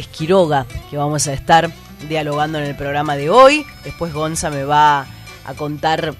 [0.00, 1.70] Quiroga, que vamos a estar
[2.08, 3.66] dialogando en el programa de hoy.
[3.84, 5.04] Después Gonza me va
[5.44, 6.14] a contar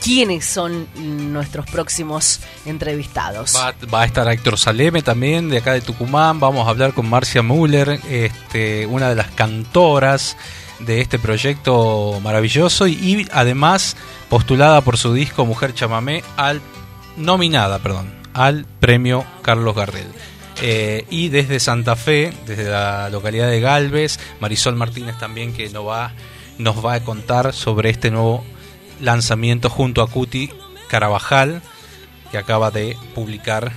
[0.00, 0.86] quiénes son
[1.32, 3.56] nuestros próximos entrevistados.
[3.92, 6.38] Va, a estar Héctor Saleme también, de acá de Tucumán.
[6.38, 10.36] Vamos a hablar con Marcia Müller, este, una de las cantoras
[10.78, 13.96] de este proyecto maravilloso y, además
[14.28, 16.60] postulada por su disco Mujer Chamamé al
[17.16, 20.06] nominada, perdón, al premio Carlos Gardel.
[20.62, 25.86] Eh, y desde Santa Fe, desde la localidad de Galvez, Marisol Martínez también que nos
[25.86, 26.12] va,
[26.58, 28.44] nos va a contar sobre este nuevo
[29.00, 30.50] lanzamiento junto a Cuti
[30.88, 31.62] Carabajal,
[32.30, 33.72] que acaba de publicar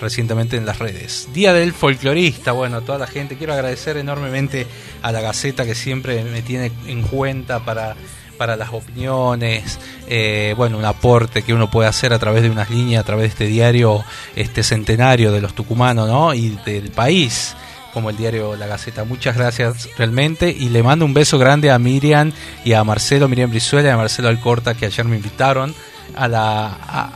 [0.00, 1.28] recientemente en las redes.
[1.32, 4.66] Día del folclorista, bueno, a toda la gente, quiero agradecer enormemente
[5.02, 7.96] a la Gaceta que siempre me tiene en cuenta para
[8.38, 12.70] para las opiniones, eh, bueno, un aporte que uno puede hacer a través de unas
[12.70, 14.04] líneas, a través de este diario
[14.36, 16.32] este centenario de los tucumanos, ¿no?
[16.32, 17.54] Y del país,
[17.92, 19.04] como el diario La Gaceta.
[19.04, 22.32] Muchas gracias realmente y le mando un beso grande a Miriam
[22.64, 25.74] y a Marcelo, Miriam Brizuela y a Marcelo Alcorta que ayer me invitaron
[26.14, 26.66] a, la,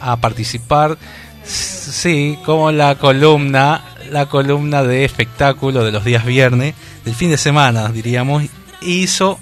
[0.00, 0.98] a, participar,
[1.44, 7.38] sí, como la columna, la columna de espectáculo de los días viernes, del fin de
[7.38, 8.44] semana, diríamos,
[8.80, 9.38] hizo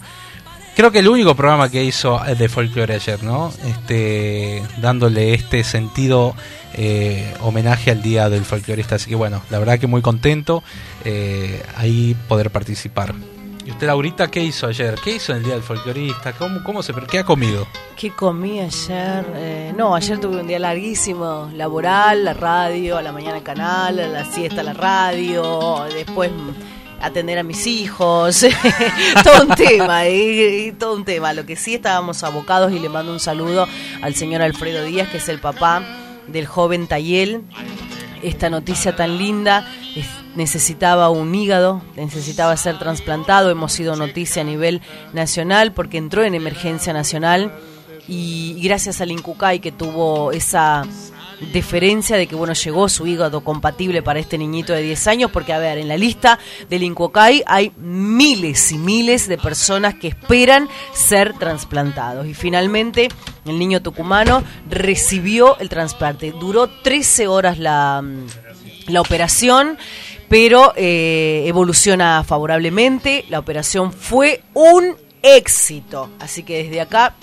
[0.74, 3.52] creo que el único programa que hizo de folclore ayer, ¿no?
[3.66, 6.34] Este, dándole este sentido
[6.74, 8.94] eh, homenaje al Día del Folclorista.
[8.94, 10.62] Así que bueno, la verdad que muy contento
[11.04, 13.14] eh, ahí poder participar.
[13.64, 14.94] ¿Y usted, Laurita, qué hizo ayer?
[15.02, 16.32] ¿Qué hizo en el Día del Folclorista?
[16.32, 17.66] ¿Cómo, cómo se, ¿Qué ha comido?
[17.96, 19.26] ¿Qué comí ayer?
[19.34, 23.98] Eh, no, ayer tuve un día larguísimo, laboral, la radio, a la mañana el canal,
[23.98, 26.30] a la siesta la radio, después
[27.00, 28.44] atender a mis hijos,
[29.24, 31.32] todo un tema, y, todo un tema.
[31.32, 33.66] Lo que sí estábamos abocados y le mando un saludo
[34.02, 35.82] al señor Alfredo Díaz, que es el papá
[36.26, 37.42] del joven Tayel.
[38.22, 39.66] Esta noticia tan linda,
[40.36, 46.34] necesitaba un hígado, necesitaba ser trasplantado, hemos sido noticia a nivel nacional porque entró en
[46.34, 47.52] emergencia nacional
[48.06, 50.84] y gracias al Incucay que tuvo esa
[51.52, 55.52] deferencia de que bueno llegó su hígado compatible para este niñito de 10 años, porque
[55.52, 60.68] a ver, en la lista del Incuocay hay miles y miles de personas que esperan
[60.92, 62.26] ser trasplantados.
[62.26, 63.08] Y finalmente
[63.46, 66.32] el niño tucumano recibió el trasplante.
[66.32, 68.04] Duró 13 horas la,
[68.86, 69.78] la operación
[70.30, 73.24] pero eh, evoluciona favorablemente.
[73.30, 76.08] La operación fue un éxito.
[76.20, 77.16] Así que desde acá,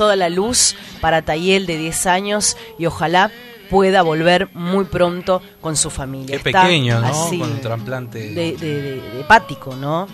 [0.00, 3.30] toda la luz para Tayel de 10 años y ojalá
[3.68, 6.38] pueda volver muy pronto con su familia.
[6.38, 7.12] Qué pequeño, ¿no?
[7.12, 8.30] con el trasplante.
[8.30, 10.06] De, de, hepático, ¿no?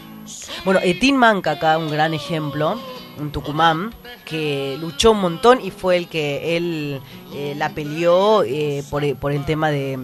[0.65, 2.81] Bueno, Etín Manca acá, un gran ejemplo,
[3.21, 3.95] un Tucumán,
[4.25, 7.01] que luchó un montón y fue el que él
[7.33, 10.01] eh, la peleó eh, por, por el tema de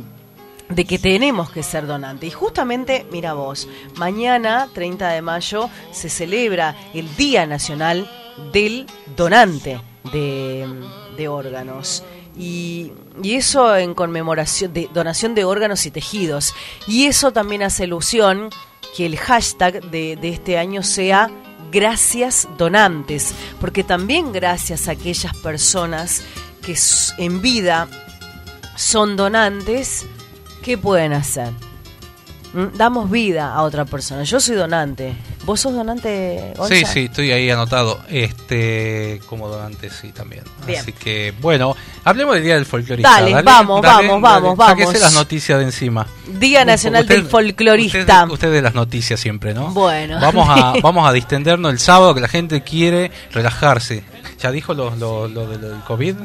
[0.75, 2.29] de que tenemos que ser donantes.
[2.29, 8.11] Y justamente, mira vos, mañana, 30 de mayo, se celebra el Día Nacional
[8.53, 9.81] del Donante
[10.13, 10.67] de,
[11.17, 12.03] de Órganos.
[12.37, 16.55] Y, eso en conmemoración de donación de órganos y tejidos.
[16.87, 18.49] Y eso también hace ilusión
[18.97, 21.31] que el hashtag de, de este año sea
[21.71, 26.23] gracias donantes, porque también gracias a aquellas personas
[26.63, 26.77] que
[27.19, 27.89] en vida
[28.77, 30.07] son donantes,
[30.63, 31.51] ¿qué pueden hacer?
[32.55, 34.25] Mm, damos vida a otra persona.
[34.25, 35.15] Yo soy donante.
[35.45, 36.75] ¿Vos sos donante, Gonza?
[36.75, 38.01] Sí, sí, estoy ahí anotado.
[38.09, 40.45] Este, como donante, sí, también.
[40.79, 41.75] Así que, bueno,
[42.05, 43.11] hablemos del Día del Folclorista.
[43.11, 45.01] Dale, vamos, vamos, vamos, vamos.
[45.01, 46.07] las noticias de encima.
[46.39, 48.27] Día Nacional del Folclorista.
[48.31, 49.71] Usted, de las noticias siempre, ¿no?
[49.71, 50.21] Bueno.
[50.21, 54.05] Vamos a, vamos a distendernos el sábado, que la gente quiere relajarse.
[54.41, 56.17] ¿Ya dijo lo, lo, lo del COVID?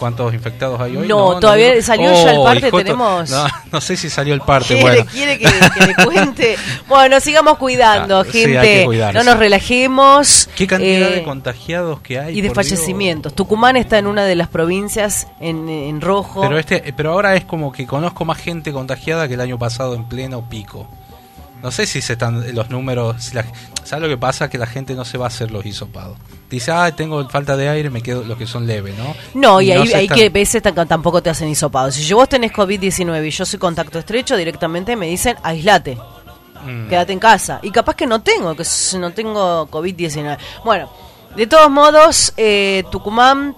[0.00, 1.06] Cuántos infectados hay hoy.
[1.06, 3.30] No, todavía salió ya el oh, parte, tenemos...
[3.70, 5.04] No, sé si salió el parte, ¿Quiere, bueno.
[5.12, 5.46] ¿Quiere que,
[5.86, 6.56] le cuente?
[6.88, 8.86] bueno, sigamos cuidando, gente.
[9.12, 10.48] no nos relajemos.
[10.56, 12.38] ¿Qué cantidad de eh, contagiados que hay?
[12.38, 13.34] Y de fallecimientos.
[13.34, 16.40] Tucumán está en una de las provincias en, en rojo.
[16.40, 19.94] Pero, este, pero ahora es como que conozco más gente contagiada que el año pasado
[19.94, 20.88] en pleno pico.
[21.62, 23.22] No sé si se están los números.
[23.22, 23.36] Si
[23.84, 24.48] ¿Sabes lo que pasa?
[24.48, 26.16] Que la gente no se va a hacer los hisopados.
[26.48, 29.14] Dice, ah, tengo falta de aire, me quedo los que son leves, ¿no?
[29.34, 31.94] No, y, ahí, que veces tampoco te hacen hisopados.
[31.94, 35.96] Si yo vos tenés COVID-19 y yo soy contacto estrecho, directamente me dicen, aislate.
[36.64, 36.88] Mm.
[36.88, 37.60] Quédate en casa.
[37.62, 38.64] Y capaz que no tengo, que
[38.98, 40.38] no tengo COVID-19.
[40.64, 40.90] Bueno,
[41.36, 43.54] de todos modos, eh, Tucumán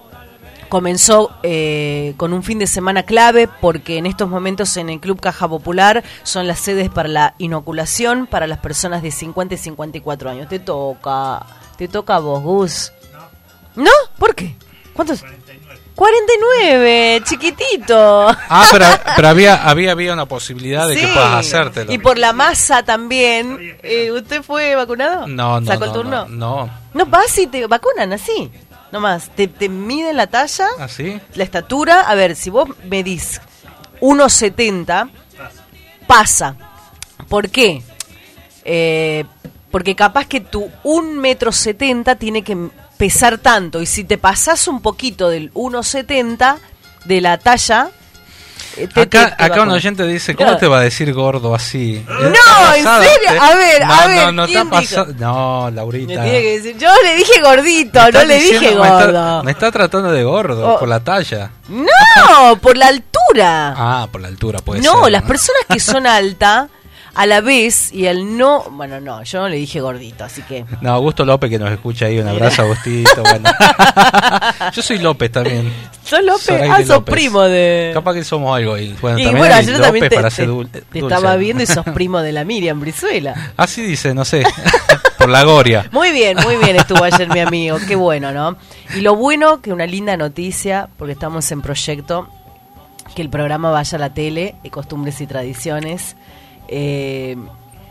[0.72, 5.20] comenzó eh, con un fin de semana clave porque en estos momentos en el Club
[5.20, 10.30] Caja Popular son las sedes para la inoculación para las personas de 50 y 54
[10.30, 10.48] años.
[10.48, 11.44] Te toca,
[11.76, 12.92] te toca a vos, Gus.
[13.76, 13.90] ¿No?
[14.16, 14.56] ¿Por qué?
[14.94, 15.20] ¿Cuántos?
[15.20, 15.78] 49.
[15.94, 18.28] 49, chiquitito.
[18.28, 21.92] Ah, pero, pero había, había, había una posibilidad de que puedas hacértelo.
[21.92, 23.76] Y por la masa también.
[23.82, 25.26] Eh, ¿Usted fue vacunado?
[25.26, 26.26] No, no, ¿Sacó el no, turno?
[26.30, 26.70] no, no.
[26.94, 28.50] No, vas y te vacunan así.
[28.92, 31.18] Nomás, te, te miden la talla, ¿Así?
[31.34, 32.02] la estatura.
[32.02, 33.40] A ver, si vos medís
[34.00, 35.10] 1,70,
[36.06, 36.56] pasa.
[37.28, 37.82] ¿Por qué?
[38.64, 39.24] Eh,
[39.70, 42.68] porque capaz que tu 1,70 metro 70 tiene que
[42.98, 43.80] pesar tanto.
[43.80, 46.58] Y si te pasás un poquito del 1,70
[47.06, 47.90] de la talla...
[48.76, 50.58] eh, te- Acá, te acá un oyente dice, ¿cómo Claro.
[50.60, 52.04] te va a decir gordo así?
[52.08, 53.42] No, ¿Está ¿en serio?
[53.42, 55.14] A ver, no, a ver, No, no, ¿quién está pasando.
[55.19, 56.22] No, Me Laurita.
[56.22, 59.42] tiene que decir, yo le dije gordito, no le diciendo- dije me está- gordo.
[59.44, 60.78] Me está, tratando de gordo Oh.
[60.78, 61.50] por la talla.
[61.69, 63.74] No, por la altura.
[63.76, 65.12] Ah, por la altura puede no, ser.
[65.12, 66.68] las personas que son alta,
[67.14, 70.64] a la vez, y el no, bueno, no, yo no le dije gordito, así que...
[70.81, 73.23] No, Augusto López que nos escucha ahí, un abrazo Agustito.
[73.23, 73.50] Bueno.
[74.75, 75.70] Yo soy López también.
[76.05, 76.62] ¿Sos López?
[76.70, 77.12] Ah, sos López.
[77.14, 77.91] primo de...
[77.93, 78.79] Capaz que somos algo.
[78.79, 81.14] Y bueno, y también bueno, yo López también te, para te- ser dul- te dulce.
[81.14, 83.53] estaba viendo y sos primo de la Miriam Brizuela.
[83.56, 84.43] Así dice, no sé.
[85.19, 85.87] por la Goria.
[85.93, 88.56] Muy bien, muy bien estuvo ayer mi amigo, qué bueno, ¿no?
[88.97, 92.29] Y lo bueno, que una linda noticia, porque estamos en proyecto,
[93.14, 96.17] que el programa vaya a la tele, eh, Costumbres y Tradiciones.
[96.74, 97.36] Eh,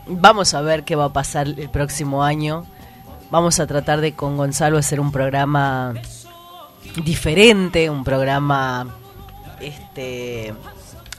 [0.08, 2.66] vamos a ver qué va a pasar el próximo año.
[3.30, 5.94] Vamos a tratar de con Gonzalo hacer un programa
[7.04, 8.86] diferente, un programa
[9.60, 10.52] este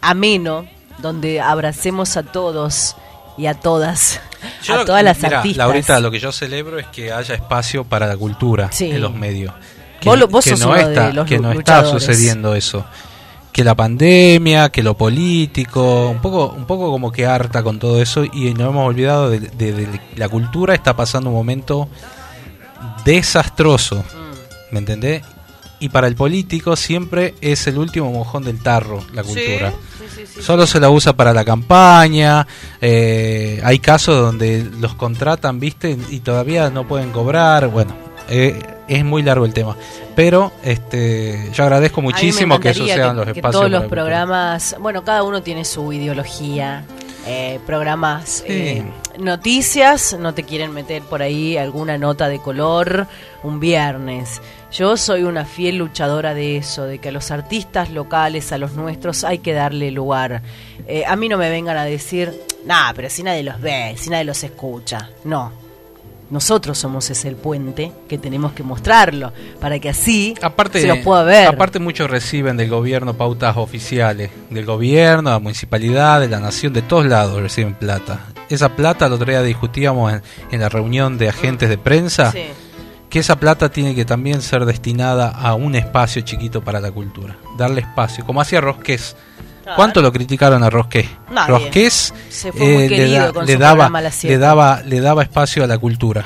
[0.01, 0.65] ameno,
[0.97, 2.95] donde abracemos a todos
[3.37, 4.19] y a todas,
[4.63, 5.57] Yo a lo- todas las artistas.
[5.57, 8.91] Laurita, lo que yo celebro es que haya espacio para la cultura Sí.
[8.91, 9.53] en los medios.
[9.99, 12.85] Que, Vos vos que sos no uno de los que no está sucediendo eso.
[13.53, 18.01] Que la pandemia, que lo político, un poco, un poco como que harta con todo
[18.01, 21.87] eso y nos hemos olvidado de, de- de la cultura está pasando un momento
[23.05, 24.03] desastroso.
[24.71, 25.21] ¿me entendés?
[25.79, 29.69] Y para el político siempre es el último mojón del tarro, la cultura.
[29.71, 30.41] Sí, sí, sí, sí.
[30.41, 32.47] Solo se la usa para la campaña.
[32.81, 37.67] eh, hay casos donde los contratan, viste, y todavía no pueden cobrar.
[37.67, 37.93] Bueno,
[38.33, 39.75] eh, es muy largo el tema.
[40.15, 43.51] Pero este, yo agradezco muchísimo que sucedan que- los que espacios.
[43.61, 46.83] todos para los programas, bueno, cada uno tiene su ideología.
[47.25, 48.83] eh, programas, eh,
[49.17, 53.07] noticias, no te quieren meter por ahí alguna nota de color
[53.43, 54.41] un viernes.
[54.73, 58.73] Yo soy una fiel luchadora de eso, de que a los artistas locales, a los
[58.73, 60.41] nuestros, hay que darle lugar.
[60.85, 62.33] Eh, a mí no me vengan a decir,
[62.65, 65.09] nah, pero si nadie los ve, si nadie los escucha.
[65.23, 65.62] No.
[66.33, 69.31] Nosotros somos ese el puente que tenemos que mostrarlo
[69.61, 71.45] para que así Aparte, se los pueda ver.
[71.47, 76.73] aparte muchos reciben del gobierno pautas oficiales, del gobierno, de la municipalidad, de la nación,
[76.73, 78.19] de todos lados reciben plata.
[78.49, 82.45] Esa plata, el otro día discutíamos en, en la reunión de agentes de prensa, Sí.
[83.11, 87.37] que esa plata tiene que también ser destinada a un espacio chiquito para la cultura,
[87.59, 89.15] darle espacio, como hacía Rosqués.
[89.63, 89.75] Claro.
[89.77, 91.07] ¿Cuánto lo criticaron a Rosqués?
[91.31, 91.47] Nadie.
[91.49, 95.23] Rosqués Se fue muy le, querido da- con le su daba, le, daba, le daba
[95.23, 96.25] espacio a la cultura.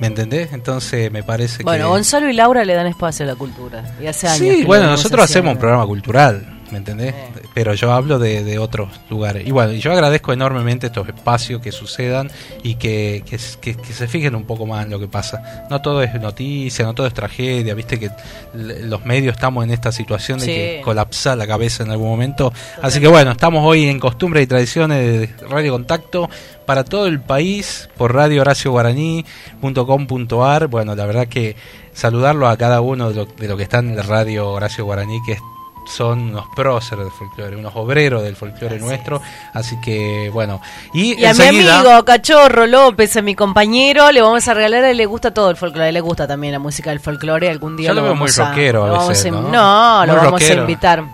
[0.00, 0.52] ¿Me entendés?
[0.52, 1.90] Entonces me parece Bueno, que...
[1.90, 3.84] Gonzalo y Laura le dan espacio a la cultura.
[4.02, 4.38] Y hace años.
[4.38, 7.14] Sí, bueno, nosotros hacemos un programa cultural, ¿me entendés?
[7.54, 9.46] Pero yo hablo de, de otros lugares.
[9.46, 12.30] Y bueno, yo agradezco enormemente estos espacios que sucedan
[12.62, 15.66] y que, que, que- que se fijen un poco más en lo que pasa.
[15.70, 18.10] No todo es noticia, no todo es tragedia, viste que
[18.54, 20.50] los medios estamos en esta situación de Sí.
[20.52, 22.52] que colapsa la cabeza en algún momento.
[22.82, 26.28] Así que bueno, estamos hoy en Costumbres y Tradiciones de Radio Contacto
[26.66, 30.66] para todo el país por Radio Horacio Guaraní.com.ar.
[30.68, 31.56] Bueno, la verdad que
[31.92, 35.18] saludarlo a cada uno de lo, de lo que está en la Radio Horacio Guaraní,
[35.26, 35.40] que es-
[35.86, 39.20] son unos próceres del folclore, unos obreros del folclore Así nuestro.
[39.52, 40.60] Así que bueno,
[40.92, 44.90] y, Y a mi amigo Cachorro López, a mi compañero, le vamos a regalar, a
[44.90, 47.88] él le gusta todo el folclore, le gusta también la música del folclore, algún día
[47.88, 49.40] Yo lo veo vamos muy a- rockero a vamos ¿no?
[49.42, 50.60] No, lo vamos rockero.
[50.60, 51.04] a invitar.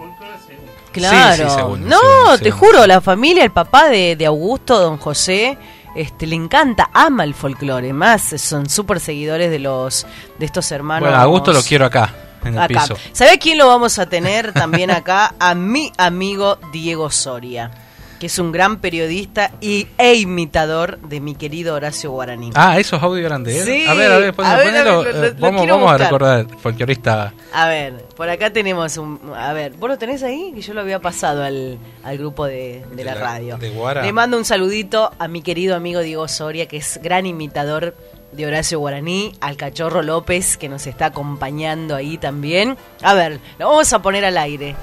[0.93, 1.45] Claro.
[1.45, 2.59] Sí, sí, según, no, según, te según.
[2.59, 5.57] juro, la familia, el papá de, de Augusto, don José,
[5.95, 10.05] este le encanta, ama el folclore, más son súper seguidores de los
[10.39, 11.09] de estos hermanos.
[11.09, 12.13] Bueno, a gusto lo quiero acá,
[12.45, 12.67] en el acá.
[12.69, 12.97] piso.
[13.13, 15.35] ¿Sabe quién lo vamos a tener también acá?
[15.39, 17.71] A mi amigo Diego Soria,
[18.19, 22.51] que es un gran periodista y, e imitador de mi querido Horacio Guaraní.
[22.55, 23.65] Ah, esos audios eran de él.
[23.65, 25.41] Sí, a ver, a ver, ponelo, a ver, a ver, ponelo, lo- lo- eh, lo
[25.41, 27.33] vamos, vamos a recordar, folclorista.
[27.55, 29.19] A ver, por acá tenemos un...
[29.37, 30.53] A ver, ¿vos lo tenés ahí?
[30.55, 33.57] Que yo lo había pasado al, al grupo de, de De la la- radio.
[33.57, 34.03] de Guara.
[34.03, 37.95] Le mando un saludito a mi querido amigo Diego Soria, que es gran imitador
[38.33, 42.77] de Horacio Guaraní, al Cachorro López, que nos está acompañando ahí también.
[43.03, 44.77] A ver, lo vamos a poner al aire.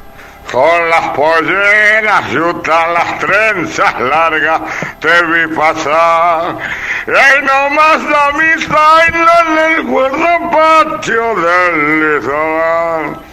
[0.52, 4.62] Con las polleras, yutas, las trenzas largas,
[5.02, 6.58] te vi pasar.
[7.06, 13.27] Y ahí nomás la vista en el patio del litoral.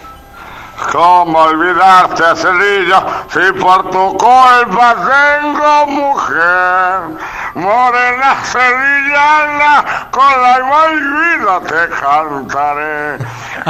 [0.91, 4.95] ¿Cómo olvidarte, Celilla, si por tu culpa
[5.41, 7.17] tengo mujer?
[7.55, 13.17] Morena sevillana, con la igual vida te cantaré.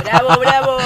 [0.04, 0.78] Bravo, bravo.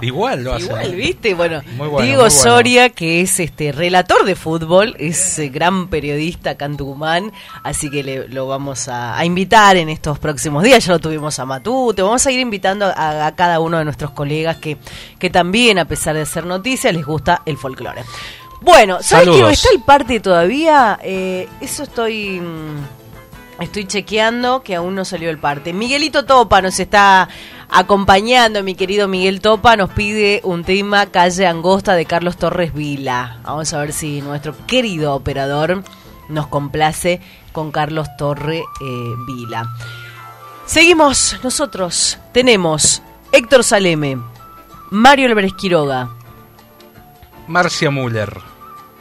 [0.00, 0.64] Igual lo hace.
[0.64, 1.34] Igual, ¿viste?
[1.34, 2.30] Bueno, bueno, Diego bueno.
[2.30, 7.32] Soria, que es este relator de fútbol, es eh, gran periodista Tucumán,
[7.64, 10.84] así que le, lo vamos a, a invitar en estos próximos días.
[10.84, 14.12] Ya lo tuvimos a Matute, vamos a ir invitando a, a cada uno de nuestros
[14.12, 14.78] colegas que,
[15.18, 15.39] que también,
[15.78, 18.04] a pesar de hacer noticias, les gusta el folclore.
[18.60, 20.98] Bueno, ¿sabes que está el parte todavía?
[21.02, 22.40] Eh, eso estoy...
[22.40, 23.00] mm,
[23.60, 25.74] Estoy chequeando que aún no salió el parte.
[25.74, 27.28] Miguelito Topa nos está
[27.68, 33.38] acompañando, mi querido Miguel Topa, nos pide un tema Calle Angosta de Carlos Torres Vila.
[33.42, 35.84] Vamos a ver si nuestro querido operador
[36.30, 37.20] nos complace
[37.52, 38.64] con Carlos Torre eh,
[39.26, 39.68] Vila.
[40.64, 42.16] Seguimos nosotros.
[42.32, 44.16] Tenemos Héctor Saleme,
[44.90, 46.10] Mario Álvarez Quiroga,
[47.46, 48.32] Marcia Müller.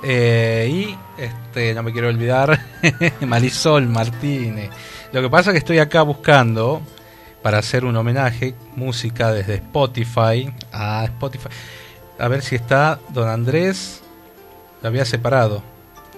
[0.02, 2.60] Eh, y este, no me quiero olvidar,
[3.22, 4.70] Marisol Martínez.
[5.12, 6.82] Lo que pasa es que estoy acá buscando
[7.42, 11.50] para hacer un homenaje, música desde Spotify a Spotify.
[12.18, 14.02] A ver si está Don Andrés.
[14.82, 15.62] Lo había separado.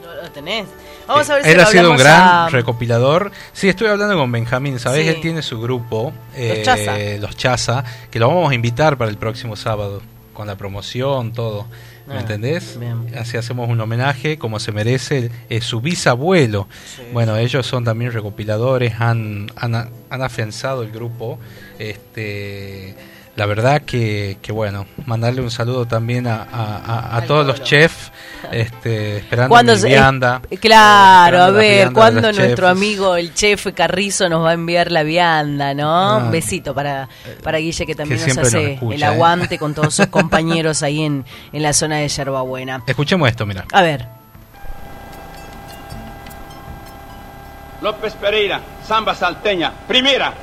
[0.04, 0.68] ¿No lo tenés?
[1.12, 3.32] Vamos a ver si Él lo ha sido un gran a- recopilador.
[3.54, 5.04] Sí, estoy hablando con Benjamín, ¿sabés?
[5.04, 5.10] Sí.
[5.10, 6.98] Él tiene su grupo, eh, Chaza.
[7.20, 10.02] los Chaza, que lo vamos a invitar para el próximo sábado,
[10.34, 11.68] con la promoción, todo.
[12.08, 12.78] ¿Me Ah, entendés?
[12.80, 13.14] bien.
[13.18, 16.68] Así hacemos un homenaje, como se merece eh, su bisabuelo.
[16.96, 17.04] Sí.
[17.14, 19.76] Bueno, ellos son también recopiladores, han, han,
[20.10, 21.38] han afianzado el grupo.
[21.78, 22.96] Este,
[23.36, 27.46] la verdad que, que bueno, mandarle un saludo también a, a- a- a Al todos
[27.46, 28.12] los chefs,
[28.52, 30.42] este, esperando ¿Cuándo mi se- vianda.
[30.60, 32.78] claro, a ver, vianda de ¿cuándo los nuestro chefs.
[32.78, 35.90] amigo el chef Carrizo nos va a enviar la vianda, no?
[35.92, 36.18] Ah.
[36.18, 37.08] Un besito para,
[37.44, 39.06] para Guille que también Que nos hace nos escucha, el ¿eh?
[39.06, 42.84] aguante con todos sus compañeros ahí en, en la zona de Yerbabuena.
[42.88, 43.66] Escuchemos esto, mira.
[43.72, 44.08] A ver,
[47.82, 50.34] López Pereira, samba salteña, primera.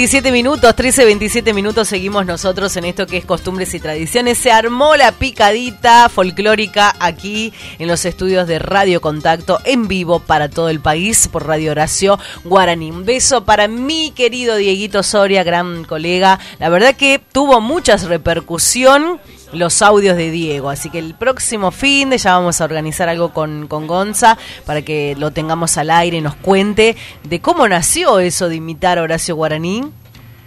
[0.00, 4.38] 27 minutos, 13, 27 minutos seguimos nosotros en esto que es costumbres y tradiciones.
[4.38, 10.48] Se armó la picadita folclórica aquí en los estudios de Radio Contacto en vivo para
[10.48, 12.90] todo el país por Radio Horacio Guaraní.
[12.90, 16.40] Un beso para mi querido Dieguito Soria, gran colega.
[16.58, 19.20] La verdad que tuvo mucha repercusión
[19.52, 20.70] los audios de Diego.
[20.70, 24.82] Así que el próximo fin de ya vamos a organizar algo con, con Gonza para
[24.82, 29.02] que lo tengamos al aire y nos cuente de cómo nació eso de imitar a
[29.02, 29.84] Horacio Guaraní.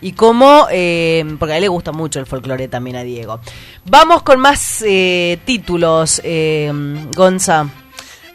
[0.01, 3.39] Y cómo, eh, porque a él le gusta mucho el folclore también a Diego.
[3.86, 6.69] Vamos con más eh, títulos, eh,
[7.15, 7.69] Gonza.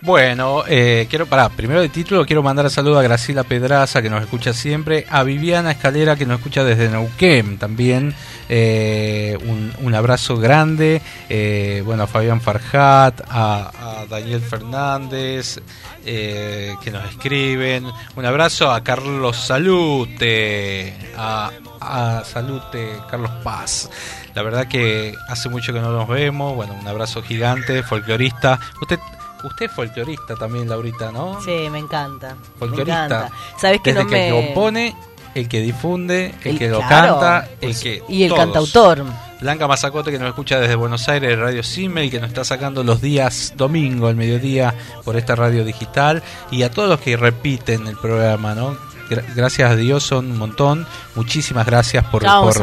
[0.01, 4.23] Bueno, eh, quiero, para primero de título quiero mandar saludo a Graciela Pedraza que nos
[4.23, 8.15] escucha siempre, a Viviana Escalera que nos escucha desde Neuquén también,
[8.49, 15.61] eh, un, un, abrazo grande, eh, bueno, a Fabián Farjat, a, a Daniel Fernández
[16.07, 21.51] eh, que nos escriben, un abrazo a Carlos Salute, a,
[21.81, 23.91] a Salute, Carlos Paz.
[24.37, 28.61] La verdad que hace mucho que no nos vemos, bueno, un abrazo gigante, folclorista.
[28.81, 29.01] Usted
[29.45, 31.41] Usted es folclorista también, Laurita, ¿no?
[31.43, 32.37] Sí, me encanta.
[32.59, 33.01] Folclorista.
[33.01, 33.31] Me encanta.
[33.59, 34.47] ¿Sabes que Desde no que me...
[34.47, 34.97] compone,
[35.35, 38.03] el que difunde, el, El- que lo canta, el pues, que.
[38.09, 38.41] Y el todos.
[38.41, 39.05] cantautor.
[39.41, 43.01] Blanca Mazacote que nos escucha desde Buenos Aires, Radio Simmel, que nos está sacando los
[43.01, 46.25] días domingo, al mediodía, por esta radio digital.
[46.51, 48.77] Y a todos los que repiten el programa, ¿no?
[49.09, 50.89] Gra- Gracias a Dios son un montón.
[51.15, 52.55] Muchísimas gracias por, por-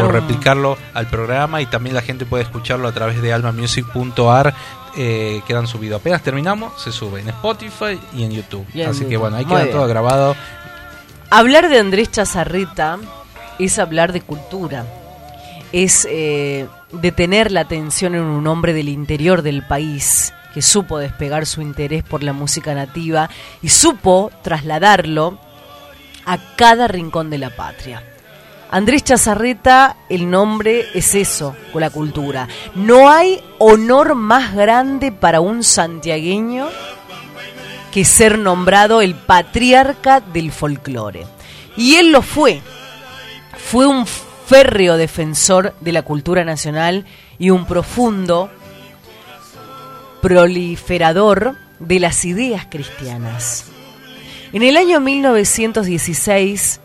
[0.00, 4.54] por un- replicarlo al programa y también la gente puede escucharlo a través de almamusic.ar.
[4.96, 6.00] Eh, quedan subidos.
[6.00, 8.66] Apenas terminamos, se sube en Spotify y en YouTube.
[8.72, 9.76] Y en Así que bueno, ahí Muy queda bien.
[9.76, 10.36] todo grabado.
[11.30, 12.98] Hablar de Andrés Chazarreta
[13.58, 14.86] es hablar de cultura.
[15.72, 21.46] Es eh, detener la atención en un hombre del interior del país que supo despegar
[21.46, 23.28] su interés por la música nativa
[23.60, 25.40] y supo trasladarlo
[26.24, 28.02] a cada rincón de la patria.
[28.74, 32.48] Andrés Chazarreta, el nombre es eso, con la cultura.
[32.74, 36.66] No hay honor más grande para un santiagueño
[37.92, 41.24] que ser nombrado el patriarca del folclore.
[41.76, 42.62] Y él lo fue.
[43.56, 47.06] Fue un férreo defensor de la cultura nacional
[47.38, 48.50] y un profundo
[50.20, 53.66] proliferador de las ideas cristianas.
[54.52, 56.80] En el año 1916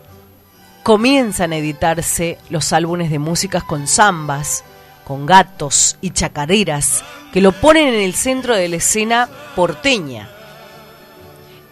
[0.82, 4.64] comienzan a editarse los álbumes de músicas con zambas,
[5.04, 10.28] con gatos y chacareras que lo ponen en el centro de la escena porteña.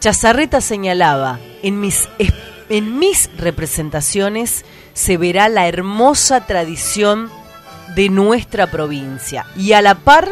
[0.01, 2.09] Chazarreta señalaba, en mis,
[2.69, 7.31] en mis representaciones se verá la hermosa tradición
[7.95, 10.29] de nuestra provincia y a la par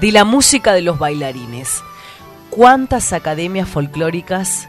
[0.00, 1.82] de la música de los bailarines.
[2.50, 4.68] ¿Cuántas academias folclóricas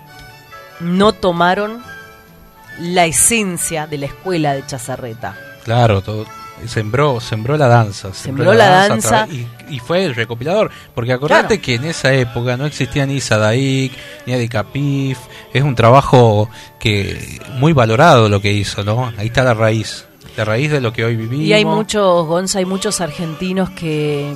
[0.80, 1.84] no tomaron
[2.80, 5.36] la esencia de la escuela de Chazarreta?
[5.63, 6.26] Claro, todo,
[6.65, 8.13] sembró, sembró la danza.
[8.13, 9.28] Sembró la danza.
[9.30, 10.72] Y, y fue el recopilador.
[10.96, 11.62] Porque acordate Claro.
[11.63, 13.92] que en esa época no existía ni Sadaik,
[14.26, 15.20] ni Adicapif.
[15.54, 19.12] Es un trabajo que muy valorado lo que hizo, ¿no?
[19.18, 20.06] Ahí está la raíz.
[20.38, 21.46] La raíz de lo que hoy vivimos.
[21.46, 24.34] Y hay muchos, Gonza, hay muchos argentinos que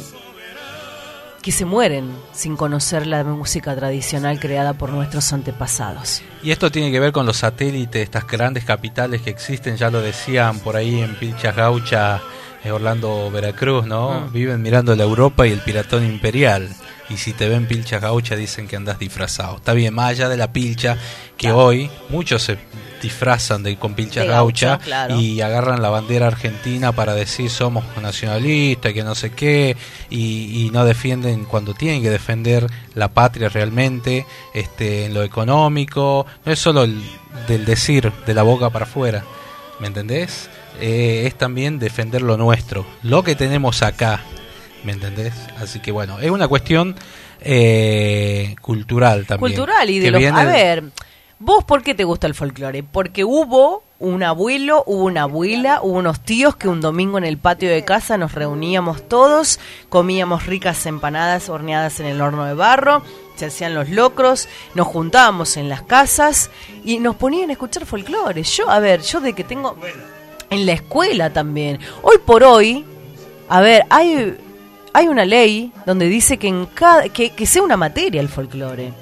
[1.44, 6.24] que se mueren sin conocer la música tradicional creada por nuestros antepasados.
[6.42, 10.02] Y esto tiene que ver con los satélites, estas grandes capitales que existen, ya lo
[10.02, 12.22] decían por ahí en Pilchas Gaucha,
[12.64, 14.22] eh, Orlando, Veracruz, ¿no?
[14.22, 14.32] Mm.
[14.32, 16.70] Viven mirando la Europa y el piratón imperial.
[17.10, 19.58] Y si te ven Pilchas Gaucha dicen que andas disfrazado.
[19.58, 20.98] Está bien, más allá de la pilcha,
[21.36, 21.58] que Claro.
[21.66, 22.58] hoy muchos se
[23.04, 25.20] disfrazan de con Pilchas De Gaucha, claro.
[25.20, 29.78] y agarran la bandera argentina para decir somos nacionalistas, que no sé qué,
[30.10, 36.26] y, y no defienden cuando tienen que defender la patria realmente, este, en lo económico,
[36.46, 37.04] no es solo el,
[37.48, 39.24] del decir de la boca para afuera,
[39.80, 40.50] ¿me entendés?
[40.80, 44.22] Eh, es también defender lo nuestro, lo que tenemos acá,
[44.84, 45.34] ¿me entendés?
[45.60, 46.96] Así que bueno, es una cuestión
[47.42, 49.52] eh, cultural también.
[49.52, 50.20] Cultural y de los...
[50.20, 50.84] viene A ver,
[51.44, 52.84] ¿vos por qué te gusta el folclore?
[52.84, 57.38] Porque hubo un abuelo, hubo una abuela, hubo unos tíos que un domingo en el
[57.38, 63.04] patio de casa nos reuníamos todos, comíamos ricas empanadas horneadas en el horno de barro,
[63.36, 66.50] se hacían los locros, nos juntábamos en las casas
[66.86, 68.44] y nos ponían a escuchar folclore.
[68.44, 69.76] Yo, a ver, yo de que tengo...
[70.50, 71.80] En la escuela también.
[72.04, 72.86] Hoy por hoy,
[73.50, 74.38] a ver, hay,
[74.94, 78.94] hay una ley donde dice que en cada que, que sea una materia el folclore.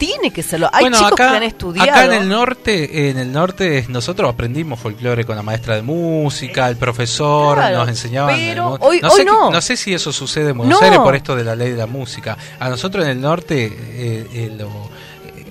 [0.00, 0.70] Tiene que serlo.
[0.72, 1.90] Hay bueno, chicos acá, que han estudiado.
[1.90, 6.68] acá en el norte, en el norte nosotros aprendimos folclore con la maestra de música,
[6.70, 8.34] el profesor Claro, nos enseñaban.
[8.34, 9.50] pero el hoy- no, hoy sé, no.
[9.50, 10.84] no sé si eso sucede en Buenos No.
[10.86, 12.36] Aires por esto de la ley de la música.
[12.58, 14.88] A nosotros en el norte eh, eh, lo-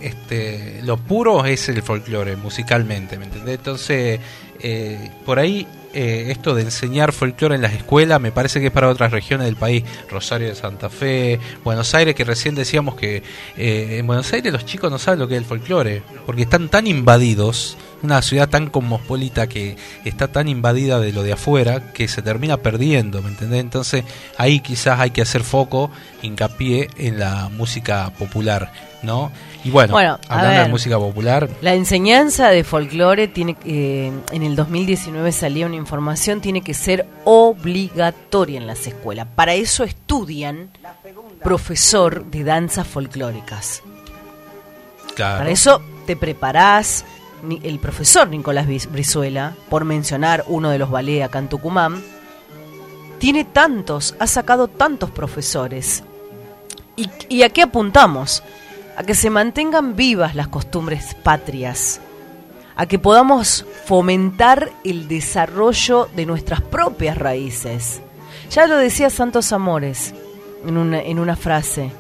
[0.02, 3.56] este, lo puro es el folclore musicalmente, ¿me entendés?
[3.58, 4.20] Entonces,
[4.62, 8.72] eh, por ahí eh, esto de enseñar folclore en las escuelas me parece que es
[8.72, 13.24] para otras regiones del país, Rosario de Santa Fe, Buenos Aires, que recién decíamos que
[13.58, 16.70] eh, en Buenos Aires los chicos no saben lo que es el folclore, porque están
[16.70, 22.08] tan invadidos, una ciudad tan cosmopolita que está tan invadida de lo de afuera que
[22.08, 23.62] se termina perdiendo, ¿me entendés?
[23.62, 24.04] Entonces
[24.38, 25.90] ahí quizás hay que hacer foco,
[26.22, 29.32] hincapié en la música popular, ¿no?
[29.64, 35.32] Y bueno, hablando de música popular, La enseñanza de folclore tiene eh, en el 2019
[35.32, 39.28] salía una información tiene que ser obligatoria en las escuelas.
[39.36, 40.70] Para eso estudian
[41.44, 43.84] profesor de danzas folclóricas.
[45.16, 45.40] claro.
[45.40, 47.06] Para eso te preparás.
[47.64, 52.04] El profesor Nicolás Brizuela, por mencionar uno de los ballet acá en Tucumán,
[53.18, 56.04] tiene tantos, ha sacado tantos profesores.
[56.98, 58.44] ¿Y, y a qué apuntamos?
[59.00, 62.02] A que se mantengan vivas las costumbres patrias,
[62.76, 68.02] a que podamos fomentar el desarrollo de nuestras propias raíces.
[68.52, 70.14] Ya lo decía Santos Amores
[70.66, 71.94] en una, en una frase,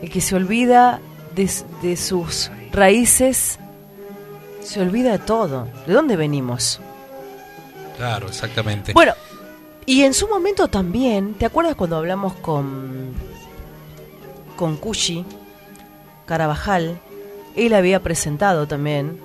[0.00, 1.00] el que se olvida
[1.34, 3.58] de, sus raíces
[4.62, 5.68] se olvida de todo.
[5.86, 6.80] ¿De dónde venimos?
[7.98, 8.94] Claro, exactamente.
[8.94, 9.12] Bueno,
[9.84, 13.12] y en su momento también, ¿te acuerdas cuando hablamos con
[14.56, 15.22] con Cushi
[16.26, 16.98] Carabajal?
[17.54, 19.18] Él había presentado también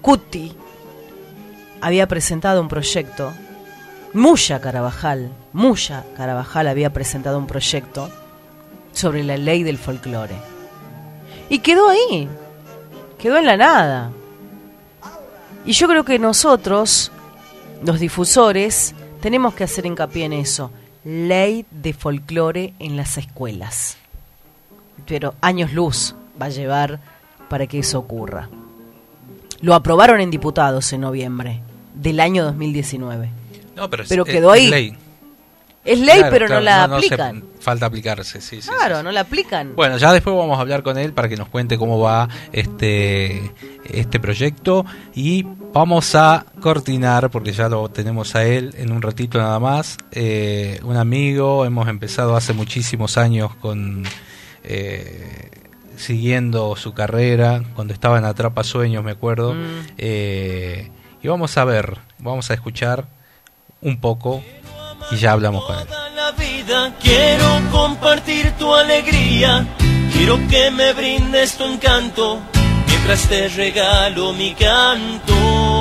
[0.00, 0.56] Cuti
[1.80, 3.32] había presentado un proyecto
[4.12, 8.10] Muya Carabajal, Muya Carabajal había presentado un proyecto
[8.92, 10.36] sobre la ley del folclore.
[11.50, 12.28] Y quedó ahí,
[13.18, 14.10] quedó en la nada.
[15.66, 17.12] Y yo creo que nosotros,
[17.82, 20.70] los difusores, tenemos que hacer hincapié en eso.
[21.04, 23.98] Ley de folclore en las escuelas.
[25.06, 27.00] Pero años luz va a llevar
[27.48, 28.48] para que eso ocurra.
[29.60, 31.60] Lo aprobaron en diputados en noviembre
[31.94, 33.28] del año 2019.
[33.76, 34.68] No, pero, pero es- quedó es ahí.
[34.70, 34.96] ley.
[35.84, 37.44] Es ley, Claro, pero claro, no la aplican.
[37.60, 38.68] falta aplicarse, sí, sí.
[38.68, 39.04] claro, sí, sí.
[39.04, 39.76] no la aplican.
[39.76, 43.52] Bueno, ya después vamos a hablar con él para que nos cuente cómo va este,
[43.84, 49.38] este proyecto y vamos a cortinar, porque ya lo tenemos a él en un ratito
[49.38, 54.02] nada más, eh, un amigo, hemos empezado hace muchísimos años con...
[54.66, 55.50] eh,
[55.96, 59.86] siguiendo su carrera cuando estaba en Atrapa Sueños me acuerdo Mm.
[59.98, 60.90] Eh,
[61.22, 63.06] y vamos a ver vamos a escuchar
[63.80, 64.42] un poco
[65.10, 69.66] y ya hablamos con él Toda la vida quiero compartir tu alegría,
[70.12, 72.40] quiero que me brindes tu encanto,
[72.88, 75.75] mientras te regalo mi canto.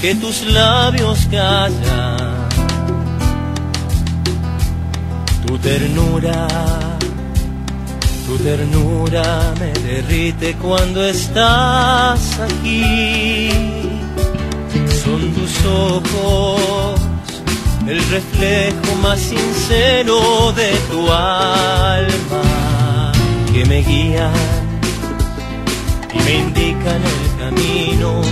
[0.00, 2.48] Que tus labios callan.
[5.46, 6.48] Tu ternura,
[8.26, 13.50] tu ternura me derrite cuando estás aquí.
[15.04, 17.00] Son tus ojos
[17.86, 23.12] el reflejo más sincero de tu alma
[23.52, 24.32] que me guían
[26.12, 28.22] y me indican el camino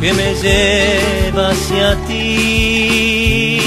[0.00, 3.60] que me lleva hacia ti.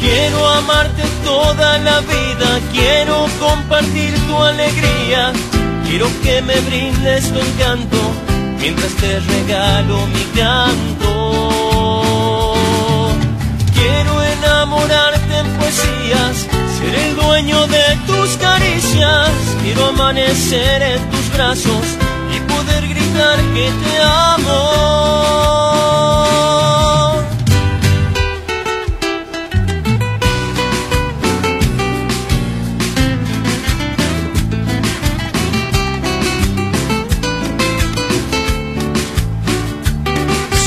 [0.00, 5.32] Quiero amarte toda la vida, quiero compartir tu alegría,
[5.86, 7.98] quiero que me brindes tu encanto
[8.58, 11.06] mientras te regalo mi canto.
[13.74, 19.30] Quiero enamorarte en poesías, ser el dueño de tus caricias,
[19.62, 22.01] quiero amanecer en tus brazos
[22.64, 24.60] poder gritar que te amo.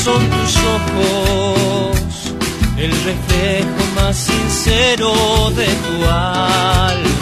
[0.04, 2.34] son tus ojos
[2.78, 5.14] el reflejo más sincero
[5.56, 7.15] de tu alma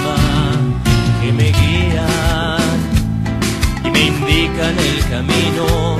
[4.34, 5.98] indican el camino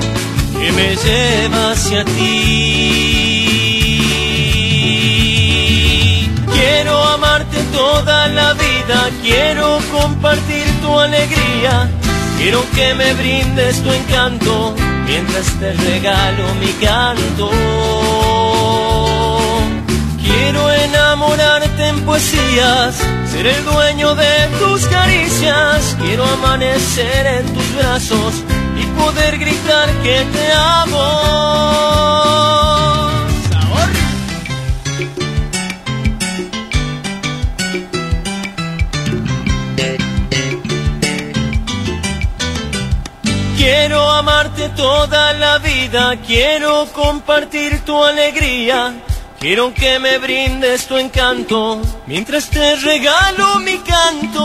[0.58, 2.10] que me lleva hacia ti.
[6.52, 11.88] Quiero amarte toda la vida, quiero compartir tu alegría,
[12.38, 14.74] quiero que me brindes tu encanto
[15.06, 17.50] mientras te regalo mi canto.
[20.22, 22.96] Quiero enamorarte en poesías,
[23.30, 28.34] ser el dueño de tus caricias, quiero amarte amanecer en tus brazos
[28.80, 31.00] y poder gritar que te amo.
[43.56, 48.94] Quiero amarte toda la vida, quiero compartir tu alegría.
[49.44, 54.40] Quiero que me brindes tu encanto mientras te regalo mi canto.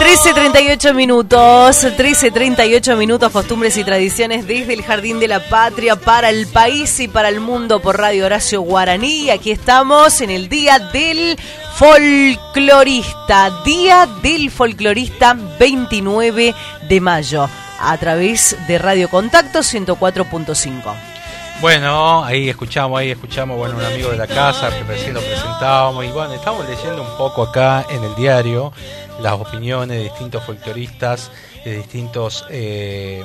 [0.00, 6.46] 13.38 minutos, 13.38 minutos, costumbres y tradiciones desde el Jardín de la Patria para el
[6.46, 9.30] país y para el mundo por Radio Horacio Guaraní.
[9.30, 11.38] Aquí estamos en el Día del
[11.76, 16.54] Folclorista, Día del Folclorista 29
[16.86, 17.48] de mayo,
[17.80, 21.07] a través de Radio Contacto 104.5.
[21.60, 26.04] Bueno, ahí escuchamos, ahí escuchamos, bueno, un amigo de la casa que recién lo presentábamos
[26.04, 28.72] y bueno, estamos leyendo un poco acá en el diario
[29.20, 31.32] las opiniones de distintos folcloristas,
[31.64, 33.24] de distintos eh,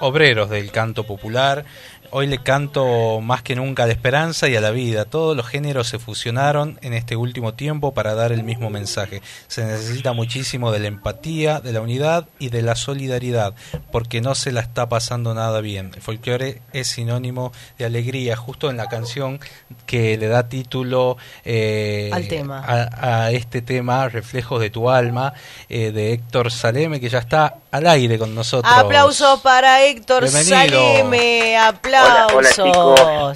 [0.00, 1.66] obreros del canto popular.
[2.14, 5.06] Hoy le canto más que nunca a la esperanza y a la vida.
[5.06, 9.22] Todos los géneros se fusionaron en este último tiempo para dar el mismo mensaje.
[9.48, 13.54] Se necesita muchísimo de la empatía, de la unidad y de la solidaridad,
[13.90, 15.90] porque no se la está pasando nada bien.
[15.94, 19.40] El folclore es sinónimo de alegría, justo en la canción
[19.86, 22.62] que le da título eh, al tema.
[22.66, 25.32] A, este tema, Reflejos de tu alma,
[25.70, 28.70] eh, de Héctor Saleme, que ya está al aire con nosotros.
[28.70, 32.01] Aplausos para Héctor Saleme, aplausos.
[32.04, 33.34] Hola,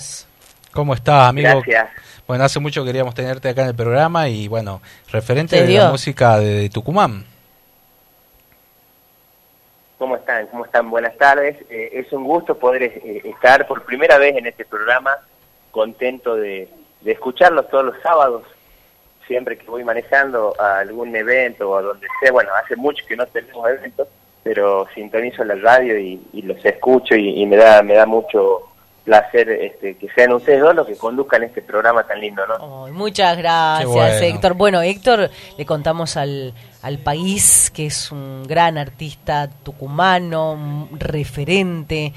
[0.72, 1.62] ¿Cómo estás, amigo?
[1.64, 1.88] Gracias.
[2.26, 6.38] Bueno, hace mucho queríamos tenerte acá en el programa y bueno, referente de la música
[6.38, 7.24] de, Tucumán.
[9.98, 10.48] ¿Cómo están?
[10.48, 10.90] ¿Cómo están?
[10.90, 11.56] Buenas tardes.
[11.70, 15.12] Eh, es un gusto poder eh, estar por primera vez en este programa,
[15.70, 16.68] contento de,
[17.02, 18.42] de escucharlos todos los sábados,
[19.26, 22.32] siempre que voy manejando a algún evento o a donde sea.
[22.32, 24.08] Bueno, hace mucho que no tenemos eventos,
[24.46, 28.62] pero sintonizo la radio y, los escucho y, me da me da mucho
[29.02, 32.86] placer este, que sean ustedes dos los que conduzcan este programa tan lindo, ¿no?
[32.92, 34.54] muchas gracias, Héctor.
[34.54, 42.12] Bueno, Héctor, le contamos al, al país que es un gran artista tucumano, un referente,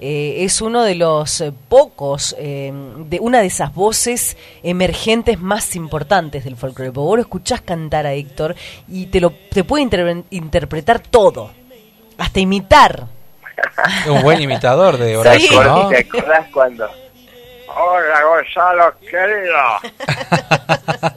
[0.00, 2.72] eh, es uno de los pocos, eh,
[3.08, 6.90] de una de esas voces emergentes más importantes del folclore.
[6.92, 8.54] Vos lo escuchás cantar a Héctor
[8.88, 9.84] y te, lo, te puede
[10.30, 11.50] interpretar todo
[12.18, 13.06] hasta imitar.
[14.04, 15.88] Es un buen imitador de Horacio, ¿no?
[15.88, 16.90] ¿Te acordás cuando?
[17.76, 19.56] Hola, Gonzalo, querido.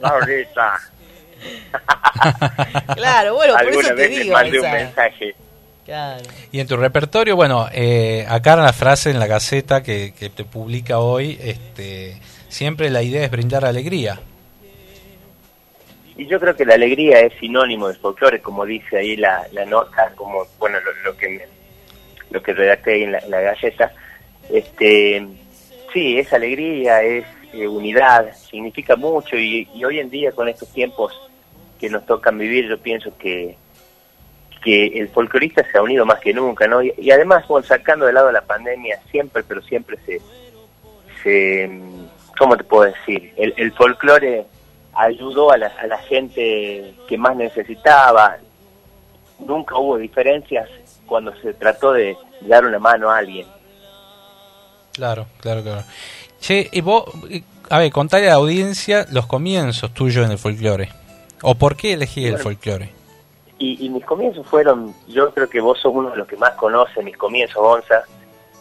[0.00, 0.80] Laurita.
[2.94, 4.32] claro, bueno, por eso te digo.
[4.32, 5.36] Mandé un mensaje.
[5.84, 6.22] Claro.
[6.52, 10.28] Y en tu repertorio, bueno, eh, acá en la frase en la gaceta que, que
[10.28, 14.20] te publica hoy, este, siempre la idea es brindar alegría.
[16.18, 19.64] Y yo creo que la alegría es sinónimo de folclore, como dice ahí la, la
[19.64, 21.46] nota, como bueno lo, que
[22.30, 23.92] lo que redacté ahí en la, galleta.
[24.50, 25.24] Este,
[25.92, 31.16] sí, es alegría, es eh, unidad, significa mucho y, hoy en día con estos tiempos
[31.78, 33.56] que nos tocan vivir, yo pienso que
[34.64, 36.82] que el folclorista se ha unido más que nunca, ¿no?
[36.82, 40.20] Y, además, bueno, sacando de lado la pandemia, siempre, pero siempre se,
[41.22, 41.70] se
[42.36, 43.32] ¿cómo te puedo decir?
[43.36, 44.46] El, el folclore
[44.98, 48.36] ayudó a la, a la gente que más necesitaba.
[49.38, 50.68] Nunca hubo diferencias
[51.06, 53.46] cuando se trató de dar una mano a alguien.
[54.92, 55.84] Claro, claro, claro.
[56.40, 57.04] Che, y vos,
[57.70, 60.88] a ver, contale a la audiencia los comienzos tuyos en el folclore.
[61.42, 62.90] ¿O por qué elegí el folclore?
[63.60, 67.02] Y, mis comienzos fueron, yo creo que vos sos uno de los que más conoce
[67.02, 68.02] mis comienzos, Gonza,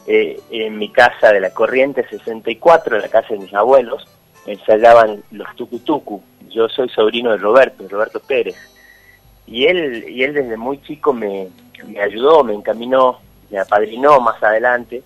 [0.08, 4.08] eh, en mi casa de la Corriente 64, en la casa de mis abuelos,
[4.48, 6.24] ensayaban los tucutucu.
[6.50, 8.56] Yo soy sobrino de Roberto, Roberto Pérez.
[9.46, 11.50] Y él, y él desde muy chico me,
[11.86, 15.04] me ayudó, me encaminó, me apadrinó más adelante.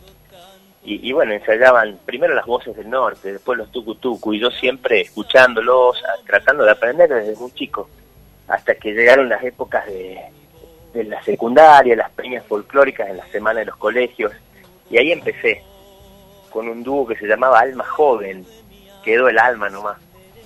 [0.83, 6.01] Y, bueno, ensayaban primero las voces del norte, después los tucutucu, y yo siempre escuchándolos,
[6.25, 7.87] tratando de aprender desde muy chico,
[8.47, 10.19] hasta que llegaron las épocas de,
[10.91, 14.31] de la secundaria, las peñas folclóricas en la semana de los colegios,
[14.89, 15.61] y ahí empecé,
[16.49, 18.43] con un dúo que se llamaba Alma Joven,
[19.03, 19.97] quedó el alma nomás.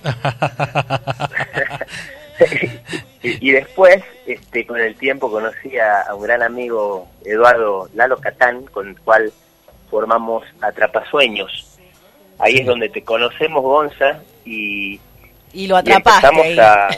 [3.22, 8.88] y, después, este, con el tiempo conocí a, un gran amigo, Eduardo Lalo Catán, con
[8.88, 9.32] el cual
[9.90, 11.78] formamos Atrapasueños.
[12.38, 15.00] Ahí es donde te conocemos, Gonza, y...
[15.52, 16.88] Y lo atrapaste A,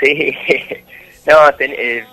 [0.00, 0.36] sí,
[1.26, 2.04] no, eh,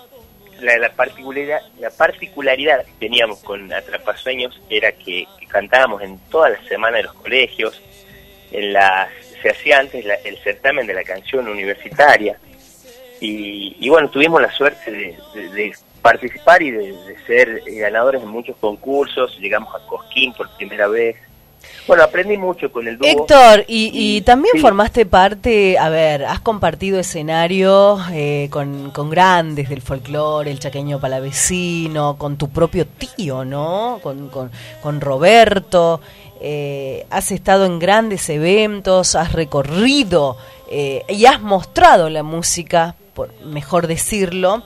[0.60, 6.66] la, particularidad, la particularidad que teníamos con Atrapasueños era que, que cantábamos en todas las
[6.66, 7.82] semanas de los colegios,
[8.52, 9.08] en las
[9.42, 12.38] se hacía antes la- el certamen de la canción universitaria.
[13.20, 17.74] Y, y bueno, tuvimos la suerte de, de- de participar y de, de ser eh,
[17.76, 19.38] ganadores en muchos concursos.
[19.38, 21.16] Llegamos a Cosquín por primera vez.
[21.86, 23.06] Bueno, aprendí mucho con el dúo.
[23.06, 24.60] Héctor, y, y también sí.
[24.60, 31.00] formaste parte, a ver, has compartido escenario eh, con, con grandes del folclore, el chaqueño
[31.00, 34.00] palavecino, con tu propio tío, ¿no?
[34.02, 34.50] Con, con,
[34.82, 36.00] con Roberto.
[36.40, 40.36] Eh, has estado en grandes eventos, has recorrido
[40.70, 44.62] eh, y has mostrado la música, por mejor decirlo,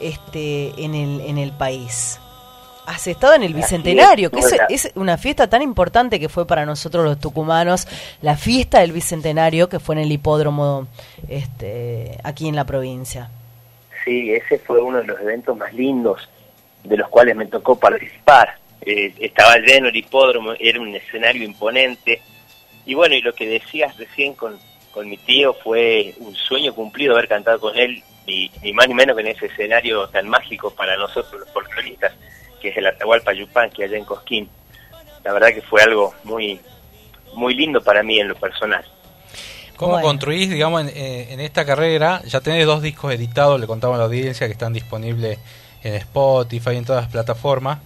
[0.00, 2.18] este, en, el, en el país.
[2.86, 6.44] Has estado en el es, Bicentenario, que es, es una fiesta tan importante que fue
[6.44, 7.86] para nosotros los tucumanos,
[8.20, 10.88] la fiesta del Bicentenario que fue en el hipódromo
[11.28, 13.30] este, aquí en la provincia.
[14.04, 16.28] Sí, ese fue uno de los eventos más lindos
[16.82, 18.56] de los cuales me tocó participar.
[18.84, 22.20] Eh, estaba lleno el hipódromo, era un escenario imponente.
[22.84, 24.58] Y bueno, y lo que decías recién con,
[24.92, 28.94] con mi tío fue un sueño cumplido haber cantado con él, ni, ni más ni
[28.94, 32.12] menos que en ese escenario tan mágico para nosotros los folcloristas,
[32.60, 34.48] que es el Atahualpa Yupanqui allá en Cosquín.
[35.22, 36.60] La verdad que fue algo muy,
[37.34, 38.84] muy lindo para mí en lo personal.
[39.76, 40.08] ¿Cómo Bueno.
[40.08, 42.20] construís, digamos, en, eh, en esta carrera?
[42.26, 45.38] Ya tenés dos discos editados, le contamos a la audiencia que están disponibles
[45.82, 47.78] en Spotify, en todas las plataformas.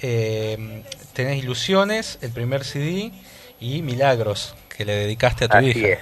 [0.00, 0.82] Eh,
[1.12, 3.12] tenés Ilusiones, el primer CD,
[3.60, 5.88] y Milagros, que le dedicaste a tu Así hija.
[5.88, 5.98] es.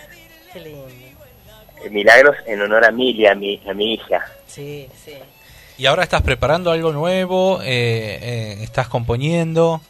[0.54, 4.24] Eh, Milagros en honor a Emilia, a mi, a mi hija.
[4.46, 5.14] Sí, sí.
[5.78, 9.80] Y ahora estás preparando algo nuevo, eh, eh, estás componiendo.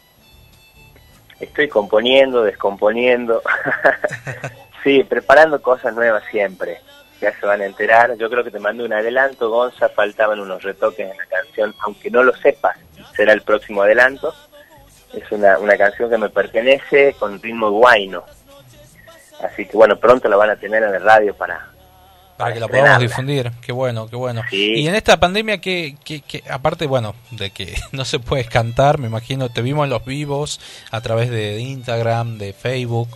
[1.39, 3.41] Estoy componiendo, descomponiendo.
[4.83, 6.79] sí, preparando cosas nuevas siempre.
[7.21, 8.17] Ya se van a enterar.
[8.17, 9.89] Yo creo que te mandé un adelanto, Gonza.
[9.89, 12.77] Faltaban unos retoques en la canción, aunque no lo sepas,
[13.17, 14.33] será el próximo adelanto.
[15.13, 18.23] Es una, una canción que me pertenece con ritmo guayno.
[19.43, 21.67] Así que bueno, pronto la van a tener en la radio para...
[22.37, 24.43] Para que la podamos difundir, qué bueno, qué bueno.
[24.51, 24.75] Sí.
[24.75, 28.99] Y en esta pandemia, que, que, que, aparte, bueno, de que no se puede cantar,
[28.99, 33.09] me imagino, te vimos en los vivos a través de Instagram, de Facebook,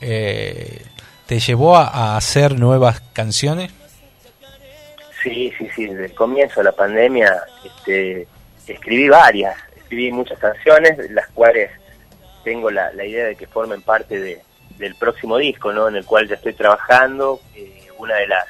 [0.00, 0.84] eh,
[1.26, 3.72] ¿te llevó a, a hacer nuevas canciones?
[5.24, 8.28] Sí, sí, sí, desde el comienzo de la pandemia este,
[8.72, 11.70] escribí varias, escribí muchas canciones, las cuales
[12.42, 14.42] tengo la, la idea de que formen parte de,
[14.78, 15.88] del próximo disco, ¿no?
[15.88, 17.40] En el cual ya estoy trabajando.
[17.54, 18.46] Eh, una de las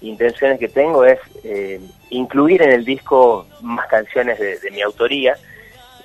[0.00, 1.80] intenciones que tengo es eh,
[2.10, 5.36] incluir en el disco más canciones de, de mi autoría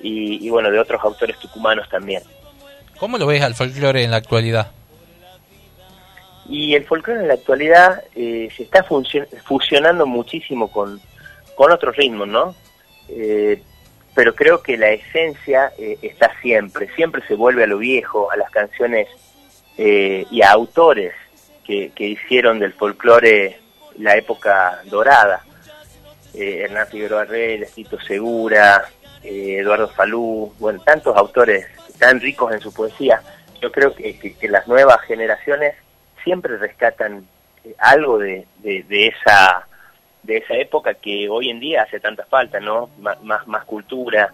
[0.00, 2.22] y, y, bueno, de otros autores tucumanos también.
[2.98, 4.70] ¿Cómo lo ves al folclore en la actualidad?
[6.48, 8.84] Y el folclore en la actualidad eh, se está
[9.44, 11.00] fusionando muchísimo con,
[11.54, 12.54] con otros ritmos, ¿no?
[13.10, 13.62] Eh,
[14.14, 18.36] pero creo que la esencia eh, está siempre, siempre se vuelve a lo viejo, a
[18.36, 19.08] las canciones
[19.78, 21.14] eh, y a autores
[21.64, 23.60] que, hicieron del folclore
[23.96, 25.44] la época dorada.
[26.34, 28.84] Eh, Hernán Figueroa Reyes, Tito Segura,
[29.22, 31.66] eh, Eduardo Falú, bueno, tantos autores
[31.98, 33.22] tan ricos en su poesía.
[33.62, 35.76] Yo creo que, que- las nuevas generaciones
[36.24, 37.28] siempre rescatan
[37.64, 38.46] eh, algo de
[38.90, 39.68] esa
[40.22, 42.90] de esa época que hoy en día hace tanta falta, ¿no?
[43.00, 44.32] Má- Más, más, cultura,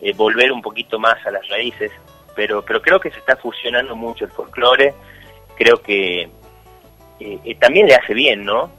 [0.00, 1.90] eh, volver un poquito más a las raíces,
[2.34, 4.94] pero, pero creo que se está fusionando mucho el folclore,
[5.56, 6.22] creo que
[7.20, 8.70] eh, eh, también le hace bien, ¿no?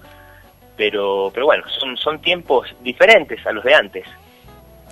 [0.78, 4.06] Pero, pero bueno, son, son tiempos diferentes a los de antes.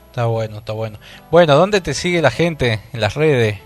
[0.09, 0.97] Está bueno, está bueno.
[1.31, 3.59] Bueno, ¿dónde te sigue la gente en las redes?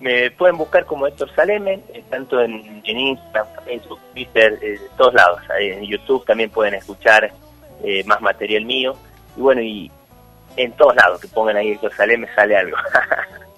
[0.00, 5.14] Me pueden buscar como Héctor Saleme, eh, tanto en, en Instagram, Facebook, Twitter, eh, todos
[5.14, 5.40] lados.
[5.58, 7.32] En YouTube también pueden escuchar
[7.82, 8.96] eh, más material mío.
[9.36, 9.90] Y bueno, y
[10.56, 12.76] en todos lados que pongan ahí Héctor Saleme sale algo.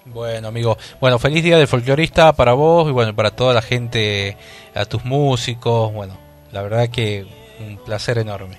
[0.09, 0.79] Bueno, amigo.
[1.01, 4.37] Bueno, feliz día del folclorista para vos y bueno, para toda la gente,
[4.73, 5.93] a tus músicos.
[5.93, 6.17] Bueno,
[6.53, 7.27] la verdad que
[7.59, 8.57] un placer enorme.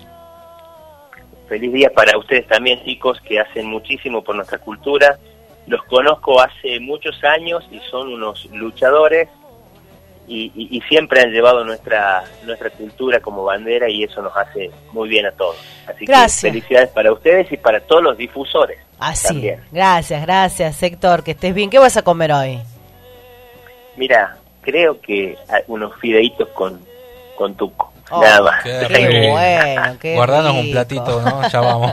[1.47, 5.17] Feliz día para ustedes también, chicos, que hacen muchísimo por nuestra cultura.
[5.67, 9.27] Los conozco hace muchos años y son unos luchadores
[10.27, 14.71] y, y- y siempre han llevado nuestra nuestra cultura como bandera y eso nos hace
[14.91, 15.55] muy bien a todos.
[15.87, 16.41] Así Gracias.
[16.41, 18.79] que felicidades para ustedes y para todos los difusores.
[18.99, 19.27] Así.
[19.27, 19.63] También.
[19.71, 21.23] Gracias, gracias, Héctor.
[21.23, 21.69] Que estés bien.
[21.69, 22.59] ¿Qué vas a comer hoy?
[23.95, 25.37] Mira, creo que
[25.67, 26.79] unos fideitos con,
[27.35, 27.93] con tuco.
[28.09, 28.63] Oh, Nada más.
[28.63, 29.31] qué Qué rico.
[29.31, 31.47] bueno, qué Guardanos un platito, ¿no?
[31.49, 31.91] Ya vamos.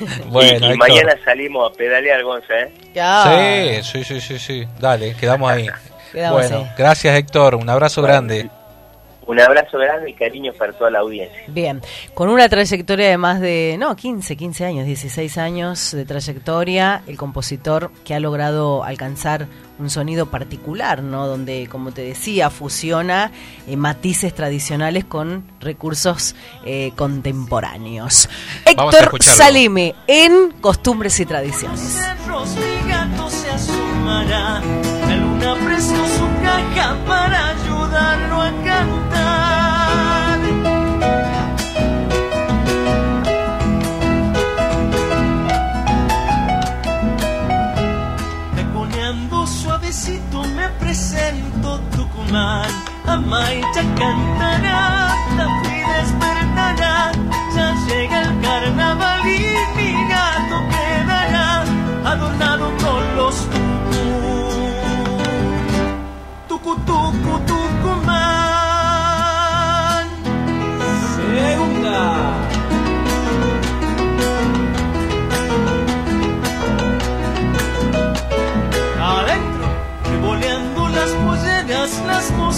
[0.00, 2.72] Y- bueno, y, mañana salimos a pedalear, Gonza, ¿eh?
[2.94, 3.82] Ya.
[3.82, 4.68] Sí, sí, sí, sí, sí.
[4.78, 5.68] Dale, quedamos ahí.
[6.12, 6.70] Quedamos bueno, ahí.
[6.76, 8.50] gracias Héctor, un abrazo Bueno, grande.
[9.26, 11.42] Un abrazo grande y cariño para toda la audiencia.
[11.48, 11.80] Bien,
[12.14, 17.16] con una trayectoria de más de, no, 15, 15 años, 16 años de trayectoria, el
[17.16, 19.46] compositor que ha logrado alcanzar
[19.78, 21.26] un sonido particular, ¿no?
[21.26, 23.32] Donde, como te decía, fusiona
[23.66, 28.28] eh, matices tradicionales con recursos eh, contemporáneos.
[28.76, 29.22] Vamos Héctor.
[29.22, 31.80] Salime, en Costumbres y Tradiciones.
[31.80, 34.60] cerros mi gato se asomará.
[35.08, 37.53] La luna prestó su caja para
[52.34, 52.68] Tucumán.
[53.06, 57.12] Amaicha cantará, la vida despertará.
[57.54, 59.22] Ya llega el carnaval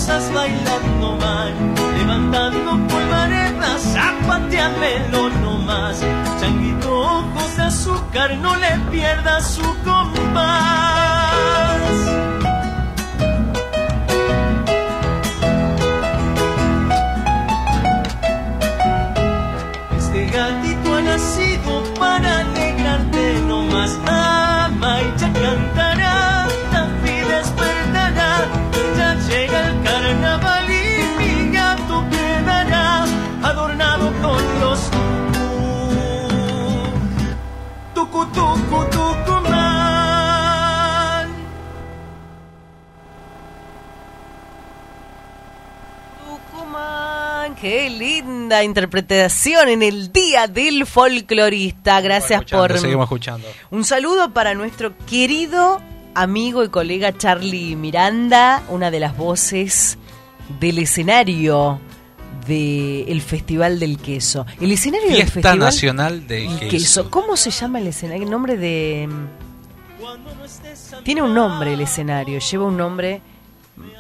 [0.07, 6.01] bailando van, levantando polvaredas, zapateamelo nomás,
[6.41, 10.96] changuito ojos de azúcar, no le pierda su compás.
[47.61, 52.01] Qué linda interpretación en el Día del Folclorista.
[52.01, 52.79] Gracias Escuchando, por...
[52.79, 53.49] Seguimos escuchando.
[53.71, 55.81] Un saludo para nuestro querido
[56.15, 59.99] amigo y colega Charlie Miranda, una de las voces
[60.61, 61.81] del escenario
[62.47, 64.47] del Festival del Queso.
[64.61, 66.69] El escenario del Fiesta Festival Nacional de del Queso.
[66.71, 67.11] Queso.
[67.11, 68.25] ¿Cómo se llama el escenario?
[68.25, 69.09] El nombre de...
[71.03, 73.21] Tiene un nombre el escenario, lleva un nombre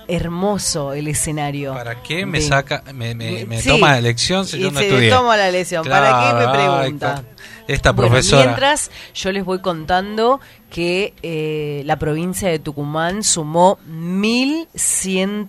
[0.09, 1.75] hermoso el escenario.
[1.75, 3.69] ¿Para qué me de- saca, me, me, me Sí.
[3.69, 5.11] toma la lección si Y yo no estudié?
[5.11, 5.85] toma la lección.
[5.87, 7.25] ¿Para qué me Claro, pregunta?
[7.69, 8.45] esta Bueno, profesora.
[8.45, 15.49] mientras yo les voy contando que eh, la provincia de Tucumán sumó 1100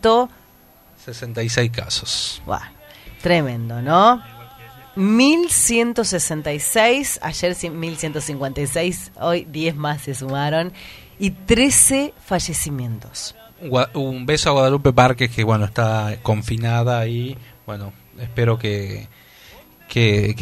[1.06, 2.42] 66 casos.
[2.46, 2.72] Buah,
[3.22, 4.22] tremendo, ¿no?
[4.96, 10.74] 1166, ayer cien- 1156, hoy 10 más se sumaron
[11.20, 13.36] y 13 fallecimientos.
[13.94, 19.08] Un beso a Guadalupe Parques que bueno está confinada y bueno espero que
[19.90, 20.36] que,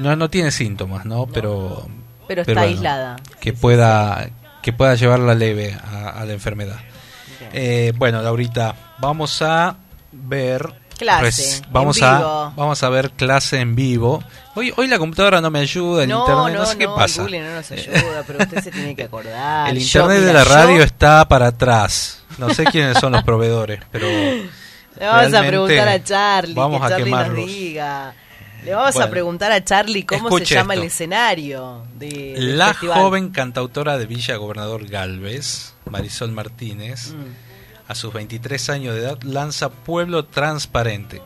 [0.00, 1.88] no, no tiene síntomas no pero
[2.26, 3.16] Pero está bueno, aislada.
[3.40, 4.28] que pueda
[4.62, 6.76] que pueda llevarla leve a, a la enfermedad.
[7.52, 9.76] Eh, bueno Laurita vamos a
[10.12, 12.52] ver Clase, vamos en a vivo.
[12.56, 14.22] vamos a ver clase en vivo
[14.54, 16.96] hoy hoy la computadora no me ayuda el no, internet no, no, sé qué no,
[16.96, 19.68] pasa el Google no nos ayuda, pero usted se tiene que acordar.
[19.70, 23.22] el Yo, internet de la yo- radio está para atrás no sé quiénes son los
[23.22, 24.06] proveedores pero
[24.98, 28.14] Le vamos a preguntar a Charlie, vamos que a Charlie nos diga.
[28.64, 30.82] Le vamos a preguntar a Charlie cómo se llama esto.
[30.82, 32.98] el escenario de, La festival.
[32.98, 37.47] joven cantautora de Villa Gobernador Galvez, Marisol Martínez, Mm.
[37.88, 41.22] A sus 23 años de edad, lanza Pueblo Transparente,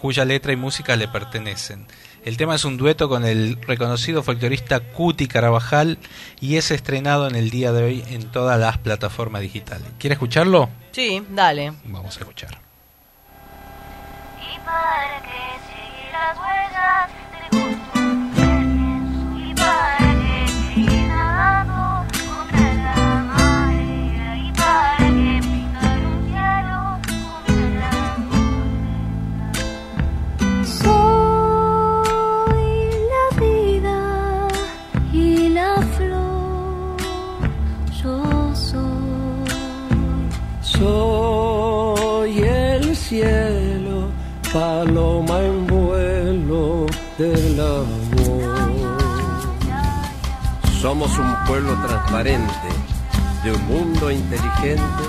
[0.00, 1.86] cuya letra y música le pertenecen.
[2.24, 5.98] El tema es un dueto con el reconocido folclorista Cuti Carabajal
[6.40, 9.88] y es estrenado en el día de hoy en todas las plataformas digitales.
[9.98, 10.68] ¿Quiere escucharlo?
[10.92, 11.72] Sí, dale.
[11.84, 12.60] Vamos a escuchar.
[14.40, 15.52] Y para que
[16.12, 18.50] las huellas de costumbres
[19.50, 20.01] y para
[47.18, 49.02] del amor.
[50.80, 52.68] Somos un pueblo transparente,
[53.44, 55.04] de un mundo inteligente,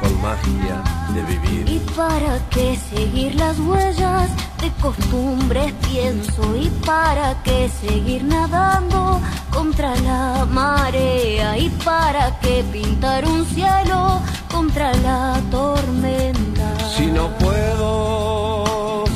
[0.00, 0.82] con magia
[1.14, 1.68] de vivir.
[1.68, 4.30] Y para qué seguir las huellas
[4.60, 9.20] de costumbres pienso y para qué seguir nadando
[9.52, 16.78] contra la marea y para qué pintar un cielo contra la tormenta.
[16.96, 17.54] Si no puedo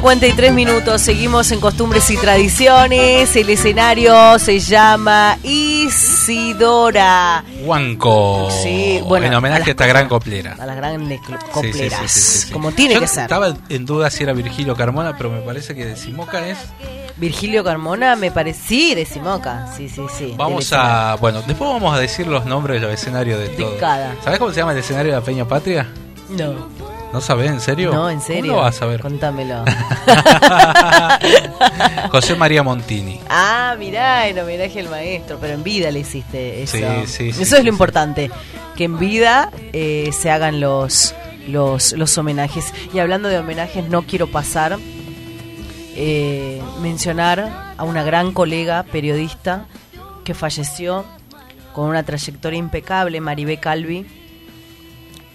[0.00, 3.36] 13.53 minutos, seguimos en costumbres y tradiciones.
[3.36, 6.64] El escenario se llama Isidora.
[7.62, 8.48] Huanco.
[8.62, 10.56] Sí, bueno, En homenaje a esta gran coplera.
[10.58, 11.20] A las grandes
[11.52, 12.52] copleras, sí, sí, sí, sí.
[12.52, 13.24] como tiene Yo que ser.
[13.24, 16.56] Estaba en duda si era Virgilio Carmona, pero me parece que de Simoca es.
[17.18, 18.58] Virgilio Carmona me parece.
[18.68, 19.70] Sí, de Simoca.
[19.76, 20.32] Sí, sí, sí.
[20.34, 21.16] Vamos a.
[21.16, 23.76] Bueno, después vamos a decir los nombres de los escenarios de todo.
[23.76, 24.14] cada.
[24.24, 25.86] ¿Sabes cómo se llama el escenario de la Peña Patria?
[26.30, 26.79] escenario.
[27.12, 27.50] ¿No sabés?
[27.50, 27.92] ¿En serio?
[27.92, 28.52] No, en serio.
[28.52, 29.00] ¿Cómo lo vas a ver?
[29.00, 29.64] Contámelo.
[32.10, 33.20] José María Montini.
[33.28, 35.38] ah, mirá, en homenaje al maestro.
[35.40, 36.76] Pero en vida le hiciste eso.
[36.76, 37.68] Sí, sí, sí, eso es lo sí.
[37.68, 38.30] importante.
[38.76, 41.14] Que en vida eh, se hagan los,
[41.48, 42.72] los, los homenajes.
[42.94, 44.78] Y hablando de homenajes, no quiero pasar.
[45.96, 49.66] eh, mencionar a una gran colega periodista
[50.24, 51.04] que falleció
[51.74, 54.06] con una trayectoria impecable, Maribé Calvi,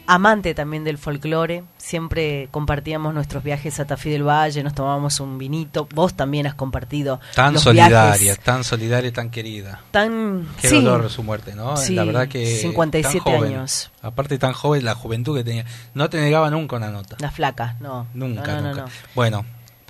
[0.08, 5.38] amante también del folclore, siempre compartíamos nuestros viajes a Tafí del Valle, nos tomábamos un
[5.38, 9.82] vinito, vos también has compartido Tan los solidaria, viajes tan solidaria tan querida.
[9.92, 11.78] tan Qué sí, dolor su muerte, ¿no?
[11.78, 12.46] Sí, la verdad que.
[12.58, 13.54] 57 tan joven.
[13.54, 13.92] años.
[14.02, 15.66] Aparte, tan joven, la juventud que tenía.
[15.94, 17.16] No te negaba nunca una nota.
[17.20, 18.82] la flaca, no, Nunca, no, no, nunca.
[18.82, 18.92] no, no.
[19.16, 19.46] Bueno,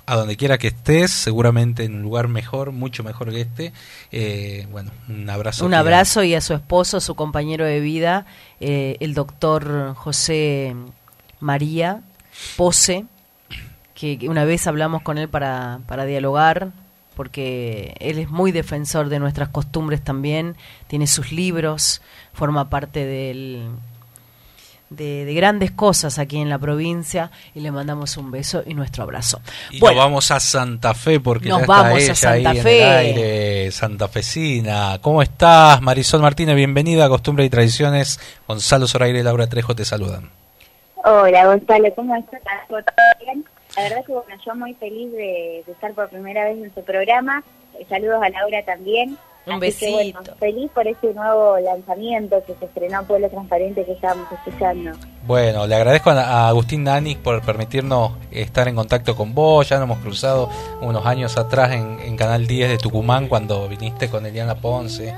[0.06, 3.72] a donde quiera que estés, seguramente en un lugar mejor, mucho mejor que este.
[4.12, 5.66] eh, bueno, un abrazo.
[5.66, 8.24] Un abrazo y a su esposo, su compañero de vida,
[8.60, 10.76] eh, el doctor José
[11.40, 12.02] María
[12.56, 13.04] Pose,
[13.94, 16.70] que, que una vez hablamos con él para, para dialogar,
[17.16, 20.54] porque él es muy defensor de nuestras costumbres también,
[20.86, 22.02] tiene sus libros,
[22.32, 23.70] forma parte del,
[24.90, 29.02] de, de grandes cosas aquí en la provincia y le mandamos un beso y nuestro
[29.02, 29.40] abrazo.
[29.70, 32.50] Y Bueno, nos vamos a Santa Fe porque Nos ya está vamos a ella Santa
[32.50, 32.80] ahí Fe.
[32.82, 34.98] en el aire, santafesina.
[35.00, 36.54] ¿Cómo estás, Marisol Martínez?
[36.56, 38.20] Bienvenida a Costumbres y Tradiciones.
[38.46, 40.30] Gonzalo Zoraire y Laura Trejo te saludan.
[41.04, 42.40] Hola Gonzalo, ¿cómo estás?
[42.68, 42.80] ¿Todo
[43.24, 43.44] bien?
[43.76, 46.82] La verdad que bueno, yo muy feliz de, de estar por primera vez en tu
[46.84, 47.42] programa.
[47.78, 49.16] Eh, Saludos a Laura también.
[49.46, 50.36] Un Así que, bueno, besito.
[50.38, 54.90] feliz por este nuevo lanzamiento que se estrenó Pueblo Transparente que estábamos escuchando.
[55.24, 59.68] Bueno, le agradezco a Agustín Danis por permitirnos estar en contacto con vos.
[59.68, 64.08] Ya nos hemos cruzado unos años atrás en, en Canal 10 de Tucumán cuando viniste
[64.10, 65.14] con Eliana Ponce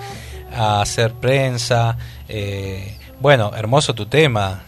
[0.54, 1.96] a hacer prensa.
[2.28, 4.62] Eh, bueno, hermoso tu tema.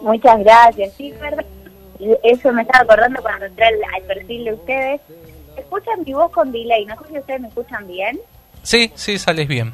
[0.00, 1.44] Muchas gracias, sí, verdad.
[1.98, 5.00] Y Eso me estaba acordando cuando entré al, al perfil de ustedes.
[5.76, 8.20] Escuchan mi voz con delay, no sé si ustedes me escuchan bien.
[8.62, 9.72] Sí, sí, sales bien.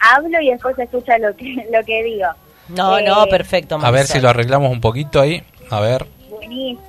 [0.00, 2.26] Hablo y después se escucha lo que, lo que digo.
[2.68, 3.78] no, Eh, no, perfecto.
[3.80, 5.42] A ver si lo arreglamos un poquito ahí.
[5.70, 6.04] A ver.
[6.28, 6.80] Buenísimo.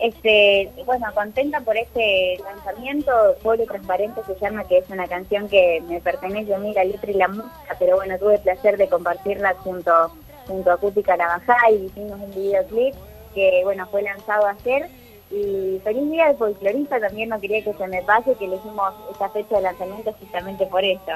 [0.00, 3.12] Este, bueno, contenta por este lanzamiento.
[3.42, 7.10] Pueblo Transparente se llama, que es una canción que me pertenece a mí, la letra
[7.10, 9.92] y la música, pero bueno, tuve el placer de compartirla junto,
[10.48, 12.94] junto a Cuti Carabajá y hicimos un videoclip
[13.34, 14.88] que, bueno, fue lanzado ayer.
[15.30, 19.28] Y feliz día del folclorista, también no quería que se me pase, que elegimos esta
[19.28, 21.12] fecha de lanzamiento justamente por eso.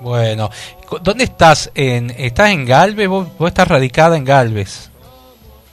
[0.00, 0.48] Bueno,
[1.02, 1.70] ¿dónde estás?
[1.74, 3.08] En, ¿Estás en Galvez?
[3.08, 4.90] ¿Vos, vos estás radicada en Galvez?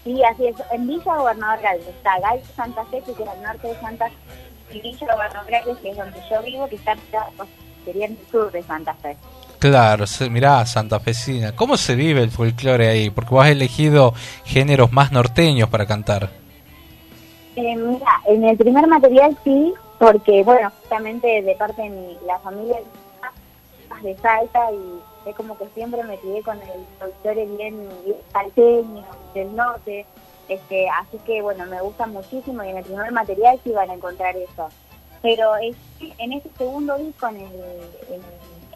[0.04, 0.56] Sí, así es.
[0.72, 4.78] En Villa Gobernador Galvez está Galvez Santa Fe, que queda al norte de Santa Fe,
[4.78, 6.96] y Villa Gobernador Galvez, que es donde yo vivo, que está
[7.38, 7.50] pues,
[7.86, 9.16] sería en el sur de Santa Fe.
[9.60, 11.56] Claro, mirá, santafesina.
[11.56, 13.10] ¿Cómo se vive el folclore ahí?
[13.10, 14.14] Porque vos has elegido
[14.44, 16.30] géneros más norteños para cantar.
[17.56, 22.38] Eh, mira, en el primer material sí, porque, bueno, justamente de parte de mi, la
[22.40, 22.78] familia
[24.02, 29.06] de Salta y es como que siempre me crié con el folclore bien, bien salteño,
[29.34, 30.06] del norte,
[30.50, 33.94] este, así que, bueno, me gusta muchísimo y en el primer material sí van a
[33.94, 34.68] encontrar eso.
[35.22, 35.76] Pero es-
[36.20, 38.22] en este segundo disco en el,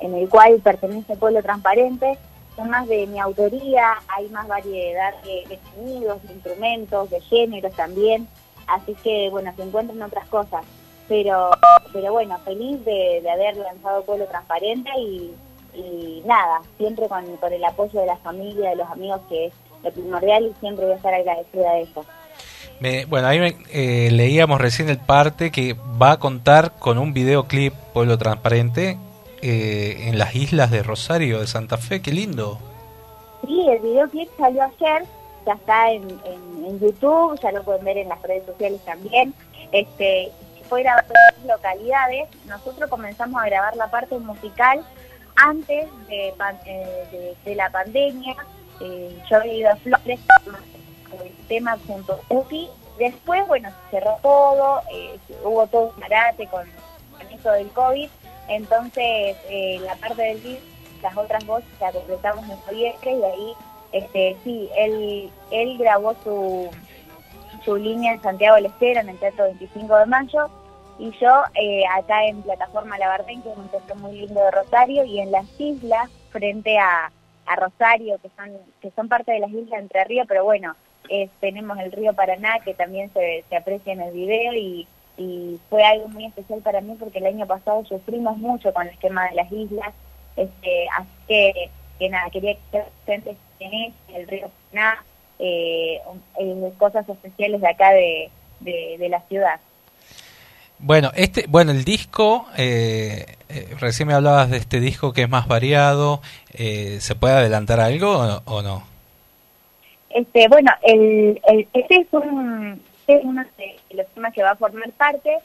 [0.02, 2.18] en, el cual pertenece Pueblo Transparente,
[2.56, 8.28] son más de mi autoría, hay más variedad de sonidos, de instrumentos, de géneros también,
[8.76, 10.64] así que bueno, se encuentran otras cosas.
[11.08, 11.50] Pero,
[11.92, 15.34] pero bueno, feliz de, de haber lanzado Pueblo Transparente y,
[15.74, 19.54] y nada, siempre con, con el apoyo de la familia, de los amigos, que es
[19.84, 22.06] lo primordial y siempre voy a estar agradecida de eso.
[22.80, 27.12] Me- bueno, ahí me- eh, leíamos recién el parte que va a contar con un
[27.14, 28.98] videoclip Pueblo Transparente
[29.42, 32.02] eh, en las islas de Rosario de Santa Fe.
[32.04, 32.60] Qué lindo.
[33.48, 35.06] Sí, el videoclip salió ayer
[35.46, 39.34] ya está en, en, YouTube, ya lo pueden ver en las redes sociales también.
[39.72, 40.32] Este,
[40.68, 42.30] fue grabado en localidades.
[42.46, 44.86] Nosotros comenzamos a grabar la parte musical
[45.36, 46.34] antes de,
[46.66, 48.36] eh, la pandemia.
[48.82, 50.20] Eh, yo había ido a Flores
[51.10, 52.46] con el tema junto a.
[53.00, 56.68] Después, bueno, se cerró todo, eh, hubo todo un parate con,
[57.18, 58.10] con eso del COVID.
[58.50, 60.66] Entonces, eh, la parte del disco,
[61.02, 63.54] las otras voces la completamos en noviembre y ahí,
[63.92, 66.70] este, sí, él, él grabó su,
[67.64, 70.50] su línea en Santiago del Estero, en el Teatro 25 de Mayo,
[71.00, 75.04] y yo eh, acá en Plataforma Labardén, que es un teatro muy lindo de Rosario,
[75.06, 77.12] y en las islas, frente a,
[77.46, 80.76] a Rosario, que son, que son parte de las islas Entre Ríos, pero bueno,
[81.40, 84.88] tenemos el río Paraná, que también se, se aprecia en el video, y,
[85.18, 88.98] y fue algo muy especial para mí porque el año pasado sufrimos mucho con el
[89.00, 89.94] tema de las islas,
[90.36, 95.04] este, así que, que nada, quería que estén presentes en el río Paraná,
[95.40, 96.00] eh,
[96.40, 98.30] eh, cosas especiales de acá de,
[98.60, 99.60] de, de la ciudad.
[100.82, 105.30] Bueno, este, bueno, el disco, eh, eh, recién me hablabas de este disco que es
[105.30, 106.22] más variado,
[106.54, 108.84] eh, ¿se puede adelantar algo o, o no?
[110.10, 114.52] Este, bueno, el, el, este es, un, este es uno de los temas que va
[114.52, 115.38] a formar parte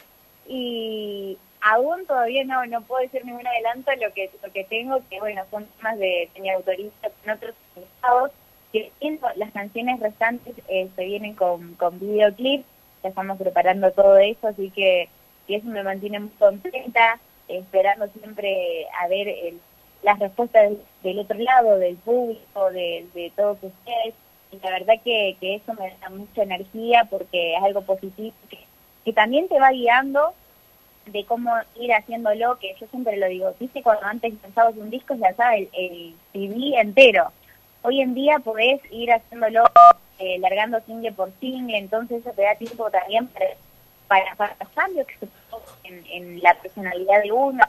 [0.49, 5.19] y aún todavía no, no puedo decir ningún adelanto lo que lo que tengo, que
[5.19, 6.91] bueno, son temas de, mi autoría
[7.23, 8.31] con otros invitados,
[8.71, 8.93] que
[9.37, 12.67] las canciones restantes eh, se vienen con, con videoclip,
[13.03, 15.09] ya estamos preparando todo eso, así que,
[15.49, 19.61] eso me mantiene muy contenta, esperando siempre a ver el,
[20.03, 24.15] las respuestas del, otro lado, del público, de, de todos ustedes,
[24.53, 28.35] y la verdad que, que eso me da mucha energía porque es algo positivo
[29.05, 30.35] que también te va guiando
[31.07, 35.14] de cómo ir haciéndolo, que yo siempre lo digo, viste cuando antes pensabas un disco
[35.14, 37.32] ya sabes el, el CD entero,
[37.82, 39.64] hoy en día podés ir haciéndolo
[40.18, 43.46] eh, largando single por single, entonces eso te da tiempo también para,
[44.09, 45.28] para, para los cambios que se
[45.84, 47.62] en, la personalidad de uno,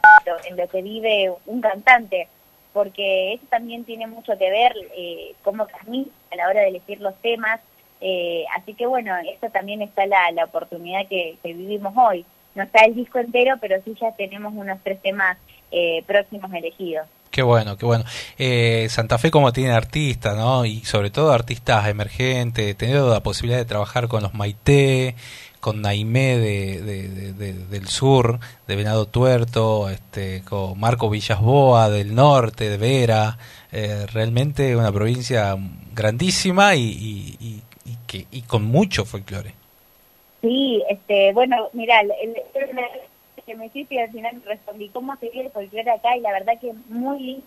[0.47, 2.27] en lo que vive un cantante,
[2.73, 7.01] porque eso también tiene mucho que ver eh, cómo transmite a la hora de elegir
[7.01, 7.59] los temas,
[8.01, 12.25] eh, así que bueno, eso también está la, la oportunidad que, que vivimos hoy.
[12.55, 15.37] No está el disco entero, pero sí ya tenemos unos tres temas
[15.71, 17.05] eh, próximos elegidos.
[17.31, 18.05] Qué bueno, qué bueno.
[18.37, 20.63] Eh, Santa Fe como tiene artistas, ¿no?
[20.65, 25.15] Y sobre todo artistas emergentes, teniendo la posibilidad de trabajar con los Maite,
[25.59, 31.89] con Naimé de, de- de- de- del sur, de Venado Tuerto, este, con Marco Villasboa
[31.89, 33.37] del norte, de Vera,
[33.71, 35.57] eh, realmente una provincia
[35.93, 39.55] grandísima y, y- y- y que, y con mucho folclore.
[40.45, 42.35] Sí, este, bueno, mira, el, el-
[43.47, 46.53] que me hiciste al final respondí cómo se vive el folclore acá y la verdad
[46.59, 47.43] que muy lindo.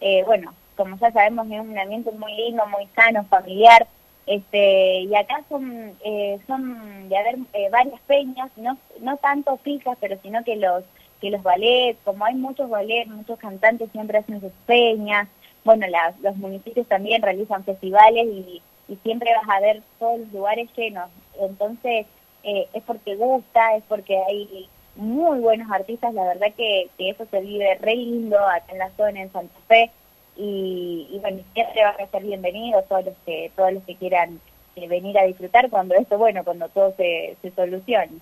[0.00, 3.86] Eh, bueno, como ya sabemos es un ambiente muy lindo, muy sano, familiar.
[4.26, 9.96] Este, y acá son eh, son de haber eh, varias peñas, no no tanto fijas,
[10.00, 10.84] pero sino que los
[11.20, 15.28] que los ballets, como hay muchos ballets, muchos cantantes siempre hacen sus peñas.
[15.64, 20.32] Bueno, las- los municipios también realizan festivales y, y siempre vas a ver todos los
[20.32, 21.10] lugares llenos.
[21.40, 22.06] Entonces,
[22.44, 27.26] eh, es porque gusta, es porque hay muy buenos artistas, la verdad que, que eso
[27.30, 29.90] se vive re lindo acá en la zona, en Santa Fe,
[30.36, 34.40] y, y bueno, siempre van a ser bienvenidos todos los que, todos los que quieran
[34.76, 38.18] eh, venir a disfrutar cuando esto, bueno, cuando todo se, se solucione.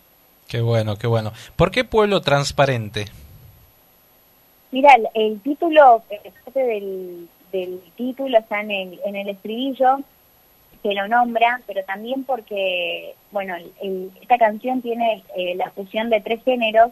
[0.48, 1.32] Qué bueno, qué bueno.
[1.56, 3.06] ¿Por qué Pueblo Transparente?
[4.70, 10.00] Mira, el, el título, eh, parte del, del título está en el, en el estribillo,
[10.82, 13.54] que lo nombra, pero también porque, bueno,
[14.20, 16.90] esta canción tiene eh, la fusión de tres géneros,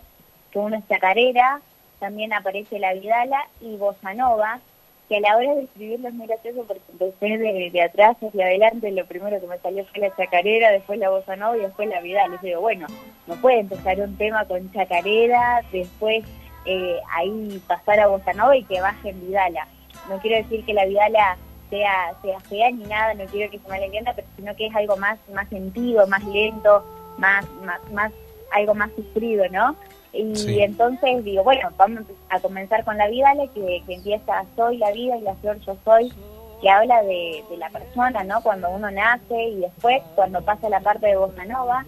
[0.52, 1.60] que uno es chacarera,
[1.98, 4.60] también aparece la vidala y bossa nova,
[5.08, 7.38] que a la hora de escribirlo es muy gracioso porque empecé
[7.70, 11.34] de atrás hacia adelante, lo primero que me salió fue la chacarera, después la bossa
[11.34, 12.38] nova y después la vidala.
[12.40, 12.86] Y digo, bueno,
[13.26, 16.24] no puede empezar un tema con chacarera, después
[16.64, 19.66] eh, ahí pasar a bossa nova y que baje en vidala.
[20.08, 21.36] No quiero decir que la vidala
[21.70, 24.96] sea, sea fea ni nada, no quiero que se malentienda, pero sino que es algo
[24.96, 26.84] más, más sentido, más lento,
[27.18, 28.12] más, más, más,
[28.52, 29.74] algo más sufrido, ¿no?
[30.12, 30.60] Y Sí.
[30.60, 35.16] entonces digo, bueno, vamos a comenzar con la vidala que, que empieza Soy la vida
[35.16, 36.12] y la flor yo soy,
[36.60, 38.42] que habla de, de la persona, ¿no?
[38.42, 41.86] Cuando uno nace y después, cuando pasa la parte de Bossa Nova,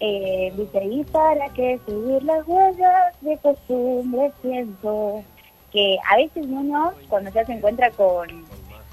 [0.00, 5.22] eh, dice, ¿y para qué seguir las huellas de costumbre siento?
[5.72, 8.28] Que a veces uno, cuando ya se encuentra con,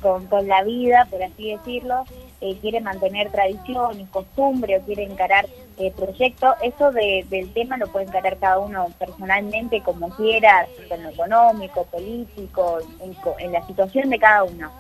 [0.02, 2.08] con, con la vida, por así decirlo,
[2.42, 7.90] eh, quiere mantener tradiciones, costumbre o quiere encarar eh, proyectos, eso de- del tema lo
[7.90, 13.66] puede encarar cada uno personalmente como quiera, en lo económico, político, en, co- en la
[13.66, 14.74] situación de cada uno.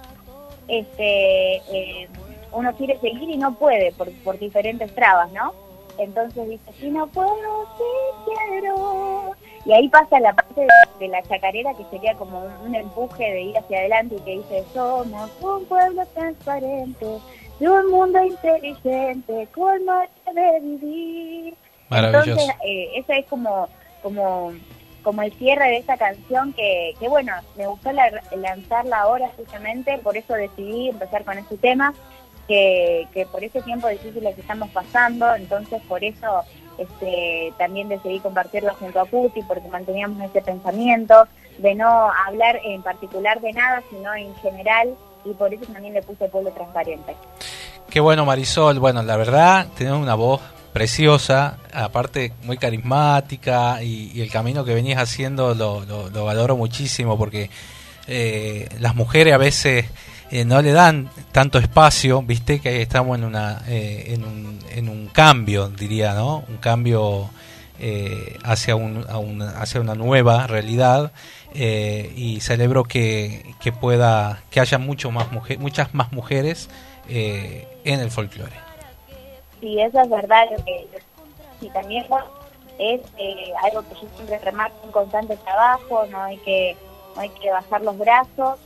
[0.67, 2.09] Este, eh,
[2.51, 5.55] uno quiere seguir y no puede por, por diferentes trabas, ¿no?
[5.97, 7.83] Entonces dice, si no puedo, sí
[8.25, 9.31] quiero.
[9.65, 10.67] Y ahí pasa la parte de,
[10.99, 14.31] de la chacarera que sería como un, un empuje de ir hacia adelante y que
[14.37, 17.05] dice, somos un pueblo transparente,
[17.59, 20.09] de un mundo inteligente, con manera
[20.51, 21.53] de vivir.
[21.89, 22.29] Maravilloso.
[22.31, 23.67] Entonces, eh, ese es como,
[24.01, 24.53] como,
[25.03, 29.97] como el cierre de esta canción que, que bueno, me gustó la- lanzarla ahora justamente,
[29.99, 31.93] por eso decidí empezar con este tema,
[32.47, 36.43] que, que por ese tiempo difícil que estamos pasando, entonces por eso
[36.81, 41.27] este, también decidí compartirlo junto a Puti, porque manteníamos ese pensamiento
[41.57, 46.01] de no hablar en particular de nada, sino en general, y por eso también le
[46.01, 47.15] puse pueblo transparente.
[47.89, 48.79] Qué bueno, Marisol.
[48.79, 50.41] Bueno, la verdad, tenés una voz
[50.73, 56.55] preciosa, aparte muy carismática y, y el camino que venís haciendo lo, lo- lo valoro
[56.55, 57.49] muchísimo porque
[58.07, 59.85] eh, las mujeres a veces
[60.31, 64.89] eh, no le dan tanto espacio, viste que estamos en una eh, en, un, en
[64.89, 66.43] un cambio, diría, ¿no?
[66.47, 67.29] Un cambio
[67.79, 71.11] eh, hacia un, a una, hacia una nueva realidad
[71.53, 76.69] eh, y celebro que, que pueda que haya mucho más mujer, muchas más mujeres
[77.09, 78.55] en el folclore.
[79.59, 80.45] Sí, eso es verdad.
[81.59, 82.25] Y también bueno,
[82.79, 83.01] es
[83.65, 86.77] algo que yo siempre remarco, un constante trabajo, no hay que
[87.15, 88.59] no hay que bajar los brazos.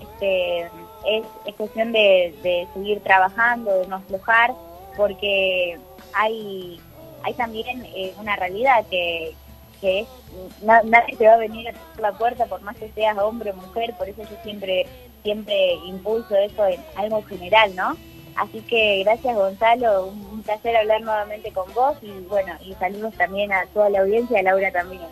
[0.00, 0.68] Este,
[1.06, 4.52] es, es cuestión de, de seguir trabajando, de no aflojar,
[4.96, 5.78] porque
[6.12, 6.80] hay
[7.24, 9.32] hay también eh, una realidad que,
[9.80, 10.08] que es
[10.62, 13.54] na- nadie te va a venir a la puerta por más que seas hombre o
[13.54, 14.86] mujer, por eso yo siempre
[15.22, 17.96] siempre impulso eso en algo general, ¿no?
[18.34, 23.14] Así que gracias Gonzalo, un, un placer hablar nuevamente con vos y bueno, y saludos
[23.14, 25.02] también a toda la audiencia, a Laura también.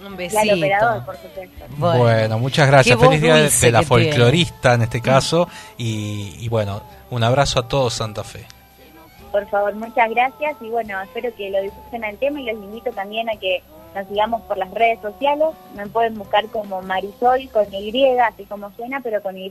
[0.00, 1.06] Un Y al operador, besito.
[1.06, 1.64] por supuesto.
[1.76, 2.98] Bueno, muchas gracias.
[2.98, 3.82] Feliz día de, la tiene.
[3.84, 5.48] folclorista en este caso.
[5.76, 8.46] Y, y bueno, un abrazo a todos Santa Fe.
[9.30, 12.90] Por favor, muchas gracias y bueno, espero que lo disfruten al tema y los invito
[12.90, 13.62] también a que
[13.94, 15.48] nos sigamos por las redes sociales.
[15.76, 19.50] Me pueden buscar como Marisol con Y, así como suena, pero con Y,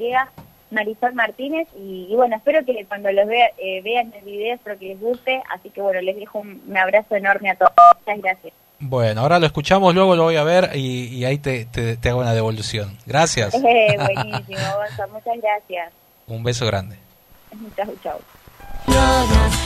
[0.72, 1.68] Marisol Martínez.
[1.78, 5.00] Y, y bueno, espero que cuando los vea- eh, vean el video, espero que les
[5.00, 5.42] guste.
[5.50, 7.72] Así que bueno, les dejo un, un abrazo enorme a todos.
[8.06, 8.54] Muchas gracias.
[8.82, 12.10] Bueno, ahora lo escuchamos, luego lo voy a ver y, y ahí te, te- te
[12.10, 12.98] hago una devolución.
[13.06, 13.54] Gracias.
[13.64, 15.92] Eh, buenísimo, Gonza, muchas gracias.
[16.28, 16.98] Un beso grande.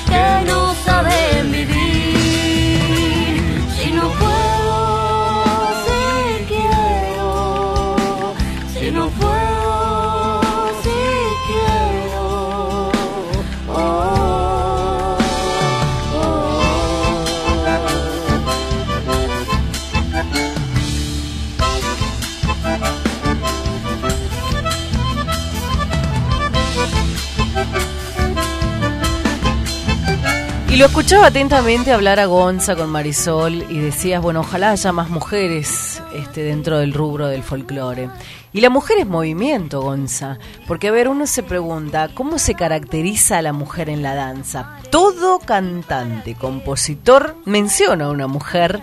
[0.08, 1.83] Que no saben vivir.
[30.74, 35.08] Y lo escuchaba atentamente hablar a Gonza con Marisol y decías, bueno, ojalá haya más
[35.08, 38.10] mujeres este, dentro del rubro del folclore.
[38.54, 43.38] Y la mujer es movimiento, Gonza, porque a ver, uno se pregunta, ¿cómo se caracteriza
[43.38, 44.78] a la mujer en la danza?
[44.90, 48.82] Todo cantante, compositor menciona a una mujer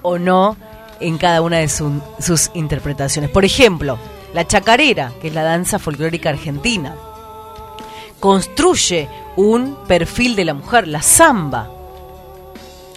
[0.00, 0.56] o no
[1.00, 3.30] en cada una de su- sus interpretaciones.
[3.30, 3.98] Por ejemplo,
[4.32, 6.94] la chacarera, que es la danza folclórica argentina
[8.20, 11.70] construye un perfil de la mujer, la samba.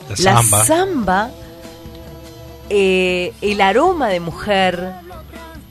[0.10, 0.66] La La samba.
[0.66, 1.32] samba,
[2.70, 4.94] eh, el aroma de mujer.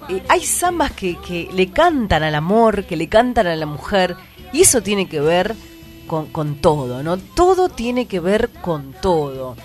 [0.09, 4.17] eh, hay zambas que, que le cantan al amor, que le cantan a la mujer,
[4.53, 5.55] y eso tiene que ver
[6.07, 7.17] con, con todo, ¿no?
[7.19, 9.57] Todo tiene que ver con todo.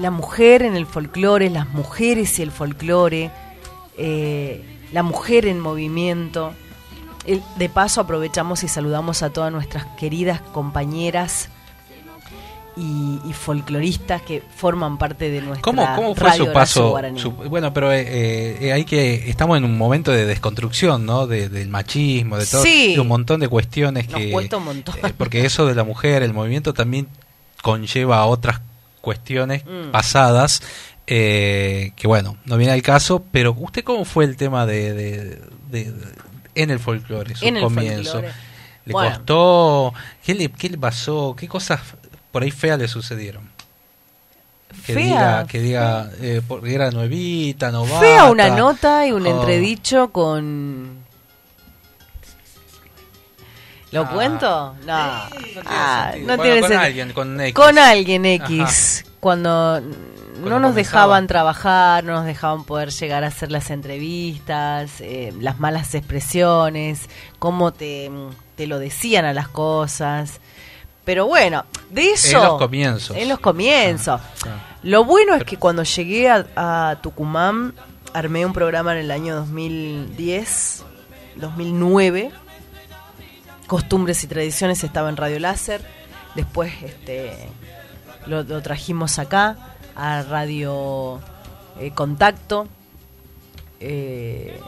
[0.00, 3.30] La mujer en el folclore, las mujeres y el folclore,
[3.96, 6.52] eh, la mujer en movimiento.
[7.56, 11.48] De paso aprovechamos y saludamos a todas nuestras queridas compañeras
[12.76, 16.96] y, y folcloristas que forman parte de nuestra ¿Cómo, cómo fue radio su paso?
[17.16, 21.26] Su- bueno, pero eh, eh, hay que estamos en un momento de desconstrucción, ¿no?
[21.26, 22.94] De- del machismo, de todo, Sí.
[22.94, 24.94] de un montón de cuestiones Nos que un montón.
[25.04, 27.08] eh, porque eso de la mujer, el movimiento también
[27.60, 28.60] conlleva a otras
[29.02, 29.90] cuestiones Mm.
[29.90, 30.62] pasadas
[31.12, 35.40] eh, que bueno, no viene al caso, pero usted cómo fue el tema de, de-
[35.70, 38.12] de- de- en el folclore, su En el comienzo.
[38.12, 38.34] folclore.
[38.86, 39.10] ¿Le Bueno.
[39.16, 39.94] costó?
[40.24, 41.34] ¿Qué le, ¿Qué le pasó?
[41.38, 41.80] ¿Qué cosas
[42.32, 43.48] por ahí feas le sucedieron?
[44.86, 48.00] Que Fea, diga, que diga eh, porque era nuevita, novata.
[48.00, 49.30] Fea una nota y un Oh.
[49.40, 51.00] entredicho con...
[53.92, 54.10] ¿Lo Ah.
[54.12, 54.76] cuento?
[54.86, 55.28] No, Ah,
[56.12, 56.26] sentido.
[56.28, 56.80] no Bueno, tiene con sentido.
[56.86, 57.54] alguien, con X.
[57.54, 59.04] Con alguien X.
[59.18, 59.82] Cuando
[60.40, 65.60] no nos dejaban trabajar, no nos dejaban poder llegar a hacer las entrevistas, eh, las
[65.60, 68.10] malas expresiones, cómo te,
[68.56, 70.40] te lo decían a las cosas.
[71.04, 72.38] Pero bueno, de eso...
[72.38, 73.16] En los comienzos.
[73.16, 74.20] En los comienzos.
[74.46, 77.74] Ah, Lo bueno es que cuando llegué a, a Tucumán,
[78.12, 80.84] armé un programa en el año 2010,
[81.36, 82.30] 2009.
[83.66, 85.80] Costumbres y Tradiciones estaba en Radio Láser.
[86.34, 87.32] Después este,
[88.26, 89.56] lo, lo trajimos acá,
[90.00, 91.20] a Radio
[91.78, 92.66] eh, Contacto.
[93.78, 94.58] Eh,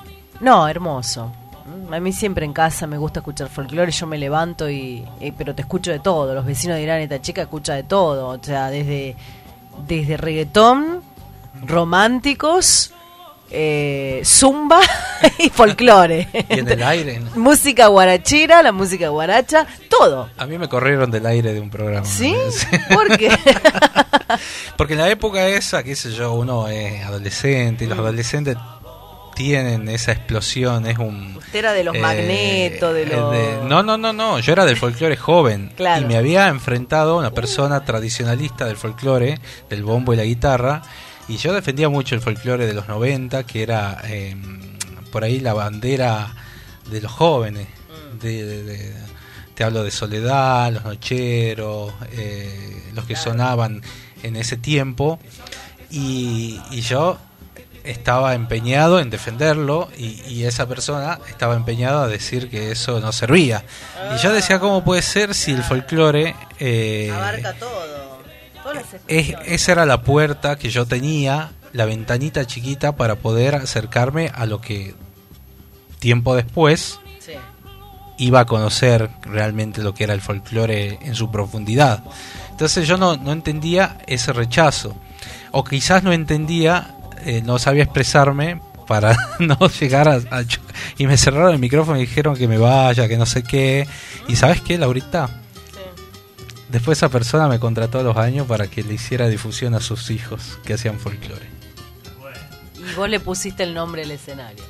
[0.41, 1.33] no, hermoso.
[1.91, 5.07] A mí siempre en casa me gusta escuchar folclore, yo me levanto y...
[5.21, 8.43] eh, pero te escucho de todo, los vecinos dirán, esta chica escucha de todo, o
[8.43, 9.15] sea, desde,
[9.87, 11.03] desde reggaetón,
[11.65, 12.93] románticos,
[13.55, 14.81] eh, zumba
[15.39, 16.29] y folclore.
[16.49, 17.21] Y en el aire.
[17.21, 17.31] ¿no?
[17.37, 20.31] música guarachera, la música guaracha, todo.
[20.39, 22.07] A mí me corrieron del aire de un programa.
[22.07, 22.35] ¿Sí?
[22.91, 22.97] ¿no?
[22.97, 23.31] ¿Por qué?
[24.77, 27.91] Porque en la época esa, qué sé yo, uno es adolescente y Mm.
[27.91, 28.57] los adolescentes
[29.35, 31.37] tienen esa explosión, es un...
[31.39, 33.33] Usted era de los eh, magnetos, de eh, los...
[33.33, 36.03] de- no, no, no, no, yo era del folclore joven Claro.
[36.03, 39.39] y me había enfrentado a una persona tradicionalista del folclore,
[39.71, 40.83] del bombo y la guitarra,
[41.29, 44.37] y yo defendía mucho el folclore de los 90, que era eh,
[45.11, 46.35] por ahí la bandera
[46.91, 48.19] de los jóvenes, Mm.
[48.19, 48.95] de- de- de-
[49.55, 53.83] te hablo de Soledad, los Nocheros, eh, los que sonaban
[54.23, 55.19] en ese tiempo,
[55.91, 57.19] y, y yo
[57.85, 63.11] estaba empeñado en defenderlo y, y esa persona estaba empeñada a decir que eso no
[63.13, 63.65] servía.
[64.17, 66.35] Y yo decía, ¿cómo puede ser si el folclore...
[66.61, 68.02] eh, Abarca todo.
[69.09, 74.47] Es- esa era la puerta que yo tenía, la ventanita chiquita para poder acercarme a
[74.47, 74.95] lo que
[75.99, 77.33] tiempo después Sí.
[78.19, 82.03] iba a conocer realmente lo que era el folclore en su profundidad.
[82.51, 84.95] Entonces yo no, no entendía ese rechazo.
[85.51, 86.95] O quizás no entendía,
[87.25, 90.45] eh, no sabía expresarme para no llegar a, a
[90.99, 93.87] Y me cerraron el micrófono y dijeron que me vaya, que no sé qué.
[94.29, 95.42] ¿Y sabes qué, Laurita?
[96.73, 100.11] Después esa persona me contrató a los años para que le hiciera difusión a sus
[100.11, 101.47] hijos que hacían folclore.
[102.91, 104.65] Y vos le pusiste el nombre al escenario.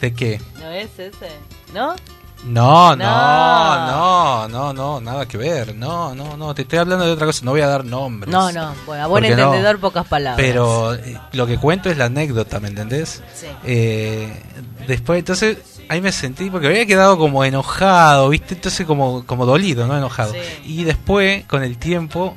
[0.00, 0.40] ¿De qué?
[0.60, 1.28] ¿No es ese?
[1.74, 1.96] ¿No?
[2.44, 4.48] No, no, No.
[4.48, 5.74] no, no, nada que ver.
[5.74, 7.44] No, no, no, te estoy hablando de otra cosa.
[7.44, 8.32] No voy a dar nombres.
[8.32, 8.72] No, no.
[8.86, 9.30] Bueno, a buen no.
[9.30, 10.36] entendedor, pocas palabras.
[10.44, 13.22] Pero eh, lo que cuento es la anécdota, ¿me entendés?
[13.34, 13.46] Sí.
[13.64, 14.40] Eh,
[14.86, 18.54] después, entonces, ahí me sentí, porque había quedado como enojado, ¿viste?
[18.54, 19.96] Entonces, como, como dolido, ¿no?
[19.96, 20.32] Enojado.
[20.32, 20.38] Sí.
[20.80, 22.34] Y después, con el tiempo,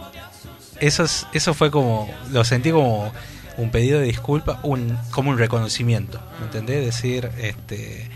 [0.79, 3.11] eso, es- eso fue como, lo sentí como
[3.57, 6.83] un pedido de disculpa, un, como un reconocimiento, ¿me entendés?
[6.85, 8.09] Decir, este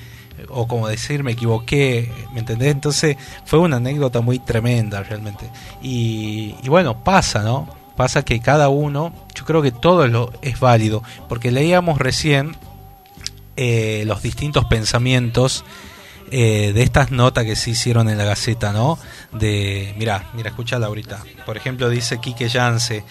[0.48, 2.72] o como decir me equivoqué, ¿me entendés?
[2.72, 5.50] Entonces fue una anécdota muy tremenda realmente.
[5.82, 7.68] Y, y bueno, pasa, ¿no?
[7.98, 12.56] Pasa que cada uno, yo creo que todo lo es válido, porque leíamos recién
[13.62, 15.66] eh, los distintos pensamientos
[16.32, 18.98] eh, de estas notas que se hicieron en la Gaceta, ¿no?
[19.34, 21.26] De, mira, mira, escúchala ahorita.
[21.46, 23.04] Por ejemplo, dice Quique Yance,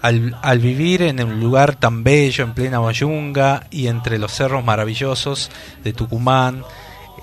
[0.00, 4.64] al, al vivir en un lugar tan bello, en plena Mayunga y entre los cerros
[4.64, 5.50] maravillosos
[5.82, 6.62] de Tucumán,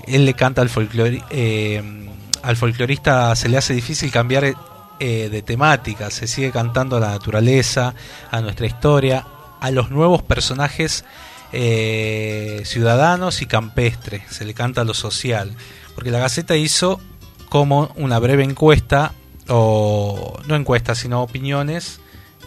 [0.06, 0.70] él le canta al
[1.30, 1.82] eh,
[2.42, 4.44] al folclorista se le hace difícil cambiar
[5.00, 7.94] eh, de temática, se sigue cantando a la naturaleza,
[8.30, 9.24] a nuestra historia,
[9.58, 11.06] a los nuevos personajes
[11.52, 15.54] eh, ciudadanos y campestres, se le canta lo social,
[15.94, 17.00] porque la Gaceta hizo
[17.48, 19.12] como una breve encuesta,
[19.48, 22.00] o no encuesta, sino opiniones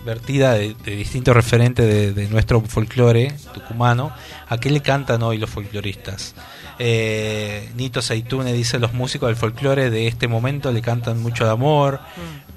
[0.06, 4.12] vertida de, de distintos referentes de, de nuestro folclore tucumano,
[4.48, 6.36] a qué le cantan hoy los folcloristas.
[6.80, 11.52] Eh, Nito Seitune dice los músicos del folclore de este momento le cantan mucho de
[11.52, 12.00] amor,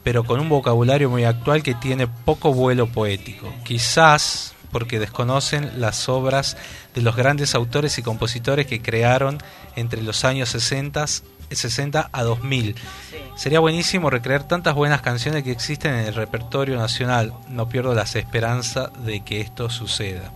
[0.03, 3.53] pero con un vocabulario muy actual que tiene poco vuelo poético.
[3.65, 6.57] Quizás porque desconocen las obras
[6.97, 9.39] de los grandes autores y compositores que crearon
[9.77, 11.07] entre los años 60,
[11.49, 12.75] 60 a 2000.
[13.37, 17.33] Sería buenísimo recrear tantas buenas canciones que existen en el repertorio nacional.
[17.51, 20.33] No pierdo las esperanzas de que esto suceda.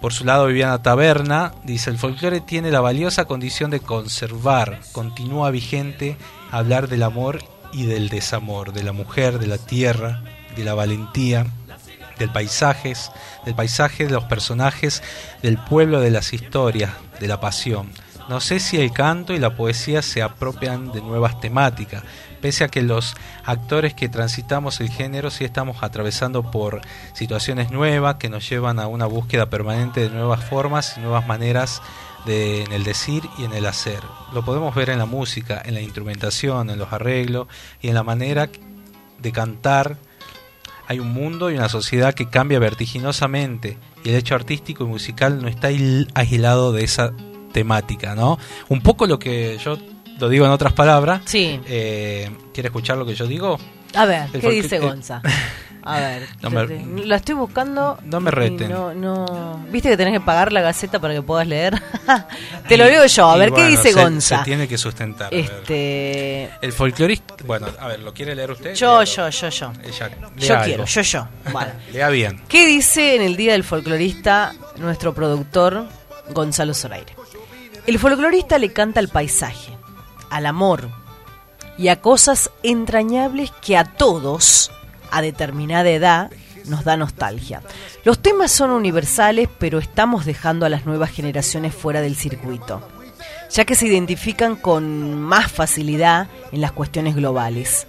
[0.00, 5.52] Por su lado, Viviana Taberna dice, el folclore tiene la valiosa condición de conservar, continúa
[5.52, 6.16] vigente,
[6.50, 10.24] hablar del amor y del desamor, de la mujer, de la tierra,
[10.56, 11.46] de la valentía,
[12.20, 13.10] del paisajes,
[13.44, 15.02] del paisaje, de los personajes,
[15.42, 17.90] del pueblo, de las historias, de la pasión.
[18.28, 22.04] No sé si el canto y la poesía se apropian de nuevas temáticas,
[22.40, 26.80] pese a que los actores que transitamos el género sí estamos atravesando por
[27.12, 31.82] situaciones nuevas que nos llevan a una búsqueda permanente de nuevas formas y nuevas maneras
[32.24, 34.00] de, en el decir y en el hacer.
[34.32, 37.48] Lo podemos ver en la música, en la instrumentación, en los arreglos
[37.80, 38.48] y en la manera
[39.18, 39.96] de cantar
[40.90, 45.40] hay un mundo y una sociedad que cambia vertiginosamente y el hecho artístico y musical
[45.40, 47.12] no está aislado de esa
[47.52, 48.40] temática, ¿no?
[48.68, 49.78] Un poco lo que yo
[50.18, 51.22] lo digo en otras palabras.
[51.26, 51.60] Sí.
[51.66, 53.56] Eh, ¿Quiere escuchar lo que yo digo?
[53.94, 55.22] A ver, ¿qué dice eh, Gonza?
[55.82, 57.98] A ver, No me- la estoy buscando.
[58.04, 58.70] No me reten.
[58.70, 59.64] No, no.
[59.70, 61.80] ¿Viste que tenés que pagar la gaceta para que puedas leer?
[62.68, 64.38] Te lo leo yo, a ver bueno, qué dice se- Gonza.
[64.38, 65.32] Se tiene que sustentar.
[65.32, 66.50] Este.
[66.60, 67.34] El folclorista.
[67.46, 68.74] Bueno, a ver, ¿lo quiere leer usted?
[68.74, 69.04] Yo, Léalo.
[69.04, 69.72] yo, yo, yo.
[69.82, 71.28] Ella, Yo quiero, yo, yo.
[71.52, 71.72] Bueno.
[71.92, 72.42] Lea bien.
[72.48, 75.86] ¿Qué dice en el Día del Folclorista nuestro productor
[76.30, 77.14] Gonzalo Zoraire?
[77.86, 79.72] El folclorista le canta al paisaje,
[80.28, 80.88] al amor
[81.78, 84.70] y a cosas entrañables que a todos,
[85.10, 86.30] a determinada edad,
[86.66, 87.62] nos da nostalgia.
[88.04, 92.86] Los temas son universales, pero estamos dejando a las nuevas generaciones fuera del circuito,
[93.50, 97.86] ya que se identifican con más facilidad en las cuestiones globales.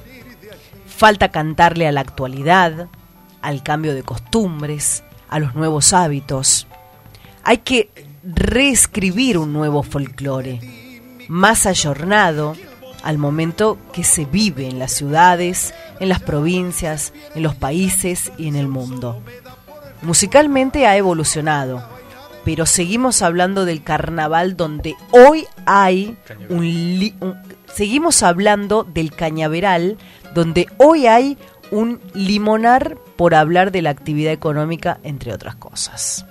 [0.87, 2.87] Falta cantarle a la actualidad,
[3.41, 6.67] al cambio de costumbres, a los nuevos hábitos.
[7.43, 7.89] Hay que
[8.23, 10.59] reescribir un nuevo folclore,
[11.27, 12.55] más ayornado
[13.03, 18.47] al momento que se vive en las ciudades, en las provincias, en los países y
[18.47, 19.21] en el mundo.
[20.01, 21.83] Musicalmente ha evolucionado,
[22.43, 26.17] pero seguimos hablando del carnaval donde hoy hay
[26.49, 27.35] un, li- un-
[27.73, 29.97] seguimos hablando del cañaveral
[30.33, 31.37] donde hoy hay
[31.69, 36.25] un limonar por hablar de la actividad económica entre otras cosas.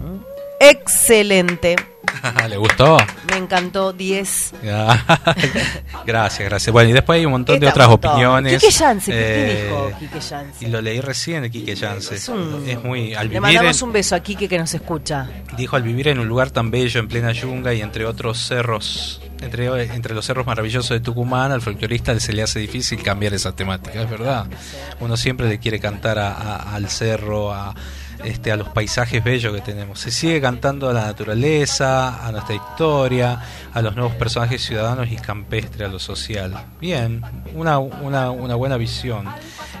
[0.00, 0.20] ¿Mm?
[0.60, 1.76] Excelente,
[2.48, 2.96] ¿Le gustó?
[3.30, 4.54] me encantó 10.
[6.06, 6.72] gracias, gracias.
[6.72, 8.10] Bueno, y después hay un montón de otras montón.
[8.12, 8.60] opiniones.
[8.62, 10.64] Quique Yance, ¿qué Eh, dijo Quique Yance?
[10.64, 12.14] Y lo leí recién de Quique Yance.
[12.16, 13.14] Es un- Es muy.
[13.14, 15.28] Al Le mandamos en- un beso a Quique que nos escucha.
[15.56, 19.20] Dijo al vivir en un lugar tan bello en plena yunga y entre otros cerros,
[19.40, 23.52] entre, entre los cerros maravillosos de Tucumán, al folclorista se le hace difícil cambiar esa
[23.52, 24.46] temática, es verdad.
[25.00, 27.74] Uno siempre le quiere cantar a- a- al cerro, a,
[28.24, 30.00] este, a los paisajes bellos que tenemos.
[30.00, 33.38] Se sigue cantando a la naturaleza, a nuestra historia,
[33.72, 36.66] a los nuevos personajes ciudadanos y campestre, a lo social.
[36.80, 37.22] Bien,
[37.54, 39.26] una, una, una buena visión.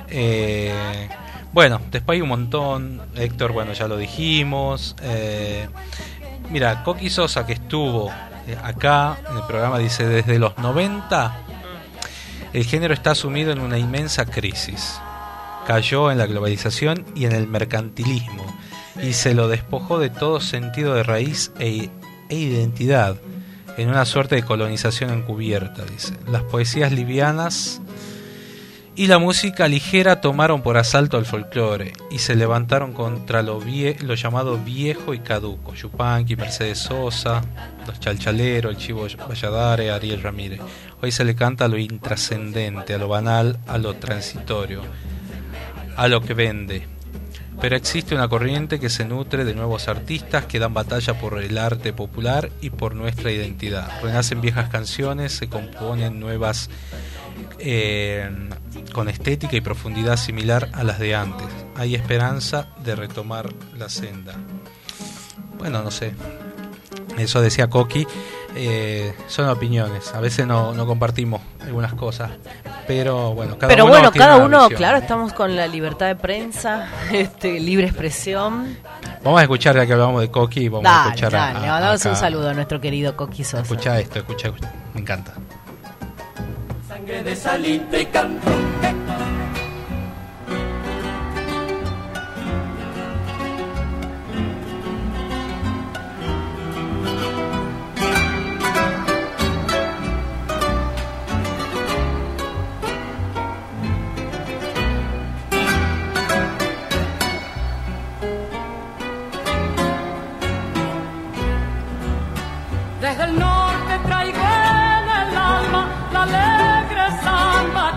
[0.08, 1.08] Eh,
[1.52, 3.00] bueno, después hay un montón.
[3.16, 4.96] Héctor, bueno, ya lo dijimos.
[5.02, 5.68] Eh,
[6.50, 8.10] mira, Coqui Sosa, que estuvo
[8.46, 11.36] eh, acá en el programa, dice: desde los 90,
[12.52, 15.00] el género está sumido en una inmensa crisis.
[15.66, 18.44] Cayó en la globalización y en el mercantilismo,
[19.02, 21.88] y se lo despojó de todo sentido de raíz e,
[22.28, 23.16] e identidad,
[23.76, 26.14] en una suerte de colonización encubierta, dice.
[26.30, 27.80] Las poesías livianas
[28.94, 33.98] y la música ligera tomaron por asalto al folclore y se levantaron contra lo, vie-
[34.00, 35.74] lo llamado viejo y caduco.
[35.74, 37.42] Yupanqui, Mercedes Sosa,
[37.88, 40.60] los Chalchaleros, el Chivo Valladares, Ariel Ramírez.
[41.02, 44.82] Hoy se le canta a lo intrascendente, a lo banal, a lo transitorio,
[45.96, 46.86] a lo que vende.
[47.60, 51.56] Pero existe una corriente que se nutre de nuevos artistas que dan batalla por el
[51.56, 53.90] arte popular y por nuestra identidad.
[54.02, 56.68] Renacen viejas canciones, se componen nuevas
[57.58, 58.28] eh,
[58.92, 61.46] con estética y profundidad similar a las de antes.
[61.76, 64.34] Hay esperanza de retomar la senda.
[65.58, 66.12] Bueno, no sé.
[67.16, 68.06] Eso decía Coqui.
[68.56, 70.14] Eh, son opiniones.
[70.14, 72.30] A veces no, no compartimos algunas cosas.
[72.86, 74.76] Pero bueno, cada Pero uno bueno, tiene cada una uno, visión.
[74.78, 78.76] claro, estamos con la libertad de prensa, este, libre expresión.
[79.24, 81.60] Vamos a escuchar, ya que hablamos de Coqui, vamos a Dale, escuchar a- dale, a-
[81.62, 83.62] le mandamos un saludo a nuestro querido Coqui Sosa.
[83.62, 84.70] Escucha esto, escucha, escucha.
[84.92, 85.32] me encanta.
[86.86, 88.06] Sangre de salitre y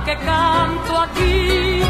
[0.08, 1.82] que canto aquí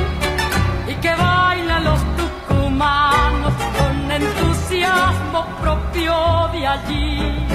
[0.88, 6.16] y que bailan los tucumanos con entusiasmo propio
[6.52, 7.48] de allí.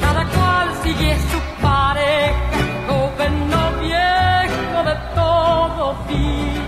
[0.00, 2.58] Cada cual sigue su pareja,
[2.88, 6.62] joven o viejo de todo fin.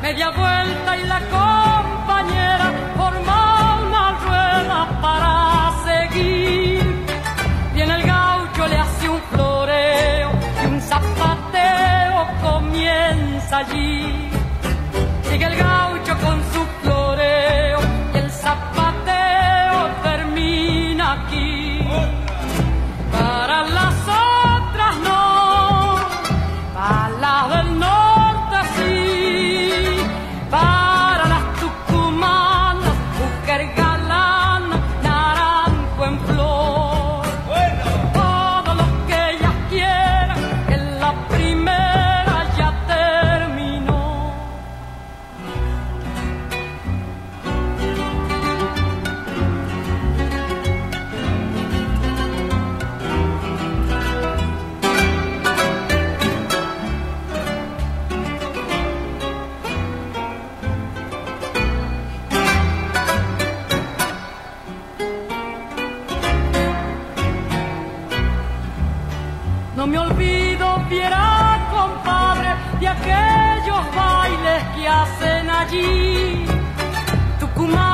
[0.00, 3.38] Media vuelta y la compañera forma
[3.88, 5.43] una rueda para
[12.74, 14.28] comienza allí.
[15.30, 16.03] Sigue el gaucho
[74.94, 76.48] bailes
[77.38, 77.93] que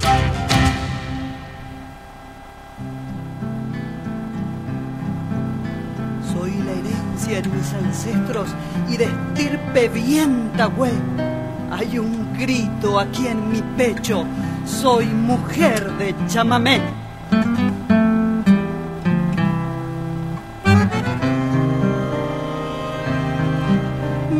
[11.71, 14.25] Hay un grito aquí en mi pecho.
[14.65, 16.79] Soy mujer de chamamé.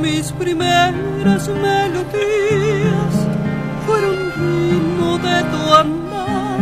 [0.02, 3.14] Mis primeras melodías
[3.86, 6.60] fueron ritmo de tu andar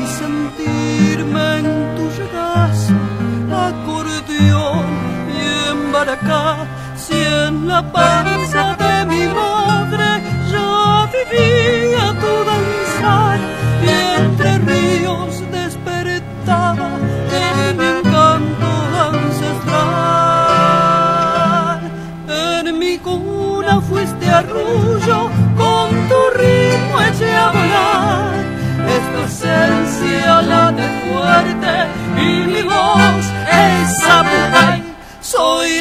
[0.00, 2.94] y sentirme en tu regazo,
[3.50, 4.86] acordeón
[5.34, 5.92] y en
[7.22, 13.38] en la panza de mi madre ya vivía tu danzar
[13.82, 13.90] y
[14.20, 16.88] entre ríos despertaba
[17.42, 18.70] en mi encanto
[21.10, 21.80] ancestral.
[22.28, 28.34] En mi cuna fuiste arrullo, con tu ritmo eché a volar.
[28.94, 31.74] Es tu esencia la de fuerte
[32.16, 34.82] y mi voz es samurai.
[35.20, 35.79] Soy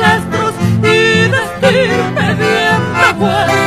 [0.00, 3.57] ancestros y de estirpe bien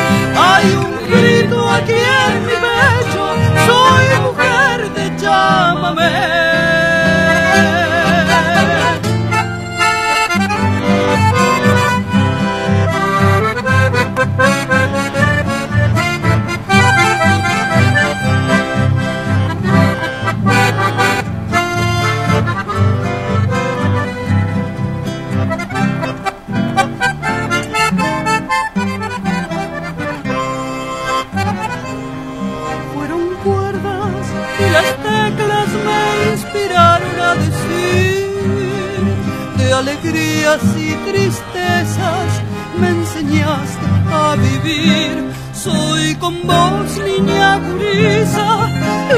[46.21, 48.47] con vos, niña gurisa,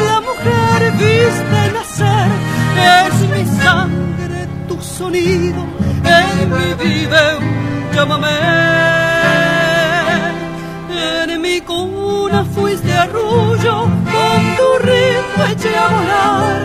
[0.08, 2.30] la mujer viste nacer,
[3.04, 5.62] es mi sangre, tu sonido,
[6.18, 8.38] en mi vive un llámame.
[11.24, 13.76] En mi cuna fuiste arrullo,
[14.14, 16.62] con tu ritmo eché a volar.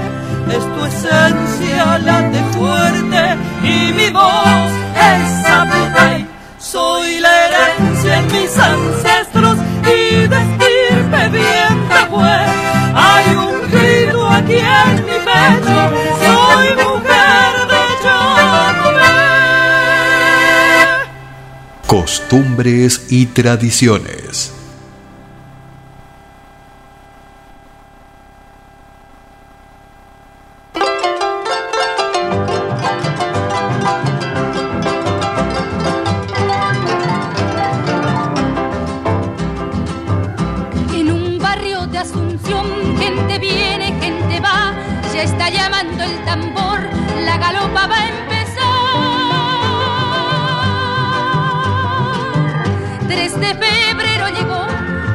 [0.57, 3.23] Es tu esencia late fuerte
[3.65, 4.71] y mi voz
[5.09, 6.27] es samurai.
[6.59, 9.08] Soy la herencia en mis ancestros
[22.29, 24.53] Costumbres y tradiciones.
[40.93, 42.67] En un barrio de Asunción,
[42.99, 44.75] gente viene, gente va,
[45.15, 46.81] ya está llamando el tambor,
[47.25, 48.28] la galopa va a
[53.41, 54.67] de febrero llegó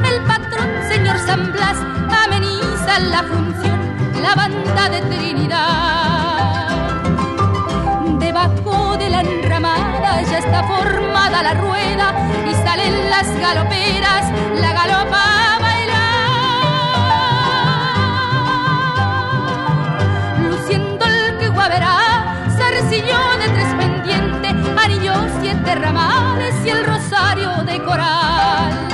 [0.08, 1.76] el patrón, señor San Blas,
[2.24, 3.78] ameniza la función,
[4.22, 6.68] la banda de Trinidad.
[8.18, 12.14] Debajo de la enramada ya está formada la rueda
[12.50, 14.30] y salen las galoperas,
[14.60, 15.54] la galopa a.
[20.42, 24.33] Luciendo el que guaverá, zarcillo de tres pendientes
[25.72, 28.93] ramales y el rosario de coral.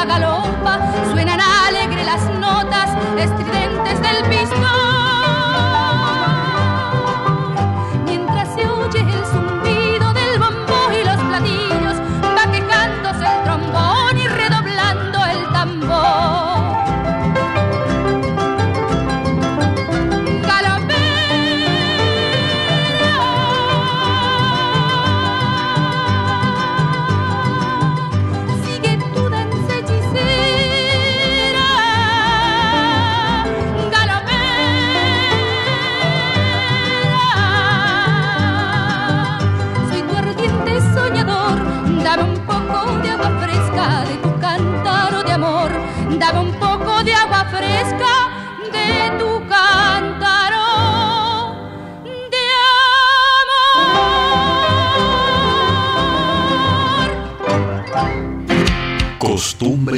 [0.00, 0.78] La galopa,
[1.10, 4.69] suenan alegre las notas estridentes del pistón.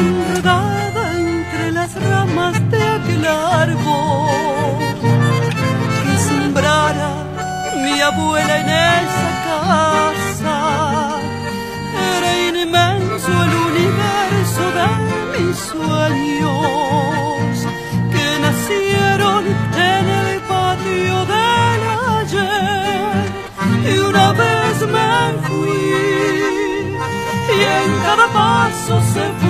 [0.00, 4.78] enredada entre las ramas de aquel árbol
[6.04, 7.10] que sembrara
[7.82, 8.68] mi abuela en
[8.98, 10.56] esa casa.
[12.14, 12.30] Era
[12.64, 14.88] inmenso el universo de
[15.32, 17.52] mis sueños
[18.12, 19.42] que nacieron
[19.92, 21.80] en el patio del
[22.18, 23.24] ayer
[23.92, 25.12] y una vez me
[25.46, 25.80] fui
[27.56, 29.49] y en cada paso se fundió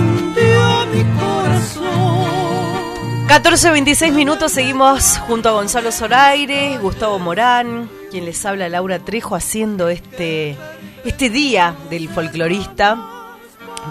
[3.31, 9.89] 14.26 minutos, seguimos junto a Gonzalo Zoraire, Gustavo Morán, quien les habla Laura Trejo, haciendo
[9.89, 10.57] este,
[11.05, 12.99] este día del folclorista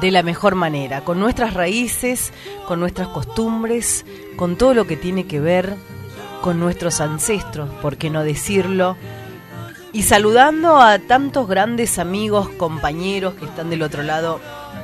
[0.01, 2.33] de la mejor manera, con nuestras raíces,
[2.67, 4.05] con nuestras costumbres,
[4.35, 5.73] con todo lo que tiene que ver
[6.41, 8.97] con nuestros ancestros, por qué no decirlo,
[9.93, 14.41] y saludando a tantos grandes amigos, compañeros que están del otro lado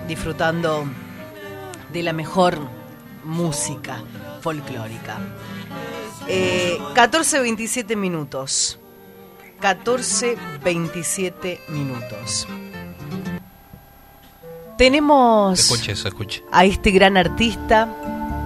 [0.07, 0.85] disfrutando
[1.91, 2.57] de la mejor
[3.25, 3.97] música
[4.45, 5.17] folclórica.
[6.27, 8.77] Eh, 14.27 minutos.
[9.59, 12.47] 14.27 minutos.
[14.77, 16.43] Tenemos Escuche, se escuche.
[16.51, 17.89] a este gran artista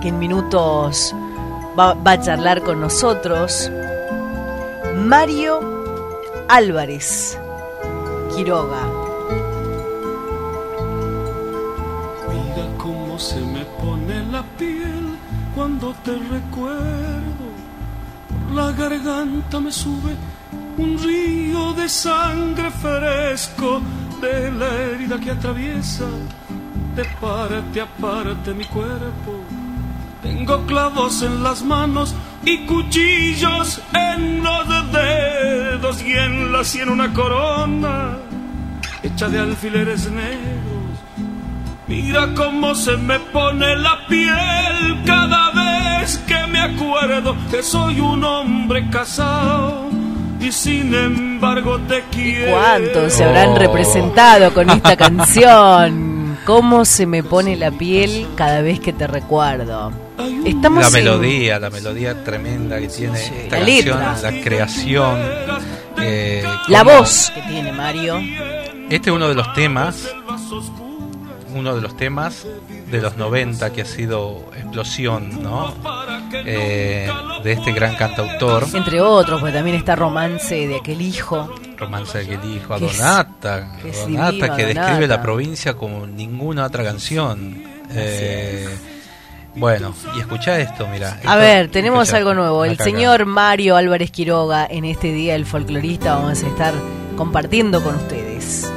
[0.02, 1.14] que en minutos
[1.78, 3.70] va, va a charlar con nosotros,
[4.96, 5.60] Mario
[6.48, 7.38] Álvarez
[8.34, 8.84] Quiroga.
[12.30, 14.79] Mira cómo se me pone la piel
[15.60, 17.48] cuando te recuerdo.
[18.30, 20.16] Por la garganta me sube
[20.78, 23.82] un río de sangre fresco
[24.22, 26.08] de la herida que atraviesa
[26.96, 29.34] de parte a parte mi cuerpo.
[30.24, 32.16] Tengo clavos en las manos
[32.46, 38.18] y cuchillos en los dedos y en la sien una corona
[39.04, 40.69] hecha de alfileres negros.
[41.90, 48.24] Mira cómo se me pone la piel cada vez que me acuerdo que soy un
[48.24, 49.90] hombre casado
[50.40, 52.52] y sin embargo te quiero.
[52.52, 56.38] ¿Cuántos se habrán representado con esta canción?
[56.46, 59.92] ¿Cómo se me pone la piel cada vez que te recuerdo?
[60.46, 64.18] Estamos la en- melodía, la melodía tremenda que tiene esta la canción, letra.
[64.32, 65.20] la creación.
[66.02, 68.20] eh, La cómo- voz que tiene Mario.
[68.90, 70.08] Este es uno de los temas
[71.54, 72.46] uno de los temas
[72.92, 75.74] de los 90 que ha sido explosión, ¿no?
[76.34, 77.10] Eh,
[77.44, 78.66] de este gran cantautor.
[78.74, 81.54] Entre otros, pues también está Romance de aquel hijo.
[81.78, 86.06] Romance de aquel hijo, a Que es- Donata, que Donata que describe la provincia como
[86.06, 87.64] ninguna otra canción.
[87.92, 88.68] Eh,
[89.56, 91.20] bueno, y escucha esto, mira.
[91.26, 92.66] A ver, tenemos algo nuevo.
[92.66, 96.74] El señor Mario Álvarez Quiroga, en este día del folclorista, vamos a estar
[97.18, 98.72] compartiendo con ustedes.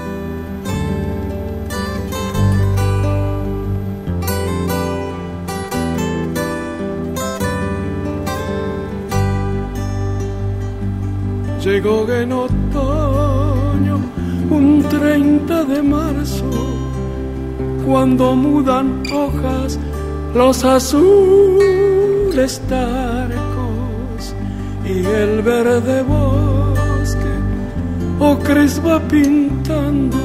[11.64, 14.00] Llegó en otoño,
[14.50, 16.50] un 30 de marzo,
[17.86, 19.78] cuando mudan hojas
[20.34, 21.60] los azules
[22.68, 24.34] tarcos
[24.84, 27.32] y el verde bosque
[28.18, 30.18] ocres va pintando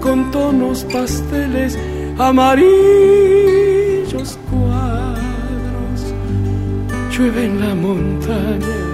[0.00, 1.78] con tonos pasteles
[2.18, 2.68] amarillos
[4.50, 6.12] cuadros.
[7.10, 8.87] Llueve en la montaña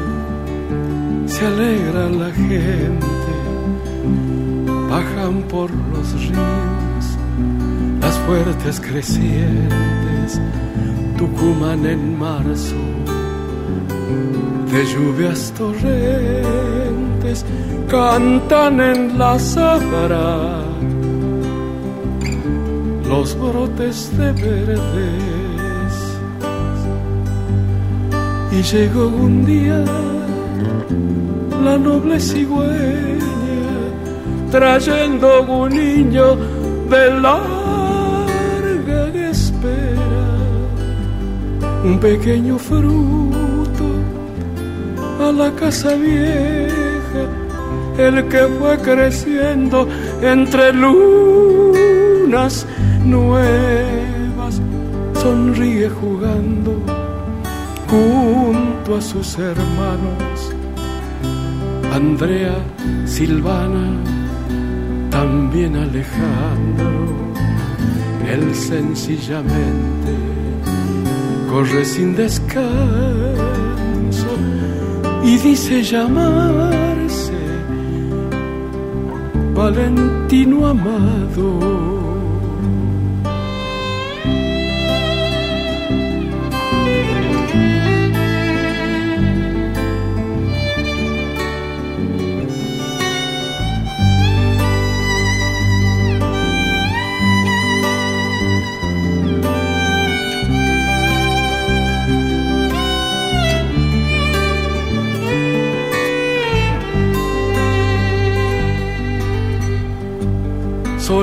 [1.35, 3.35] se alegra la gente,
[4.89, 7.07] bajan por los ríos
[8.01, 10.41] las fuertes crecientes,
[11.19, 12.77] Tucumán en marzo,
[14.71, 17.45] de lluvias torrentes,
[17.89, 20.63] cantan en la sabra
[23.09, 25.95] los brotes de verdes.
[28.53, 29.85] Y llegó un día
[31.65, 33.25] la noble cigüeña
[34.51, 36.37] trayendo un niño
[36.89, 39.01] de larga
[39.31, 40.29] espera,
[41.83, 43.87] un pequeño fruto
[45.21, 47.23] a la casa vieja,
[47.99, 49.89] el que fue creciendo
[50.23, 52.55] entre lunas
[53.05, 54.61] nuevas,
[55.21, 56.73] sonríe jugando
[57.89, 60.34] junto a sus hermanos.
[61.95, 62.57] Andrea,
[63.07, 64.03] Silvana,
[65.11, 67.07] también Alejandro,
[68.29, 70.13] él sencillamente
[71.49, 72.65] corre sin descanso
[75.23, 77.33] y dice llamarse
[79.55, 81.94] Valentino Amado.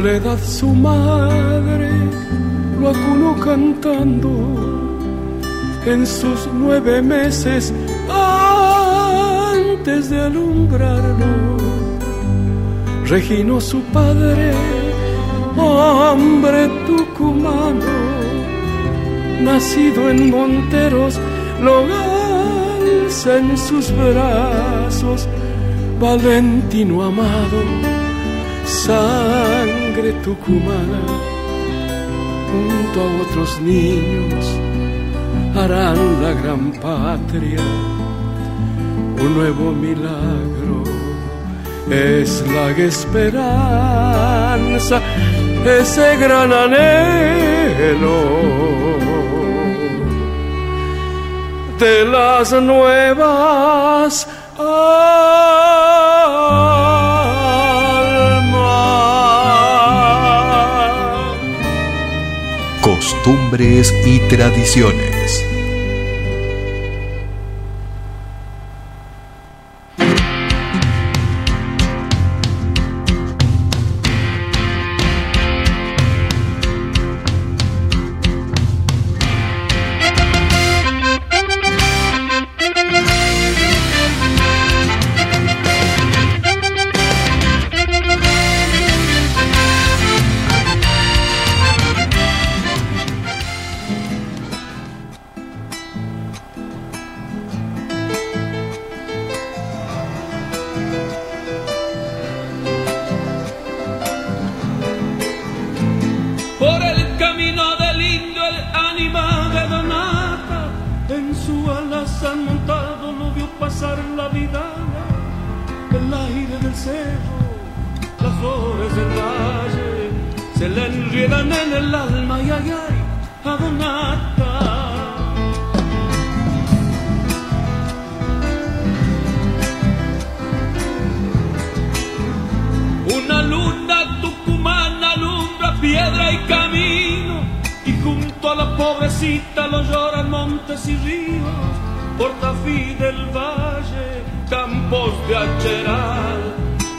[0.01, 1.91] Su madre
[2.79, 4.31] lo acunó cantando
[5.85, 7.71] en sus nueve meses
[8.09, 11.55] antes de alumbrarlo.
[13.05, 14.53] Regino su padre,
[15.55, 17.85] hombre tucumano,
[19.39, 21.19] nacido en Monteros,
[21.61, 25.27] lo alza en sus brazos,
[25.99, 27.91] Valentino amado
[29.91, 31.01] sangre tucumana,
[32.51, 34.45] junto a otros niños,
[35.55, 37.59] harán la gran patria
[39.19, 40.83] un nuevo milagro.
[41.89, 43.41] Es la esperanza,
[45.65, 48.21] ese gran anhelo
[51.79, 54.27] de las nuevas.
[64.05, 65.50] Y tradiciones.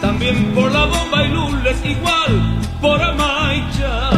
[0.01, 4.11] También por la bomba y lules, igual por Amaicha.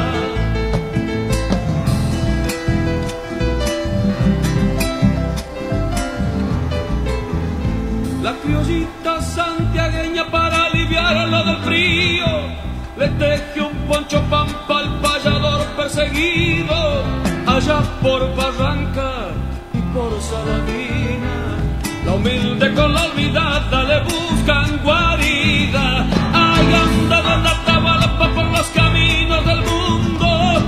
[8.22, 12.26] La criollita santiagueña para aliviar lo del frío
[12.96, 17.02] le teje un poncho pampa al payador perseguido
[17.46, 19.28] allá por Barranca
[19.74, 20.93] y por Saladina.
[22.14, 26.06] La humilde con la olvidada le buscan guarida.
[26.32, 30.26] Ay, anda donde Atahualpa por los caminos del mundo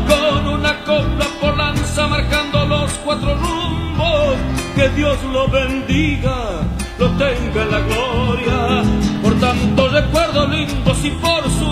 [0.08, 4.34] con una copla por lanza marcando los cuatro rumbos.
[4.74, 6.62] Que Dios lo bendiga,
[6.98, 8.82] lo tenga en la gloria
[9.22, 11.65] por tantos recuerdos lindos y por sus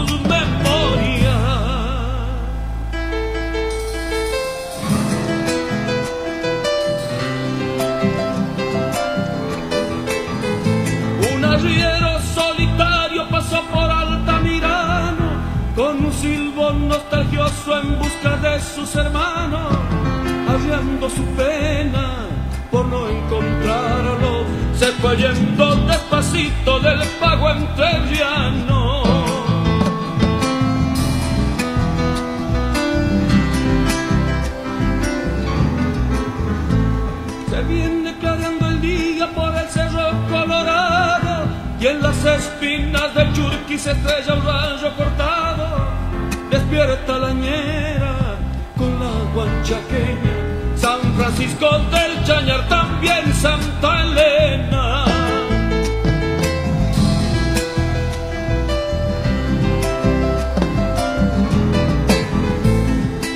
[17.36, 19.72] en busca de sus hermanos,
[20.48, 22.28] arriando su pena
[22.70, 24.44] por no encontrarlo,
[24.76, 29.02] se fue yendo despacito del pago entrerriano.
[37.50, 41.46] Se viene clareando el día por el cerro colorado
[41.80, 45.33] y en las espinas del churqui se estrella un rayo cortado.
[46.64, 48.36] Despierta la ñera
[48.78, 50.34] con la guanchaqueña,
[50.76, 55.04] San Francisco del Chañar, también Santa Elena.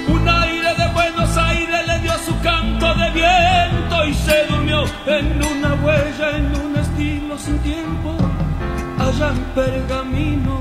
[0.09, 5.37] Un aire de Buenos Aires le dio su canto de viento y se durmió en
[5.45, 8.17] una huella, en un estilo sin tiempo.
[8.99, 10.58] Allá en Pergamino,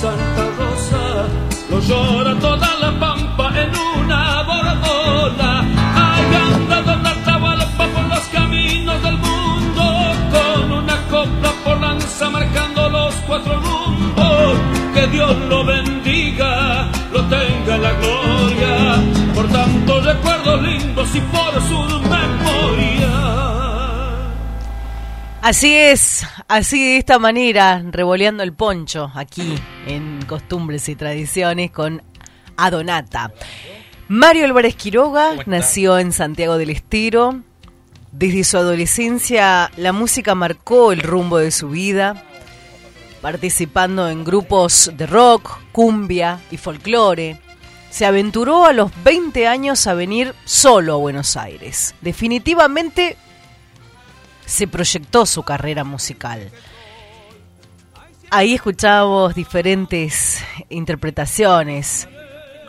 [0.00, 1.26] Santa Rosa,
[1.70, 5.64] lo llora toda la pampa en una bordola.
[6.04, 9.82] Ahí anda Don Atahualpa por los caminos del mundo,
[10.30, 14.58] con una copla por lanza marcando los cuatro rumbos.
[14.94, 18.74] Que Dios lo bendiga, lo tenga en la gloria,
[19.34, 23.47] por tantos recuerdos lindos y por sus memorias.
[25.48, 29.54] Así es, así de esta manera, revoleando el poncho aquí
[29.86, 32.02] en Costumbres y Tradiciones con
[32.58, 33.32] Adonata.
[34.08, 37.40] Mario Álvarez Quiroga nació en Santiago del Estero.
[38.12, 42.26] Desde su adolescencia la música marcó el rumbo de su vida,
[43.22, 47.40] participando en grupos de rock, cumbia y folclore.
[47.88, 51.94] Se aventuró a los 20 años a venir solo a Buenos Aires.
[52.02, 53.16] Definitivamente
[54.48, 56.50] se proyectó su carrera musical.
[58.30, 62.08] Ahí escuchábamos diferentes interpretaciones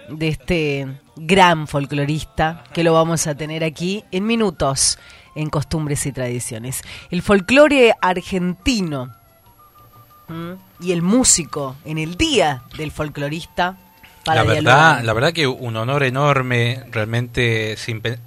[0.09, 4.99] de este gran folclorista que lo vamos a tener aquí en minutos
[5.35, 6.81] en costumbres y tradiciones.
[7.11, 9.15] El folclore argentino
[10.27, 10.57] ¿m?
[10.81, 13.77] y el músico en el día del folclorista.
[14.25, 14.75] Para La dialogar.
[14.75, 17.77] verdad, la verdad que un honor enorme, realmente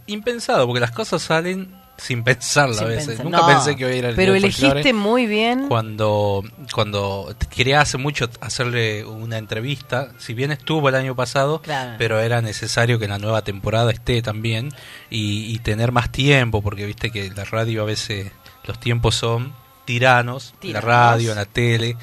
[0.07, 3.07] impensado, porque las cosas salen sin pensarlo Sin a veces.
[3.09, 3.25] pensar.
[3.27, 5.69] Nunca No, pensé que iba a ir al Pero elegiste muy bien.
[5.69, 6.43] Cuando,
[6.75, 11.95] cuando quería hace mucho hacerle una entrevista, si bien estuvo el año pasado, Claro.
[11.99, 14.71] pero era necesario que en la nueva temporada esté también
[15.11, 18.33] y, y tener más tiempo, porque viste que la radio a veces
[18.65, 19.53] los tiempos son
[19.85, 20.85] tiranos, en la Tiranos.
[20.85, 21.97] radio, la tele,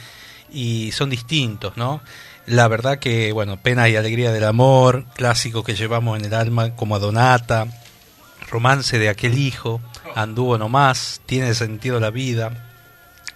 [0.52, 2.02] y son distintos, ¿no?
[2.46, 6.76] La verdad que, bueno, Pena y Alegría del Amor, clásico que llevamos en el alma
[6.76, 7.68] como Adonata,
[8.50, 9.82] Romance de aquel hijo,
[10.16, 12.52] Anduvo nomás, Tiene sentido la vida,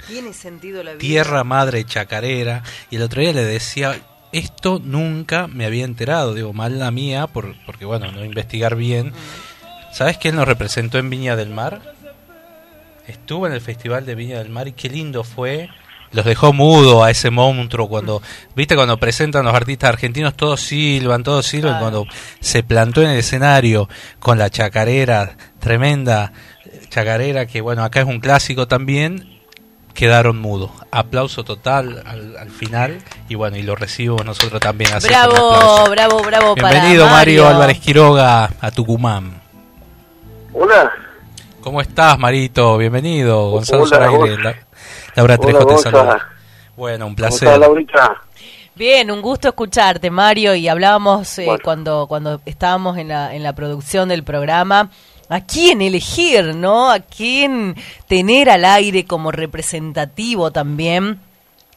[0.07, 0.99] Tiene sentido la vida.
[0.99, 2.63] Tierra Madre Chacarera.
[2.89, 3.99] Y el otro día le decía,
[4.31, 9.13] esto nunca me había enterado, digo, mal la mía, por, porque bueno, no investigar bien.
[9.93, 11.81] ¿Sabes quién nos representó en Viña del Mar?
[13.07, 15.69] Estuvo en el Festival de Viña del Mar y qué lindo fue.
[16.13, 18.21] Los dejó mudo a ese monstruo cuando,
[18.55, 21.79] viste, cuando presentan los artistas argentinos, todos silban, todos silban.
[21.79, 22.05] Cuando
[22.39, 26.31] se plantó en el escenario con la chacarera, tremenda
[26.89, 29.41] chacarera, que bueno, acá es un clásico también,
[29.93, 30.69] quedaron mudos.
[30.91, 36.21] Aplauso total al, al final y bueno, y lo recibimos nosotros también así Bravo, bravo,
[36.21, 37.43] bravo para Bienvenido Mario.
[37.43, 37.47] Mario.
[37.47, 39.41] Álvarez Quiroga a Tucumán.
[40.53, 40.91] Hola.
[41.61, 42.77] ¿Cómo estás, Marito?
[42.77, 43.49] Bienvenido.
[43.51, 44.62] Gonzalo Hola,
[45.15, 45.91] Laura Hola, Trejo te Gonza.
[45.91, 46.27] saluda.
[46.75, 47.47] Bueno, un ¿Cómo placer.
[47.47, 48.21] estás, Laurita?
[48.75, 50.55] Bien, un gusto escucharte, Mario.
[50.55, 51.61] Y hablábamos eh, Bueno.
[51.63, 54.89] cuando cuando estábamos en la, en la producción del programa.
[55.29, 56.91] ¿A quién elegir, no?
[56.91, 57.75] ¿A quién
[58.07, 61.19] tener al aire como representativo también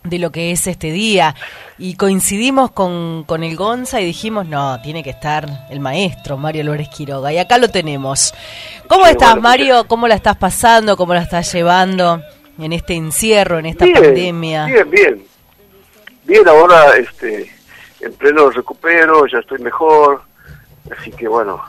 [0.03, 1.35] de lo que es este día?
[1.79, 6.65] Y coincidimos con, con el Gonza y dijimos, no, tiene que estar el maestro Mario
[6.65, 7.33] Lórez Quiroga.
[7.33, 8.35] Y acá lo tenemos.
[8.89, 9.87] ¿Cómo Sí, estás, bueno, Mario?
[9.89, 10.97] ¿Cómo la estás pasando?
[10.97, 12.21] ¿Cómo la estás llevando
[12.59, 14.67] en este encierro, en esta Bien, pandemia?
[14.67, 15.25] Bien, bien.
[16.25, 17.51] Bien, ahora este,
[18.01, 20.23] en pleno recupero, ya estoy mejor.
[20.97, 21.63] Así que bueno,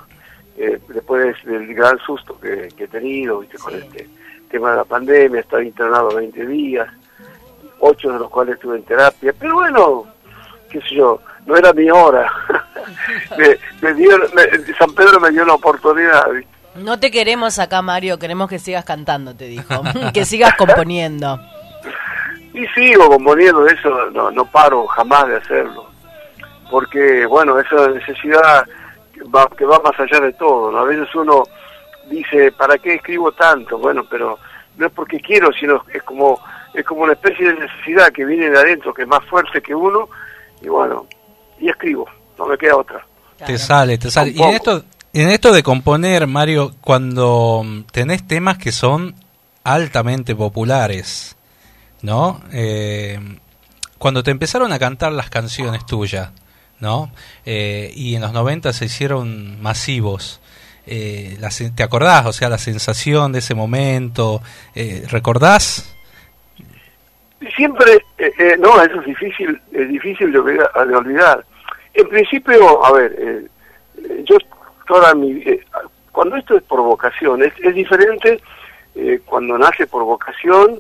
[0.57, 3.57] eh, después del gran susto que, que he tenido, ¿viste?
[3.57, 4.07] con este
[4.49, 6.88] tema de la pandemia, estaba internado 20 días,
[7.80, 9.34] ocho de los cuales estuve en terapia.
[9.39, 10.05] Pero bueno,
[10.69, 12.31] qué sé yo, no era mi hora.
[13.38, 16.56] me, me dio- me- San Pedro me dio la oportunidad, ¿viste?
[16.78, 19.82] No te queremos acá, Mario, queremos que sigas cantando, te dijo.
[20.14, 21.40] que sigas componiendo.
[22.54, 25.88] Y sigo componiendo eso, no, no paro jamás de hacerlo.
[26.72, 28.66] Porque, bueno, esa necesidad
[29.14, 30.72] que va, que va más allá de todo.
[30.72, 30.80] ¿no?
[30.80, 31.44] A veces uno
[32.10, 33.78] dice, ¿para qué escribo tanto?
[33.78, 34.40] Bueno, pero
[34.78, 36.40] no es porque quiero, sino es como,
[36.74, 39.76] es como una especie de necesidad que viene de adentro, que es más fuerte que
[39.76, 40.10] uno.
[40.62, 41.08] Y bueno,
[41.60, 43.06] y escribo, no me queda otra.
[43.45, 44.32] Te sale, te sale.
[44.32, 44.84] Y en esto,
[45.22, 49.15] en esto de componer, Mario, cuando mm, tenés temas que son
[49.64, 51.38] altamente populares,
[52.02, 52.41] ¿no?
[52.52, 53.19] Eh,
[53.98, 56.31] cuando te empezaron a cantar las canciones tuyas,
[56.80, 57.11] ¿no?
[57.45, 60.39] Eh, y en los 90 se hicieron masivos.
[60.85, 62.26] Eh, la ¿Te acordás?
[62.26, 64.41] O sea, la sensación de ese momento,
[64.73, 65.94] eh, ¿recordás?
[67.56, 71.45] Siempre, eh, eh, no, eso es difícil, es difícil de olvidar.
[71.94, 73.49] En principio, a ver,
[74.23, 74.38] yo
[74.88, 75.64] toda mi, eh,
[76.11, 78.39] cuando esto es por vocación, es, es diferente
[78.95, 80.80] eh, cuando nace por vocación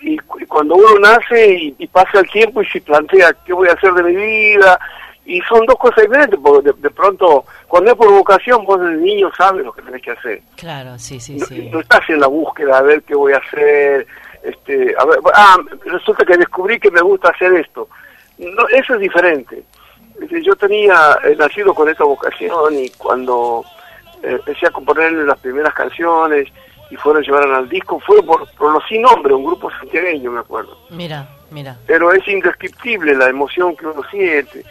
[0.00, 3.52] y, cu- y cuando uno nace y, y pasa el tiempo y se plantea qué
[3.52, 4.78] voy a hacer de mi vida
[5.26, 8.96] y son dos cosas diferentes porque de, de pronto cuando es por vocación vos desde
[8.96, 10.40] niño sabes lo que tenés que hacer.
[10.56, 11.68] Claro, sí, sí, no, sí.
[11.72, 14.06] no estás en la búsqueda a ver qué voy a hacer
[14.42, 17.88] este a ver ah resulta que descubrí que me gusta hacer esto.
[18.38, 19.62] No eso es diferente
[20.42, 23.64] yo tenía he nacido con esta vocación y cuando
[24.22, 26.48] eh, empecé a componer las primeras canciones
[26.90, 30.40] y fueron llevaron al disco fue por, por los sin nombre un grupo santiagueño me
[30.40, 31.76] acuerdo Mira, mira.
[31.86, 34.64] pero es indescriptible la emoción que uno siente,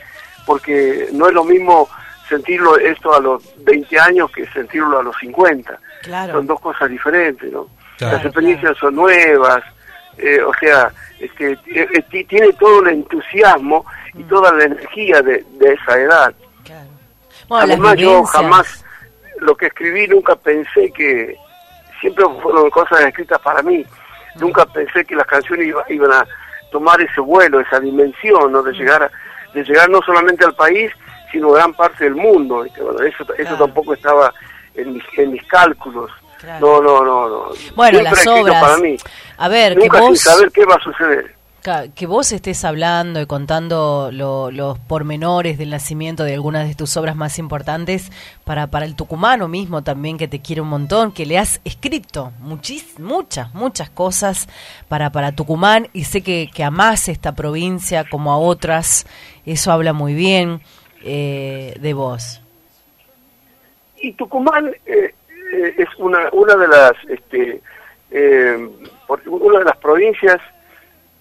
[0.46, 1.88] porque no es lo mismo
[2.28, 5.80] sentirlo esto a los 20 años que sentirlo a los 50.
[6.04, 6.34] Claro.
[6.34, 7.68] Son dos cosas diferentes, ¿no?
[7.98, 9.64] Claro, Las experiencias son nuevas,
[10.18, 15.22] eh, o sea, este, eh, eh, ti- tiene todo el entusiasmo y toda la energía
[15.22, 16.34] de, de esa edad.
[17.48, 18.86] Bueno, Además, yo jamás,
[19.40, 21.36] lo que escribí, nunca pensé que,
[22.00, 23.84] siempre fueron cosas escritas para mí,
[24.36, 26.28] nunca pensé que las canciones iba- iban a
[26.72, 28.62] tomar ese vuelo, esa dimensión, ¿no?
[28.62, 29.12] de llegar a-
[29.54, 30.92] de llegar no solamente al país,
[31.32, 32.62] sino a gran parte del mundo.
[32.62, 32.82] ¿viste?
[32.84, 34.32] Bueno, eso, eso tampoco estaba
[34.76, 36.12] en mis, en mis cálculos.
[36.62, 37.44] No, no, no, no.
[37.76, 38.62] Bueno, Siempre las obras.
[38.64, 38.96] para mí.
[39.38, 41.36] A ver, Nunca que sin saber qué va a suceder.
[41.96, 46.96] Que vos estés hablando y contando lo- los pormenores del nacimiento de algunas de tus
[46.98, 48.12] obras más importantes
[48.46, 52.32] para, para el tucumano mismo también, que te quiere un montón, que le has escrito
[52.40, 54.48] muchis, muchas, muchas cosas
[54.88, 59.06] para, para Tucumán y sé que, que amás esta provincia como a otras,
[59.46, 60.62] eso habla muy bien
[61.04, 62.42] eh, de vos.
[64.02, 65.14] Y Tucumán eh,
[65.54, 67.62] eh, es una una de las este
[68.12, 68.70] eh,
[69.28, 70.38] una de las provincias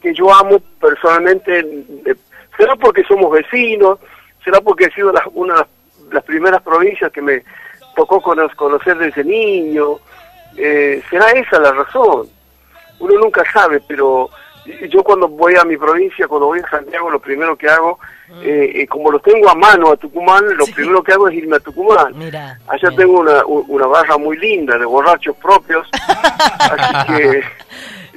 [0.01, 1.59] que yo amo personalmente
[2.07, 2.15] eh,
[2.57, 3.99] será porque somos vecinos
[4.45, 7.43] será porque ha sido la- una de las- primeras provincias que me
[7.97, 9.99] tocó cono- conocer desde niño
[10.57, 12.27] eh, será esa la razón.
[13.01, 14.29] Uno nunca sabe pero
[14.91, 17.99] yo cuando voy a mi provincia cuando voy a Santiago lo primero que hago
[18.43, 21.57] eh, eh, como lo tengo a mano a Tucumán lo primero que hago es irme
[21.57, 22.13] a Tucumán.
[22.19, 22.59] Mira.
[22.69, 25.89] Allá tengo una, una barra muy linda de borrachos propios,
[26.59, 27.43] así que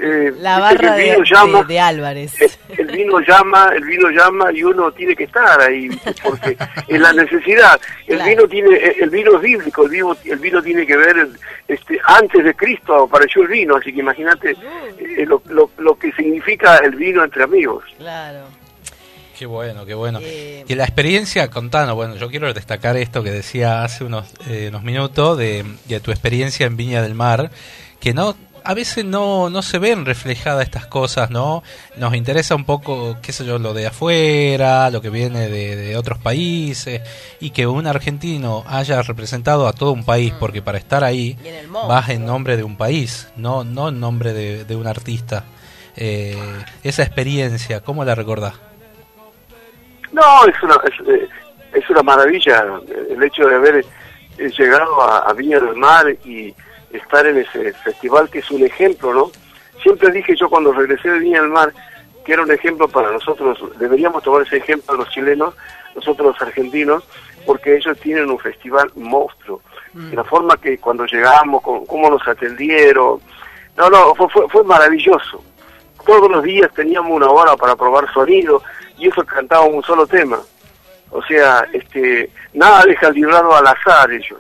[0.02, 2.34] eh, La barra el de, vino llama, de- de Álvarez.
[2.78, 5.90] el vino llama, el vino llama y uno tiene que estar ahí
[6.24, 6.58] porque
[6.88, 7.80] es la necesidad.
[8.08, 8.30] El Claro.
[8.32, 11.28] vino tiene, el vino es bíblico, el vino, el vino tiene que ver
[11.68, 14.56] este antes de Cristo apareció el vino, así que imagínate
[15.00, 17.84] eh, lo, lo, lo que significa el vino entre amigos.
[17.98, 18.46] Claro.
[19.38, 20.20] Qué bueno, qué bueno.
[20.22, 24.84] Y la experiencia, contanos, bueno, yo quiero destacar esto que decía hace unos, eh, unos
[24.84, 27.50] minutos de, de tu experiencia en Viña del Mar,
[28.00, 31.64] que no, a veces no, no se ven reflejadas estas cosas, ¿no?
[31.98, 35.98] Nos interesa un poco, qué sé yo, lo de afuera, lo que viene de, de
[35.98, 37.02] otros países,
[37.40, 41.72] y que un argentino haya representado a todo un país, porque para estar ahí en
[41.72, 45.46] vas en nombre de un país, no, no en nombre de, de un artista.
[45.96, 46.38] Eh,
[46.84, 48.54] esa experiencia, ¿cómo la recordás?
[50.12, 51.28] No, es una, es, eh,
[51.74, 52.64] es una maravilla
[53.10, 53.86] el hecho de haber
[54.38, 56.54] llegado a, a Viña del Mar y
[56.94, 59.32] estar en ese festival que es un ejemplo, ¿no?
[59.82, 61.74] Siempre dije yo cuando regresé de Viña del Mar
[62.26, 65.56] que era un ejemplo para nosotros, deberíamos tomar ese ejemplo los chilenos,
[65.96, 67.04] nosotros los argentinos,
[67.48, 69.62] porque ellos tienen un festival monstruo.
[69.94, 70.14] Mm.
[70.14, 73.20] La forma que cuando llegamos, con- cómo nos atendieron,
[73.76, 75.44] no, no, fue, fue, fue maravilloso.
[76.06, 78.62] Todos los días teníamos una hora para probar sonido
[79.00, 80.40] y eso cantaba un solo tema.
[81.10, 84.40] O sea, este, nada deja librado al azar ellos.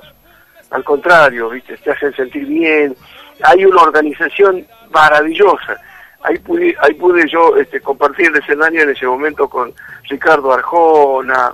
[0.72, 1.77] Al contrario, ¿viste?
[1.77, 2.95] te hacen sentir bien.
[3.43, 5.77] Hay una organización maravillosa.
[6.23, 9.73] Ahí pude, ahí pude yo este, compartir el escenario en ese momento con
[10.07, 11.52] Ricardo Arjona,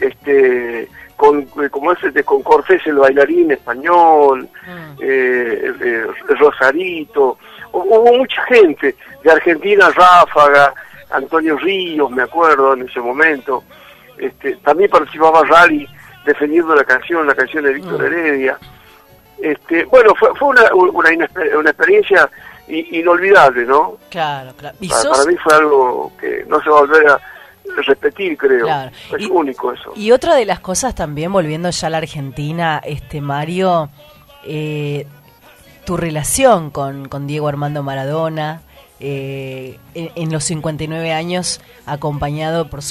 [0.00, 4.48] este, con, eh, como es este, con Cortés el bailarín español,
[5.00, 6.06] eh, eh,
[6.38, 7.38] Rosarito,
[7.72, 8.94] Hu- hubo mucha gente
[9.24, 10.74] de Argentina, Ráfaga,
[11.10, 13.64] Antonio Ríos, me acuerdo en ese momento,
[14.18, 15.88] este, también participaba Rally
[16.24, 18.58] defendiendo la canción, la canción de Víctor Heredia.
[19.40, 21.10] Este, bueno, fue, fue una, una,
[21.58, 22.28] una experiencia
[22.68, 23.98] inolvidable, ¿no?
[24.10, 24.76] Claro, claro.
[24.80, 27.20] Y Para, sos- para mí fue algo que no se va a volver a
[27.86, 28.64] repetir, creo.
[28.66, 28.90] Claro.
[29.18, 29.92] Es único eso.
[29.96, 33.88] Y otra de las cosas también, volviendo ya a la Argentina, este Mario,
[34.44, 35.06] eh,
[35.84, 38.62] tu relación con, con Diego Armando Maradona,
[39.00, 42.82] eh, en, en los 59 años, acompañado, por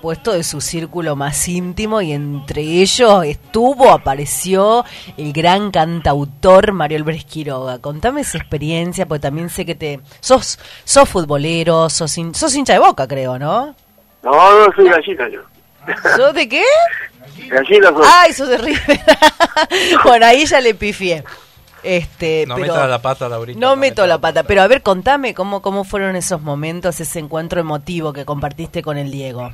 [0.00, 4.82] supuesto, de su círculo más íntimo, y entre ellos estuvo, apareció
[5.18, 7.78] el gran cantautor Mario Álvarez Quiroga.
[7.80, 10.00] Contame esa experiencia, porque también sé que te...
[10.20, 13.74] Sos, sos futbolero, sos, hin- sos hincha de boca, creo, ¿no?
[14.22, 15.40] No, no, soy gallina yo.
[16.16, 16.64] ¿Sos de qué?
[17.50, 18.06] Gallina soy.
[18.06, 19.00] Ay, sos de River.
[20.04, 21.24] bueno, ahí ya le pifié.
[21.82, 23.58] Este, No pero meta la pata, Laurita.
[23.60, 27.60] no meto la pata, pero a ver, contame cómo cómo fueron esos momentos, ese encuentro
[27.60, 29.50] emotivo que compartiste con el Diego.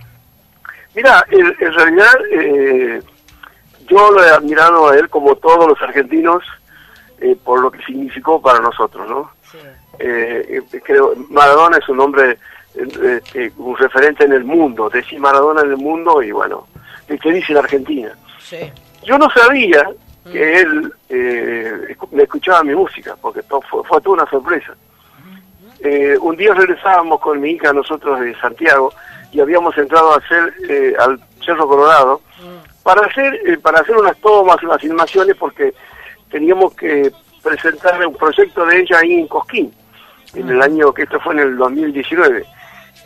[0.97, 3.03] Mira, en, en realidad eh,
[3.87, 6.43] yo lo he admirado a él como todos los argentinos
[7.21, 9.31] eh, por lo que significó para nosotros, ¿no?
[9.99, 12.39] Eh, eh, creo Maradona es un hombre,
[13.59, 16.67] un referente en el mundo, decir Maradona en el mundo y bueno,
[17.07, 18.13] ¿qué dice la Argentina?
[18.39, 18.59] Sí.
[19.05, 19.89] Yo no sabía
[20.33, 24.75] que él eh, me escuchaba mi música, porque to- fue, fue toda una sorpresa.
[25.81, 28.93] Eh, un día regresábamos con mi hija nosotros de Santiago
[29.33, 32.21] y habíamos entrado a hacer eh, al Cerro Colorado
[32.83, 35.75] para hacer eh, para hacer unas tomas, unas filmaciones porque
[36.31, 37.11] teníamos que
[37.43, 39.73] presentar un proyecto de ella ahí en Cosquín
[40.35, 42.45] en el año que esto fue en el 2019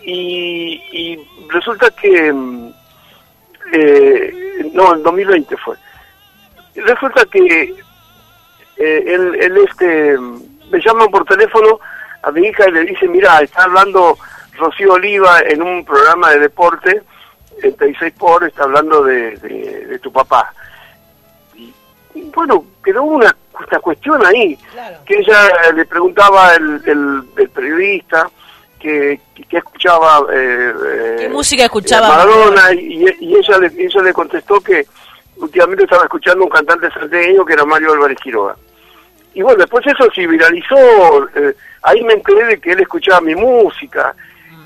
[0.02, 2.72] y, y resulta que mm,
[3.72, 5.76] eh, no, el 2020 fue.
[6.74, 7.74] Resulta que
[8.76, 11.80] eh, él, él, este, me llama por teléfono
[12.22, 14.16] a mi hija y le dice, mira, está hablando
[14.60, 17.02] Rocío Oliva en un programa de deporte,
[17.62, 20.52] en 36 por, está hablando de, de, de tu papá.
[21.54, 21.72] Y,
[22.14, 24.56] y bueno, quedó una, una cuestión ahí,
[25.04, 28.30] que ella eh, le preguntaba el, el, el periodista
[28.78, 30.20] que, que, escuchaba...
[30.32, 34.86] eh, eh, ¿Qué música escuchaba Maradona y, y ella, le, ella le contestó que
[35.36, 38.56] últimamente estaba escuchando un cantante salteño que era Mario Álvarez Quiroga.
[39.34, 40.76] Y bueno, después eso se viralizó,
[41.36, 44.14] eh, ahí me enteré de que él escuchaba mi música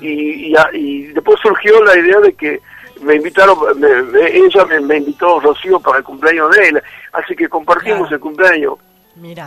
[0.01, 2.61] y, y, y después surgió la idea de que
[3.01, 6.81] me invitaron, me- me- ella me, me invitó Rocío para el cumpleaños de él,
[7.13, 8.75] así que compartimos el cumpleaños.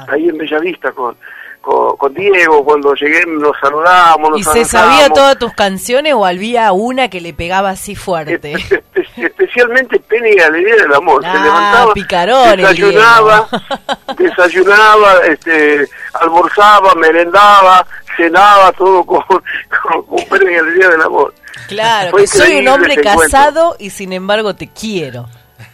[0.08, 1.16] Ahí en Bellavista con,
[1.60, 6.24] con, con Diego, cuando llegué nos saludamos, nos ¿Y se sabía todas tus canciones o
[6.24, 8.52] había una que le pegaba así fuerte?
[8.54, 8.82] Espe-
[9.16, 11.22] especialmente Penny y Alegría del Amor.
[11.22, 13.48] se Ah, levantaba, picarón desayunaba,
[14.16, 17.86] desayunaba, este, almorzaba, merendaba,
[18.16, 21.34] cenaba, todo con, con, con Penny y Alegría del Amor.
[21.68, 23.20] Claro, que soy un hombre encuentro.
[23.20, 25.28] casado y sin embargo te quiero.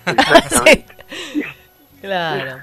[2.00, 2.58] Claro.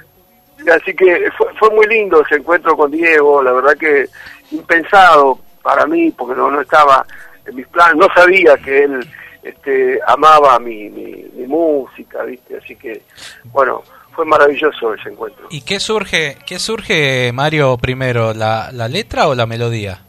[0.69, 4.05] Así que fue, fue muy lindo ese encuentro con Diego, la verdad que
[4.51, 7.05] impensado para mí, porque no, no estaba
[7.45, 9.07] en mis planes, no sabía que él
[9.43, 12.57] este, amaba mi, mi, mi música, ¿viste?
[12.57, 13.01] Así que,
[13.45, 13.81] bueno,
[14.13, 15.47] fue maravilloso ese encuentro.
[15.49, 20.01] ¿Y qué surge, qué surge Mario primero, la, la letra o la melodía?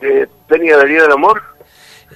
[0.00, 1.40] De Penny y Alegría del Amor,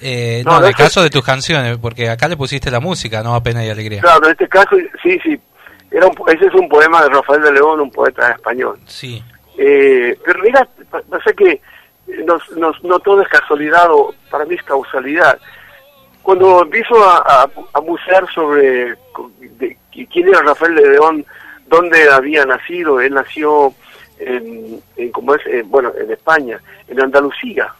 [0.01, 2.79] Eh, No, no, en el que- caso de tus canciones, porque acá le pusiste la
[2.79, 4.01] música, no a pena y alegría.
[4.01, 5.39] claro, en este caso, sí, sí,
[5.91, 8.77] era un, ese es un poema de Rafael de León, un poeta español.
[8.85, 9.23] Sí.
[9.57, 11.61] Eh, pero mira, pa- pasa que
[12.25, 15.39] no, no, no todo es casualidad, o para mí es causalidad.
[16.21, 18.95] Cuando empiezo a, a, a bucear sobre
[19.57, 21.25] de- quién era Rafael de León,
[21.67, 23.73] dónde había nacido, él nació
[24.19, 27.73] en, en como es, eh, bueno, en España, en Andalucía.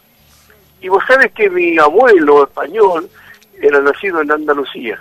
[0.80, 3.08] Y vos sabes que mi abuelo español
[3.60, 4.98] era nacido en Andalucía.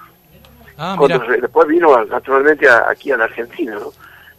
[0.77, 3.91] Ah, Cuando después vino a- naturalmente a- aquí a la Argentina, ¿no?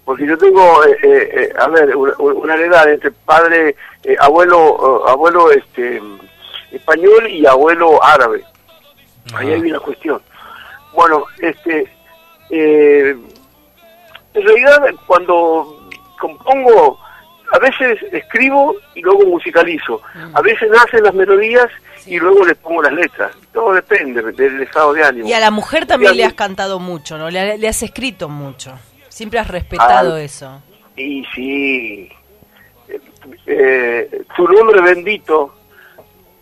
[0.05, 3.75] Porque yo tengo, eh, eh, eh, a ver, una, una heredad entre padre,
[4.05, 6.01] eh, abuelo, eh, abuelo este
[6.73, 8.43] español y abuelo árabe.
[9.35, 10.23] Ahí hay una cuestión.
[10.95, 11.91] Bueno, este,
[12.51, 13.17] eh,
[14.35, 15.89] en realidad cuando
[16.19, 16.99] compongo,
[17.53, 20.01] a veces escribo y luego musicalizo.
[20.35, 21.69] A veces nacen las melodías
[22.07, 23.33] y luego les pongo las letras.
[23.53, 25.29] Todo depende del estado de ánimo.
[25.29, 27.31] Y a la mujer también le has cantado mucho, ¿no?
[27.31, 28.79] Le, le has escrito mucho.
[29.09, 30.63] Siempre has respetado Ah, eso.
[30.97, 32.09] Y sí,
[32.89, 33.01] eh,
[33.47, 35.55] eh, tu nombre bendito,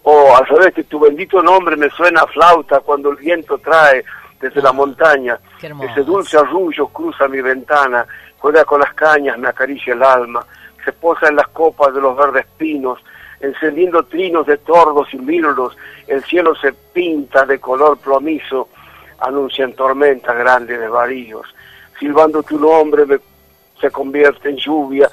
[0.03, 4.05] o al revés, que tu bendito nombre me suena a flauta cuando el viento trae
[4.41, 5.39] desde la montaña.
[5.61, 5.91] Qué hermoso.
[5.91, 8.07] Ese dulce arrullo cruza mi ventana,
[8.39, 10.45] juega con las cañas, me acaricia el alma,
[10.87, 13.01] se posa en las copas de los verdes pinos,
[13.41, 15.77] encendiendo trinos de tordos y mirlos,
[16.07, 18.69] el cielo se pinta de color plomizo,
[19.19, 21.53] anuncian tormentas grandes de varíos.
[21.99, 23.19] Silbando tu nombre
[23.81, 25.11] se convierte en lluvia,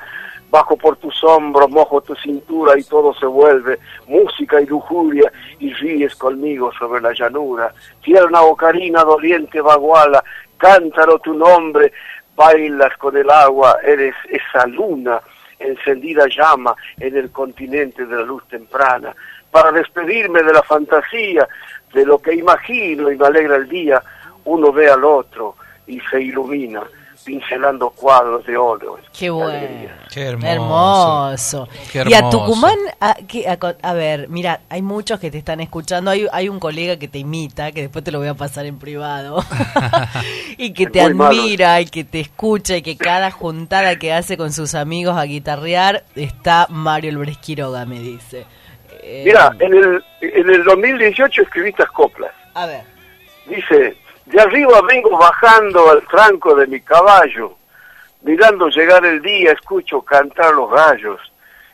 [0.52, 5.74] bajo por tus hombros, mojo tu cintura y todo se vuelve música y lujuria y
[5.74, 7.74] ríes conmigo sobre la llanura.
[8.04, 10.24] Tierna ocarina, doliente baguala,
[10.58, 11.92] cántaro tu nombre,
[12.36, 15.20] bailas con el agua, eres esa luna,
[15.64, 19.16] encendida llama en el continente de la luz temprana.
[19.52, 21.48] Para despedirme de la fantasía,
[21.94, 24.02] de lo que imagino y me alegra el día,
[24.46, 25.56] uno ve al otro
[25.88, 26.84] y se ilumina,
[27.24, 28.98] pincelando cuadros de óleo.
[29.18, 29.90] Qué bueno.
[30.14, 30.48] Qué hermoso.
[30.52, 31.68] Hermoso.
[31.92, 32.40] Qué Y a hermoso.
[32.46, 36.12] Tucumán, a, que- a co- a ver, mira, hay muchos que te están escuchando.
[36.12, 38.78] Hay, hay un colega que te imita, que después te lo voy a pasar en
[38.80, 39.44] privado.
[40.58, 41.40] y que te malo.
[41.40, 45.24] admira y que te escucha y que cada juntada que hace con sus amigos a
[45.24, 48.46] guitarrear está Mario Álvarez Quiroga, me dice.
[49.02, 52.32] Eh, Mira, en el, en el 2018 escribí estas coplas.
[52.54, 52.84] A ver.
[53.48, 53.98] Dice,
[54.34, 57.54] de arriba vengo bajando al tranco de mi caballo,
[58.24, 61.22] mirando llegar el día, escucho cantar los gallos.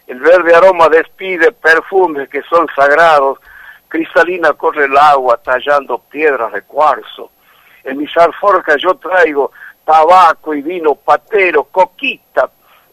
[0.06, 3.40] El verde aroma despide perfumes que son sagrados,
[3.88, 7.32] cristalina corre el agua tallando piedras de cuarzo.
[7.86, 9.54] En mis alforjas yo traigo
[9.86, 12.50] tabaco y vino patero, coquita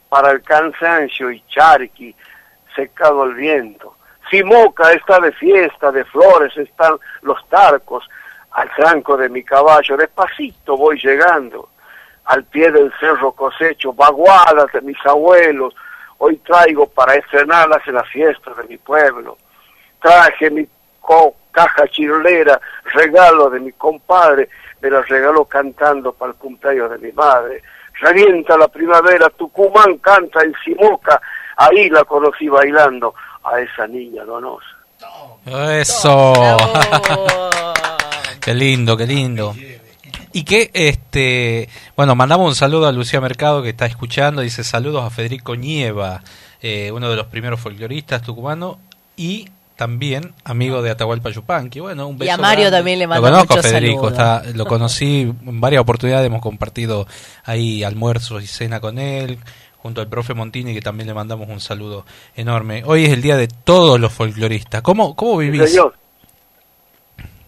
[0.09, 2.15] para el cansancio y charqui,
[2.77, 3.97] secado al viento.
[4.31, 8.09] Simoca está de fiesta, de flores están los tarcos,
[8.57, 11.69] al tranco de mi caballo, despacito voy llegando,
[12.25, 15.75] al pie del cerro cosecho, bagualas de mis abuelos,
[16.19, 19.37] hoy traigo para estrenarlas en la fiesta de mi pueblo.
[20.01, 20.67] Traje mi
[21.01, 22.59] co- caja chirolera,
[22.95, 24.49] regalo de mi compadre,
[24.81, 27.63] me la regaló cantando para el cumpleaños de mi madre.
[28.01, 31.21] Revienta la primavera, Tucumán canta en Simoca,
[31.57, 33.15] ahí la conocí bailando
[33.45, 34.67] a esa niña donosa.
[35.47, 36.33] Eso.
[38.47, 39.57] qué lindo, qué lindo.
[40.33, 44.41] Y que, este, bueno, mandamos un saludo a Lucía Mercado que está escuchando.
[44.41, 46.23] Dice saludos a Federico Nieva,
[46.63, 48.77] eh, uno de los primeros folcloristas tucumanos
[49.17, 51.81] y también amigo de Atahualpa Yupanqui.
[51.81, 52.77] Bueno, un Y beso a Mario grande.
[52.79, 57.09] también le Lo mando conozco a Federico, está, lo conocí en varias oportunidades, hemos compartido
[57.45, 59.39] ahí almuerzos y cena con él,
[59.79, 62.07] junto al profe Montini, que también le mandamos un saludo
[62.37, 62.85] enorme.
[62.87, 64.83] Hoy es el día de todos los folcloristas.
[64.83, 65.69] ¿Cómo, cómo vivís?
[65.69, 65.95] Señor.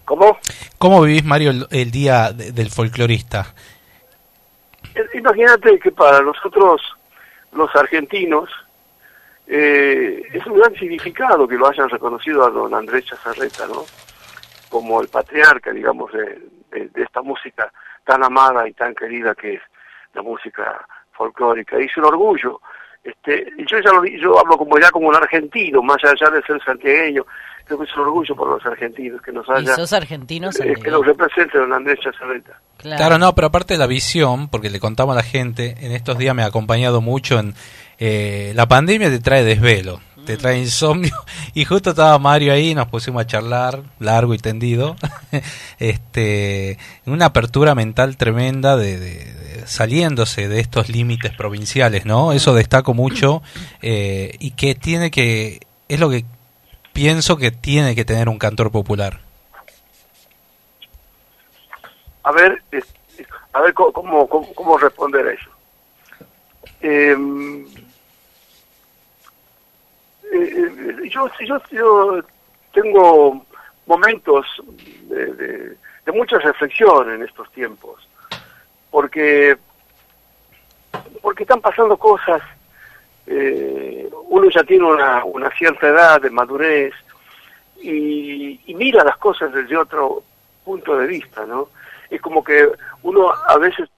[0.09, 0.39] ¿Cómo?
[0.79, 3.55] ¿Cómo vivís, Mario, el, el día de- del folclorista?
[4.95, 6.81] Eh, Imagínate que para nosotros,
[7.53, 8.49] los argentinos,
[9.47, 13.85] eh, es un gran significado que lo hayan reconocido a don Andrés Chazarreta, ¿no?
[14.71, 16.41] Como el patriarca, digamos, de,
[16.71, 17.71] de- de esta música
[18.05, 19.63] tan amada y tan querida que es
[20.15, 21.79] la música folclórica.
[21.79, 22.63] Y es un orgullo.
[23.03, 26.43] Este, y yo ya lo yo hablo como ya como un argentino, más allá de
[26.43, 27.25] ser santiagueño,
[27.65, 30.75] creo que es un orgullo por los argentinos que nos Y haya, sos argentino, eh,
[30.83, 32.61] que nos represente don Andrés Chazarreta.
[32.79, 33.19] Claro.
[33.19, 36.35] no, pero aparte de la visión, porque le contamos a la gente, en estos días
[36.35, 37.55] me ha acompañado mucho en
[37.99, 41.17] eh, la pandemia te trae desvelo, te trae insomnio
[41.55, 44.95] y justo estaba Mario ahí, nos pusimos a charlar largo y tendido,
[45.79, 46.77] este,
[47.07, 52.33] una apertura mental tremenda de, de- saliéndose de estos límites provinciales, ¿no?
[52.35, 53.43] Eso destaco mucho
[53.81, 56.27] eh, y que tiene que es lo que
[56.93, 59.21] pienso que tiene que tener un cantor popular.
[62.23, 62.85] a ver, es-
[63.55, 65.51] a ver cómo, cómo- cómo responder a eso.
[66.83, 67.17] Eh,
[70.33, 72.21] eh, yo, yo, yo
[72.73, 73.45] tengo
[73.87, 78.09] momentos de, de, de mucha reflexión en estos tiempos,
[78.91, 79.57] porque,
[81.23, 82.43] porque están pasando cosas,
[83.27, 86.95] eh, uno ya tiene una, una cierta edad de madurez
[87.81, 90.23] y, y mira las cosas desde otro
[90.65, 91.69] punto de vista, ¿no?
[92.11, 92.69] Es como que
[93.03, 93.89] uno a veces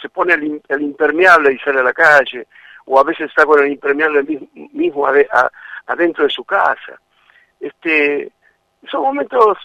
[0.00, 2.46] se pone el, el impermeable y sale a la calle,
[2.86, 5.50] o a veces está con el impermeable mis- mismo ade- a-
[5.90, 7.00] adentro de su casa.
[7.58, 8.30] Este,
[8.90, 9.58] son momentos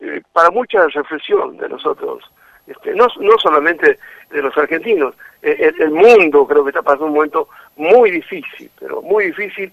[0.00, 2.24] eh, para mucha reflexión de nosotros,
[2.66, 3.98] este, no, no solamente
[4.30, 8.70] de los argentinos, eh, el, el mundo creo que está pasando un momento muy difícil,
[8.78, 9.72] pero muy difícil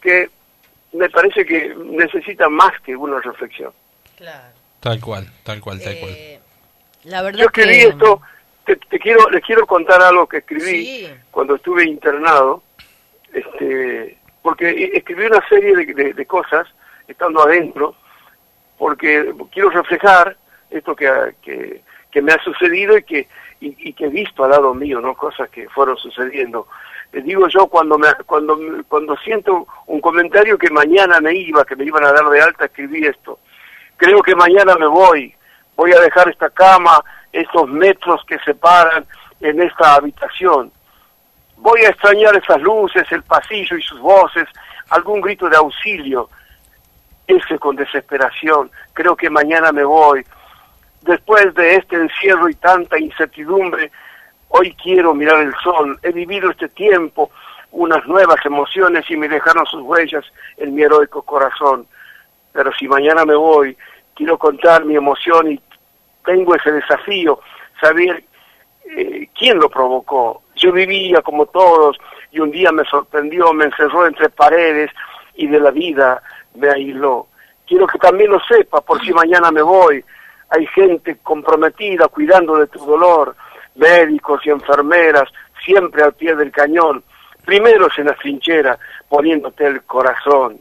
[0.00, 0.30] que
[0.92, 3.72] me parece que necesita más que una reflexión.
[4.80, 6.40] Tal cual, tal cual, tal cual.
[7.04, 7.88] La verdad Yo escribí que...
[7.88, 8.20] esto,
[8.64, 11.10] te, te quiero, les quiero contar algo que escribí Sí.
[11.30, 12.62] cuando estuve internado,
[13.32, 16.66] este, porque e- escribí una serie de, de- cosas
[17.06, 17.94] estando adentro,
[18.76, 20.36] porque quiero reflejar
[20.70, 23.28] esto que, que, que me ha sucedido y que,
[23.60, 25.14] y, que he visto al lado mío, ¿no?
[25.14, 26.68] Cosas que fueron sucediendo.
[27.12, 31.74] Eh, digo yo cuando me, cuando, cuando siento un comentario que mañana me iba, que
[31.76, 33.38] me iban a dar de alta, escribí esto.
[33.96, 35.34] Creo que mañana me voy,
[35.74, 37.02] voy a dejar esta cama,
[37.32, 39.06] estos metros que separan
[39.40, 40.70] en esta habitación.
[41.60, 44.48] Voy a extrañar esas luces, el pasillo y sus voces,
[44.90, 46.30] algún grito de auxilio.
[47.26, 50.24] Ese con desesperación, creo que mañana me voy.
[51.02, 53.90] Después de este encierro y tanta incertidumbre,
[54.48, 55.98] hoy quiero mirar el sol.
[56.02, 57.30] He vivido este tiempo,
[57.72, 60.24] unas nuevas emociones y me dejaron sus huellas
[60.56, 61.86] en mi heroico corazón.
[62.52, 63.76] Pero si mañana me voy,
[64.14, 65.60] quiero contar mi emoción y
[66.24, 67.40] tengo ese desafío,
[67.80, 68.24] saber
[68.96, 70.42] eh, quién lo provocó.
[70.58, 71.96] Yo vivía como todos
[72.32, 74.90] y un día me sorprendió, me encerró entre paredes
[75.34, 76.22] y de la vida
[76.54, 77.28] me aisló.
[77.66, 80.04] Quiero que también lo sepa por si mañana me voy.
[80.50, 83.36] Hay gente comprometida cuidando de tu dolor,
[83.76, 85.28] médicos y enfermeras
[85.64, 87.04] siempre al pie del cañón,
[87.44, 88.78] primeros en la trinchera
[89.08, 90.58] poniéndote el corazón.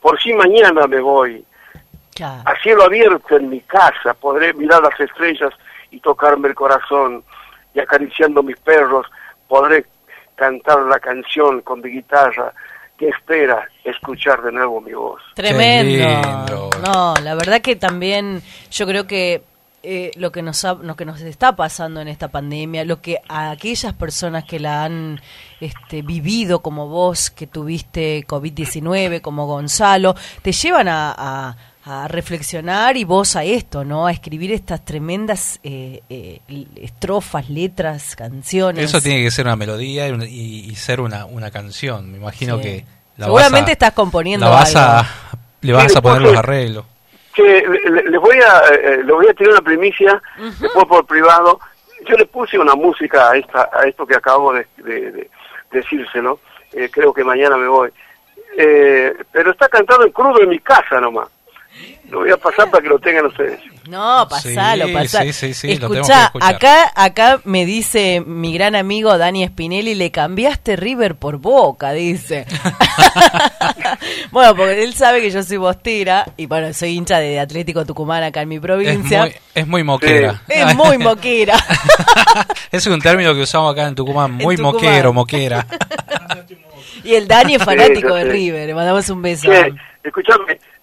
[0.00, 1.44] Por si mañana me voy,
[2.20, 5.52] a cielo abierto en mi casa podré mirar las estrellas
[5.90, 7.24] y tocarme el corazón
[7.74, 9.06] y acariciando mis perros
[9.46, 9.86] podré
[10.36, 12.52] cantar la canción con mi guitarra
[12.96, 15.20] que espera escuchar de nuevo mi voz.
[15.34, 16.70] Tremendo.
[16.84, 19.42] No, la verdad que también yo creo que
[19.84, 23.18] eh, lo que nos ha- lo que nos está pasando en esta pandemia, lo que
[23.28, 25.20] a aquellas personas que la han
[25.60, 31.56] este, vivido como vos, que tuviste COVID-19, como Gonzalo, te llevan a, a-
[31.90, 34.06] a reflexionar y vos a esto, ¿no?
[34.06, 36.40] A escribir estas tremendas eh, eh,
[36.76, 38.84] estrofas, letras, canciones.
[38.84, 42.10] Eso tiene que ser una melodía y, y- y ser una, una canción.
[42.12, 42.62] Me imagino Sí.
[42.62, 42.84] que
[43.16, 44.90] la Seguramente vas a- estás componiendo la vas algo.
[45.00, 45.06] a,
[45.62, 46.84] le vas Sí, a poner los arreglos.
[47.38, 50.20] le- le- les voy a eh, les voy a tirar una primicia
[50.60, 51.58] después por privado
[52.08, 55.30] yo le puse una música a esta a esto que acabo de, de- de
[55.70, 56.40] decírselo
[56.72, 57.90] Eh, creo que mañana me voy
[58.58, 61.28] Eh, pero está cantado en crudo en mi casa nomás
[62.10, 65.32] lo voy a pasar para que lo tengan ustedes No, pasalo, Sí, pasalo.
[65.32, 66.54] sí, sí, sí, lo tenemos que Escuchá, escuchar.
[66.54, 72.46] acá, acá me dice mi gran amigo Dani Spinelli, le cambiaste River por Boca, dice.
[74.30, 78.22] bueno, porque él sabe que yo soy bostera y bueno, soy hincha de Atlético Tucumán
[78.22, 79.20] acá en mi Es provincia.
[79.22, 80.42] muy, es muy moquera.
[80.48, 81.56] Es muy moquera.
[82.70, 84.32] Ese es un término que usamos acá en Tucumán.
[84.32, 84.74] Muy Tucumán.
[84.74, 85.66] moquero, moquera.
[87.04, 88.24] y el Dani es fanático Sí, de.
[88.24, 89.50] River, le mandamos un beso.
[89.50, 89.72] Che,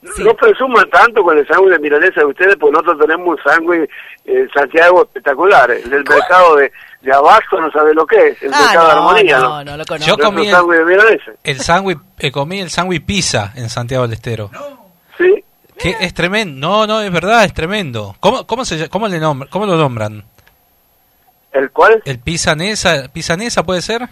[0.06, 3.44] escúchame, no presuman tanto con el sándwich de milanesa de ustedes, porque nosotros tenemos un
[3.44, 3.90] sándwich
[4.26, 5.72] en Santiago espectacular.
[5.72, 6.72] El del mercado de,
[7.02, 9.40] de Abasto no sabe lo que es, el Ah, mercado de no, Armonía.
[9.40, 10.08] no, no lo conozco.
[10.10, 11.32] Yo comí sándwich de milanesa.
[11.44, 14.50] el sándwich, eh, comí el sándwich pizza en Santiago del Estero.
[15.18, 15.44] Sí.
[15.78, 16.68] Que es tremendo.
[16.68, 18.16] No, no, es verdad, es tremendo.
[18.22, 20.24] ¿Cómo, cómo, se, cómo, le nombr- cómo lo nombran?
[21.52, 22.02] ¿El cuál?
[22.06, 24.08] ¿El pisanesa, pisanesa puede ser?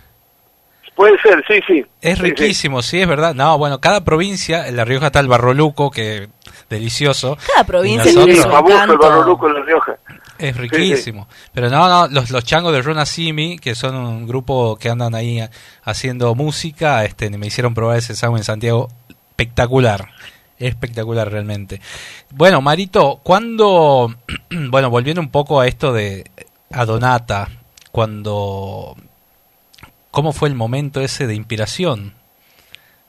[0.95, 1.85] Puede ser, sí, sí.
[2.01, 3.33] Es Sí, riquísimo, sí, es verdad.
[3.33, 6.29] No, bueno, cada provincia, en La Rioja está el barroluco, que
[6.69, 7.37] delicioso.
[7.51, 9.07] Cada provincia tiene nosotros- su Famoso el encanto.
[9.09, 9.95] barro luco en La Rioja.
[10.37, 11.27] Es riquísimo.
[11.53, 15.15] Pero no, no, los, los changos de Runa Simi, que son un grupo que andan
[15.15, 15.39] ahí
[15.83, 18.89] haciendo música, este, me hicieron probar ese sándwich en Santiago.
[19.31, 20.09] Espectacular.
[20.59, 21.81] Espectacular realmente.
[22.31, 24.13] Bueno, Marito, cuando,
[24.69, 26.23] bueno, volviendo un poco a esto de
[26.71, 27.49] a Donata,
[27.91, 28.95] cuando,
[30.13, 32.13] ¿cómo fue el momento ese de inspiración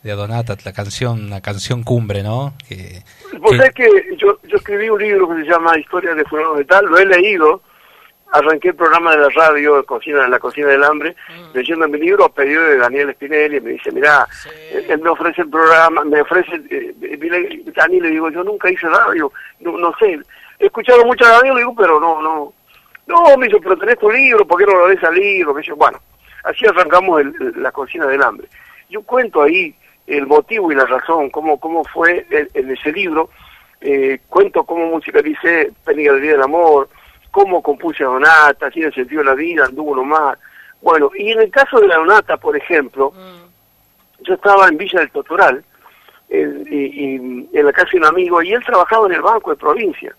[0.02, 2.54] de Adonata, la canción, la canción cumbre, ¿no?
[2.66, 3.02] Que,
[3.38, 6.54] Vos que- sabés que yo, yo escribí un libro que se llama Historia de Fulano
[6.54, 7.62] de Tal, lo he leído
[8.32, 11.14] arranqué el programa de la radio, cocina, en la cocina del hambre,
[11.52, 14.26] leyendo mi libro a pedido de Daniel Spinelli, me dice, mira,
[14.88, 18.88] él me ofrece el programa, me ofrece, eh, eh, Dani le digo, yo nunca hice
[18.88, 20.18] radio, no, no sé,
[20.58, 22.52] he escuchado mucha radio, le digo, pero no, no,
[23.06, 25.54] no, me dice, pero tenés tu libro, ¿por qué no lo lees al libro?
[25.54, 26.00] Que yo, bueno,
[26.44, 28.48] así arrancamos el- el- la cocina del hambre.
[28.88, 29.74] Yo cuento ahí
[30.06, 33.30] el motivo y la razón, cómo, cómo fue en, en ese libro,
[33.80, 36.88] eh, cuento cómo musicalicé Péniga del Día del Amor,
[37.30, 40.38] cómo compuse a Donata, tiene sentido la vida, anduvo nomás.
[40.80, 43.12] Bueno, y en el caso de la Donata, por ejemplo,
[44.20, 45.64] yo estaba en Villa del Totoral,
[46.28, 46.76] en, y-
[47.14, 50.14] y en la casa de un amigo, y él trabajaba en el banco de provincia.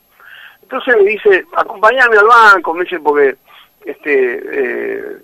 [0.64, 3.36] Entonces me dice, acompáñame al banco, me dice, porque
[3.86, 5.18] este, eh,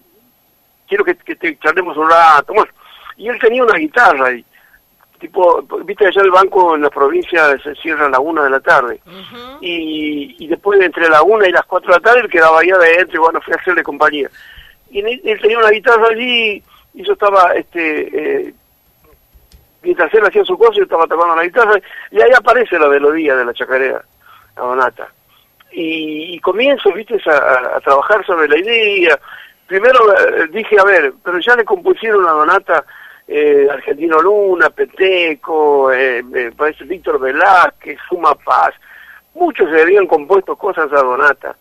[0.92, 2.54] quiero que, que te charlemos un rato.
[2.54, 2.70] Bueno,
[3.16, 4.44] y él tenía una guitarra y
[5.20, 8.60] tipo, viste allá el banco en la provincia se cierra a la una de la
[8.60, 9.00] tarde.
[9.62, 12.60] y, y después de entre la una y las cuatro de la tarde él quedaba
[12.60, 14.30] ahí adentro y bueno, fui a hacerle compañía.
[14.90, 16.62] Y él, él tenía una guitarra allí
[16.94, 18.54] y yo estaba, este, eh,
[19.82, 21.80] mientras él hacía su cosa, yo estaba tocando la guitarra
[22.12, 24.04] y ahí aparece la melodía de la chacarera,
[24.58, 25.08] la donata.
[25.72, 29.18] Y, y comienzo, viste, a trabajar sobre la idea.
[29.72, 32.84] Primero eh, dije, a ver, pero ya le compusieron la donata
[33.26, 38.74] eh, Argentino Luna, Peteco, eh, me parece Víctor Velázquez, Suma Paz.
[39.34, 41.56] Muchos se habían compuesto cosas a Donata.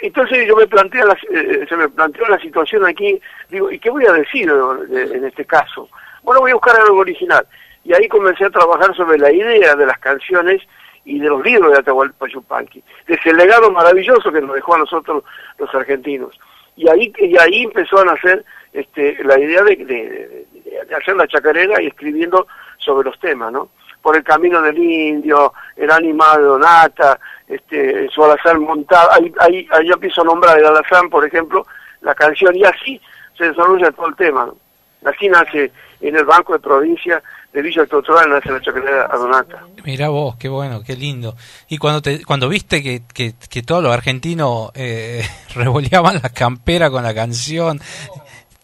[0.00, 3.20] Entonces yo me plantea la, eh, se me planteó la situación aquí,
[3.50, 5.90] digo, ¿y qué voy a decir eh, en este caso?
[6.22, 7.46] Bueno, voy a buscar algo original.
[7.84, 10.62] Y ahí comencé a trabajar sobre la idea de las canciones
[11.04, 14.78] y de los libros de Atahualpa Yupanqui, de ese legado maravilloso que nos dejó a
[14.78, 15.24] nosotros
[15.58, 16.40] los argentinos.
[16.76, 20.46] Y ahí, y ahí empezó a nacer este, la idea de, de-
[20.96, 22.46] hacer la chacarera y escribiendo
[22.78, 23.68] sobre los temas, ¿no?
[24.00, 29.68] Por el camino del indio, el ánima de Donata, este, su alazán montado, ahí, ahí,
[29.70, 31.66] ahí yo empiezo a nombrar el alazán, por ejemplo,
[32.00, 33.00] la canción, y así
[33.38, 34.56] se desarrolla todo el tema, ¿no?
[35.08, 35.70] Así nace
[36.00, 39.62] en el Banco de Provincia de Villa Totoral, nace la chacarera a Donata.
[39.84, 41.36] Mira vos, qué bueno, qué lindo.
[41.68, 45.22] Y cuando te, cuando viste que, que, que todos los argentinos eh,
[45.54, 47.78] revoleaban la campera con la canción,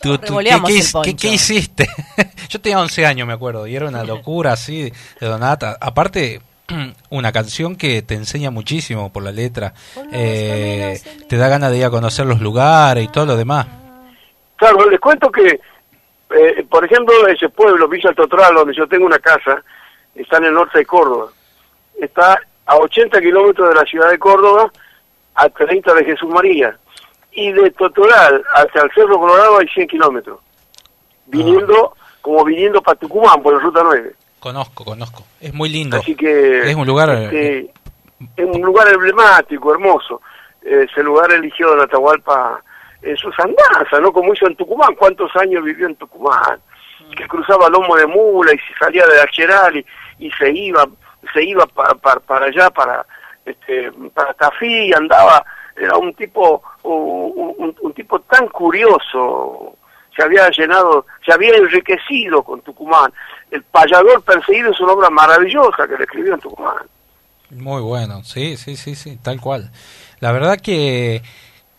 [0.00, 1.04] tú- tú- ¿qué, Revoleamos qué el his- poncho.
[1.10, 1.88] qué- qué hiciste?
[2.48, 4.90] Yo tenía 11 años, me acuerdo, y era una locura así
[5.20, 5.76] de Donata.
[5.80, 6.40] Aparte,
[7.10, 9.74] una canción que te enseña muchísimo por la letra,
[10.12, 10.98] eh,
[11.28, 13.66] te da ganas de ir a conocer los lugares y todo lo demás.
[14.56, 15.60] Claro, les cuento que,
[16.30, 19.62] eh, por ejemplo, ese pueblo, Villa Totoral, donde yo tengo una casa,
[20.14, 21.30] está en el norte de Córdoba.
[22.00, 24.70] Está a 80 kilómetros de la ciudad de Córdoba,
[25.34, 26.76] a 30 de Jesús María.
[27.32, 30.40] Y de Totoral hacia el Cerro Colorado hay 100 kilómetros.
[31.26, 34.14] Viniendo, como viniendo para Tucumán, por la Ruta 9.
[34.40, 35.24] Conozco, conozco.
[35.40, 35.96] Es muy lindo.
[35.96, 36.70] Así que...
[36.70, 37.10] Es un lugar...
[37.10, 37.70] este,
[38.36, 40.20] es un lugar emblemático, hermoso.
[40.62, 42.62] Eh, Ese lugar eligió Don Atahualpa
[43.02, 44.12] en sus andanzas, ¿no?
[44.12, 44.94] Como hizo en Tucumán.
[44.96, 46.60] ¿Cuántos años vivió en Tucumán?
[47.16, 49.86] Que cruzaba lomo de mula y se salía de Acheral y,
[50.18, 50.84] y se iba
[51.32, 53.04] se iba para, para, para allá, para
[53.44, 55.44] este para Tafí, andaba,
[55.76, 59.76] era un tipo un, un- un tipo tan curioso,
[60.16, 63.12] se había llenado, se había enriquecido con Tucumán.
[63.50, 66.84] El payador perseguido es una obra maravillosa que le escribió en Tucumán.
[67.50, 69.70] Muy bueno, sí, sí, sí, sí, tal cual.
[70.20, 71.22] La verdad que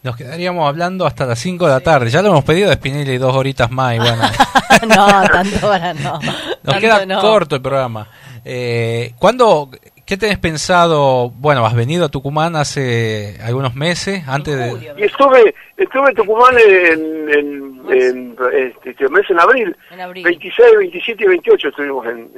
[0.04, 2.10] nos quedaríamos hablando hasta las 5 de la tarde.
[2.10, 4.18] Ya lo hemos pedido de Spinelli dos horitas más y bueno,
[4.88, 6.20] no, tanto ahora no.
[6.22, 7.20] nos Tanto queda no.
[7.22, 8.08] corto el programa.
[8.46, 9.70] Eh, ¿Cuándo,
[10.06, 11.30] qué tenés pensado?
[11.32, 14.94] Bueno, has venido a Tucumán hace algunos meses, antes de...
[14.98, 20.24] Y estuve, estuve en Tucumán en, en, en, este, este mes en abril, En abril.
[20.24, 22.30] 26, 27 y 28 estuvimos en...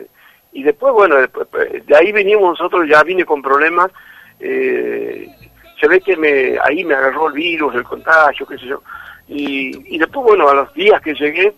[0.53, 1.47] Y después, bueno, después,
[1.85, 3.89] de ahí venimos nosotros, ya vine con problemas,
[4.39, 5.29] eh,
[5.81, 8.83] se ve que me ahí me agarró el virus, el contagio, qué sé yo.
[9.27, 11.55] Y, y después, bueno, a los días que llegué,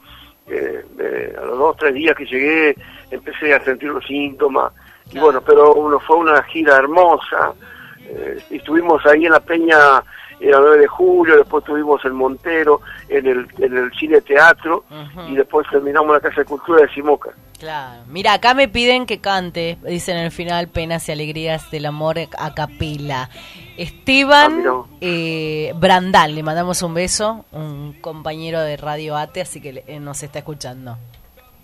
[0.48, 2.76] eh, eh, a los dos, tres días que llegué,
[3.12, 4.72] empecé a sentir los síntomas.
[5.12, 7.54] Y bueno, pero uno fue una gira hermosa.
[8.00, 10.04] Eh, estuvimos ahí en la Peña
[10.40, 14.84] el 9 de julio, después estuvimos en Montero, en el, en el Cine Teatro,
[15.30, 17.32] y después terminamos la Casa de Cultura de Simoca.
[17.60, 18.04] Claro.
[18.08, 22.18] Mira, acá me piden que cante, dicen en el final, penas y alegrías del amor
[22.38, 23.30] a capela.
[23.78, 24.64] Esteban
[25.02, 30.22] eh, Brandal, le mandamos un beso, un compañero de Radio Ate, así que eh, nos
[30.22, 30.98] está escuchando.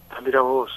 [0.09, 0.71] Ah, mira vos.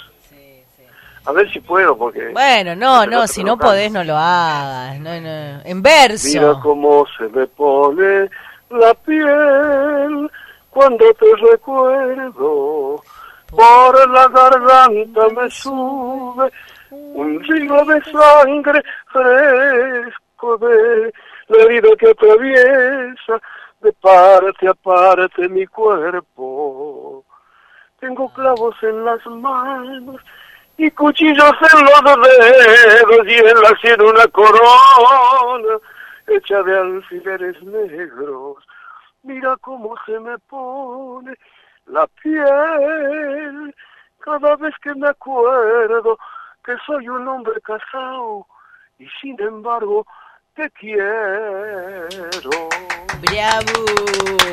[1.24, 2.30] A ver si puedo, porque...
[2.32, 4.98] Bueno, no, no, si no podés no lo hagas.
[4.98, 5.60] No, no.
[5.64, 6.26] En verso.
[6.28, 8.28] Mira cómo se me pone
[8.70, 10.30] la piel
[10.70, 13.02] cuando te recuerdo.
[13.50, 16.50] Por la garganta me sube
[16.90, 18.82] un río de sangre
[19.12, 20.21] fresco
[20.58, 21.12] de
[21.48, 23.40] la herida que atraviesa
[23.80, 27.24] de parte a parte mi cuerpo.
[28.00, 30.20] Tengo clavos en las manos
[30.76, 35.78] y cuchillos en los dedos y en la sien una corona
[36.26, 38.56] hecha de alfileres negros.
[39.22, 41.34] Mira cómo se me pone
[41.86, 43.74] la piel
[44.18, 46.18] cada vez que me acuerdo
[46.64, 48.46] que soy un hombre casado
[48.98, 50.06] y sin embargo
[50.54, 51.08] te quiero.
[53.20, 53.84] ¡Bravo!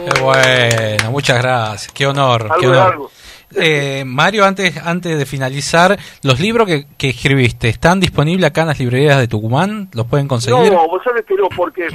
[0.06, 1.92] Qué bueno, muchas gracias.
[1.92, 2.44] Qué honor.
[2.44, 2.92] Algo qué honor.
[2.94, 3.12] algo.
[3.56, 8.68] Eh, Mario, antes, antes de finalizar, los libros que, que escribiste, ¿están disponibles acá en
[8.68, 9.90] las librerías de Tucumán?
[9.94, 10.72] ¿Los pueden conseguir?
[10.72, 11.88] No, vos sabés que no, porque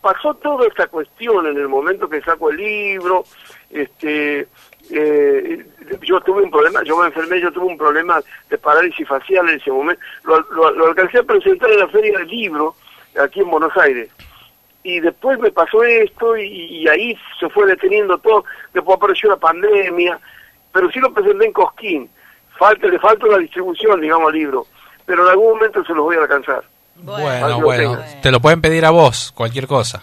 [0.00, 3.24] pasó toda esta cuestión en el momento que saco el libro,
[3.70, 4.46] este,
[4.90, 5.66] eh,
[6.02, 9.56] yo tuve un problema, yo me enfermé, yo tuve un problema de parálisis facial en
[9.56, 12.76] ese momento, lo, lo, lo alcancé a presentar en la feria del libro,
[13.18, 14.10] aquí en Buenos Aires.
[14.82, 19.36] Y después me pasó esto y, y ahí se fue deteniendo todo, después apareció la
[19.36, 20.18] pandemia,
[20.72, 22.10] pero sí lo presenté en Cosquín.
[22.58, 24.66] Falta, le falta la distribución, digamos, al libro,
[25.04, 26.62] pero en algún momento se los voy a alcanzar.
[26.96, 30.02] Bueno, bueno, te lo pueden pedir a vos, cualquier cosa.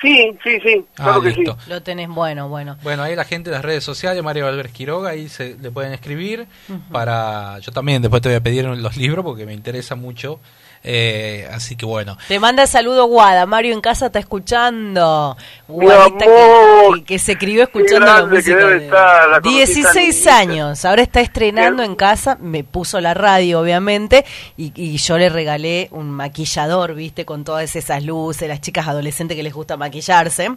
[0.00, 1.44] Sí, sí, sí, Ah, claro que sí.
[1.68, 2.76] Lo tenés bueno, bueno.
[2.82, 5.92] Bueno, ahí la gente de las redes sociales, Mario Álvarez Quiroga, ahí se le pueden
[5.92, 6.46] escribir
[6.92, 7.58] para...
[7.60, 10.38] Yo también después te voy a pedir los libros porque me interesa mucho.
[10.88, 12.16] Eh, así que bueno.
[12.28, 13.44] Te manda saludo Guada.
[13.44, 15.36] Mario en casa está escuchando.
[15.66, 16.24] Guadita
[16.94, 18.56] que, que- se crió escuchando la grande que música.
[18.56, 20.84] debe de- estar, la conocí 16 tan años.
[20.84, 22.36] Ahora está estrenando en casa.
[22.40, 24.24] Me puso la radio, obviamente.
[24.56, 28.48] Y, y yo le regalé un maquillador, viste, con todas esas luces.
[28.48, 30.50] Las chicas adolescentes que les gusta maquillarse.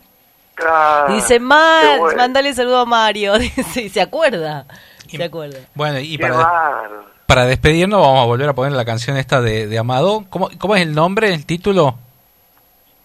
[0.63, 2.17] Ah, Y dice, Max, bueno.
[2.17, 3.33] mándale saludo a Mario.
[3.39, 4.65] Dice, y se acuerda.
[5.09, 5.57] Se acuerda.
[5.73, 6.87] Bueno, y Qué para.
[7.29, 10.25] Para despedirnos vamos a volver a poner la canción esta de, de Amado.
[10.31, 11.95] ¿Cómo, ¿Cómo es el nombre, el título?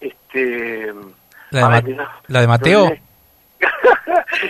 [0.01, 0.91] Este,
[1.51, 1.95] ¿La de,
[2.27, 2.87] la Mateo?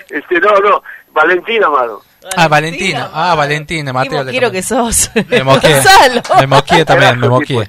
[0.10, 0.82] este, no, no,
[1.12, 2.02] Valentín Amado.
[2.38, 3.10] Ah, Valentina.
[3.14, 4.24] Ah, Valentina, Mateo.
[4.24, 5.12] le quiero que sos.
[5.28, 5.76] Me moqué.
[6.40, 7.58] Me moqué también, me moqué.
[7.58, 7.68] El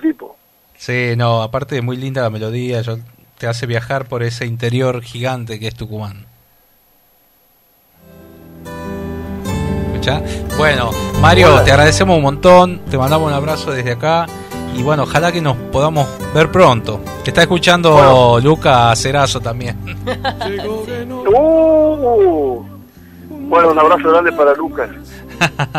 [0.00, 0.38] tipo.
[0.74, 2.96] Sí, no, aparte es muy linda la melodía, yo,
[3.36, 6.27] te hace viajar por ese interior gigante que es Tucumán.
[9.98, 10.22] ¿Escuchá?
[10.56, 11.64] Bueno, Mario, Hola.
[11.64, 14.26] te agradecemos un montón, te mandamos un abrazo desde acá
[14.76, 17.00] y bueno, ojalá que nos podamos ver pronto.
[17.24, 18.38] Te está escuchando Bueno.
[18.40, 19.76] Luca Cerazo también.
[21.30, 22.64] Uh,
[23.28, 24.88] bueno, un abrazo grande para Lucas,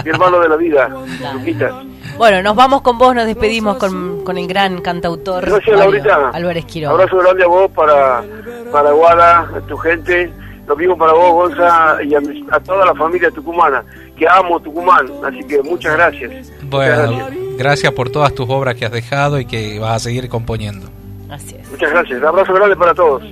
[0.03, 0.89] mi hermano de la vida,
[1.33, 1.83] Luquita.
[2.17, 6.03] Bueno, nos vamos con vos, nos despedimos con, con el gran cantautor Gracias, Mario.
[6.33, 6.93] Álvarez Quiroga.
[6.93, 8.23] Abrazo grande a vos, para,
[8.71, 10.31] para Guada, a tu gente.
[10.67, 12.19] Lo mismo para vos, Gonza, y a,
[12.51, 13.83] a toda la familia tucumana,
[14.19, 15.07] que amo Tucumán.
[15.25, 16.31] Así que muchas gracias.
[16.31, 17.57] Muchas Bueno, gracias.
[17.57, 20.87] gracias por todas tus obras que has dejado y que vas a seguir componiendo.
[21.29, 21.69] Así es.
[21.71, 22.19] Muchas gracias.
[22.19, 23.23] Un abrazo grande para todos.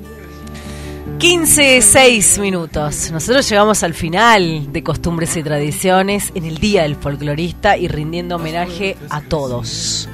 [1.20, 3.12] 15, 6 minutos.
[3.12, 8.36] Nosotros llegamos al final de Costumbres y Tradiciones en el Día del Folclorista y rindiendo
[8.36, 10.08] homenaje a todos.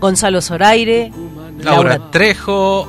[0.00, 1.10] Gonzalo Zoraire,
[1.58, 2.88] Laura, Laura Trejo,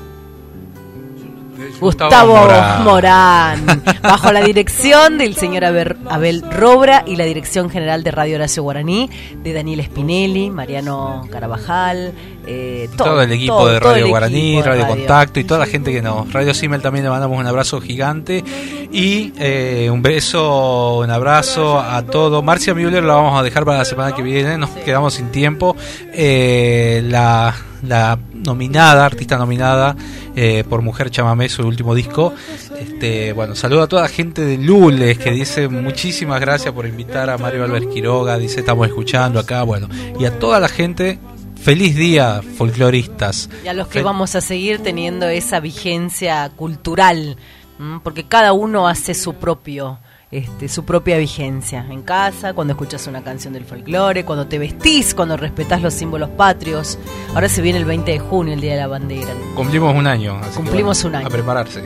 [1.79, 2.83] Gustavo Morán.
[2.83, 8.63] Morán, bajo la dirección del señor Abel Robra y la dirección general de Radio Horacio
[8.63, 9.09] Guaraní,
[9.43, 12.13] de Daniel Spinelli, Mariano Carabajal,
[12.49, 14.87] eh, todo, el equipo todo- de Radio Guaraní, Radio, radio.
[14.95, 16.31] Contacto y toda la gente que nos.
[16.31, 18.43] Radio Simel también le mandamos un abrazo gigante.
[18.91, 22.41] Y eh, un beso, un abrazo a todo.
[22.41, 25.75] Marcia Müller la vamos a dejar para la semana que viene, nos quedamos sin tiempo.
[26.13, 27.53] Eh, la,
[27.83, 29.95] la nominada, artista nominada
[30.35, 32.33] eh, por Mujer Chamamé, su último disco.
[32.79, 37.29] Este, bueno, saludo a toda la gente de Lules que dice muchísimas gracias por invitar
[37.29, 41.19] a Mario Álvarez Quiroga, dice estamos escuchando acá, bueno, y a toda la gente,
[41.59, 43.49] feliz día, folcloristas.
[43.63, 47.37] Y a los que Fel- vamos a seguir teniendo esa vigencia cultural,
[47.79, 47.99] ¿m?
[48.03, 49.99] porque cada uno hace su propio,
[50.31, 51.85] este, su propia vigencia.
[51.89, 56.29] En casa, cuando escuchas una canción del folclore, cuando te vestís, cuando respetás los símbolos
[56.31, 56.97] patrios.
[57.33, 59.33] Ahora se viene el 20 de junio, el Día de la Bandera.
[59.55, 60.37] Cumplimos un año.
[60.41, 61.27] así que Cumplimos bueno, un año.
[61.27, 61.83] A prepararse.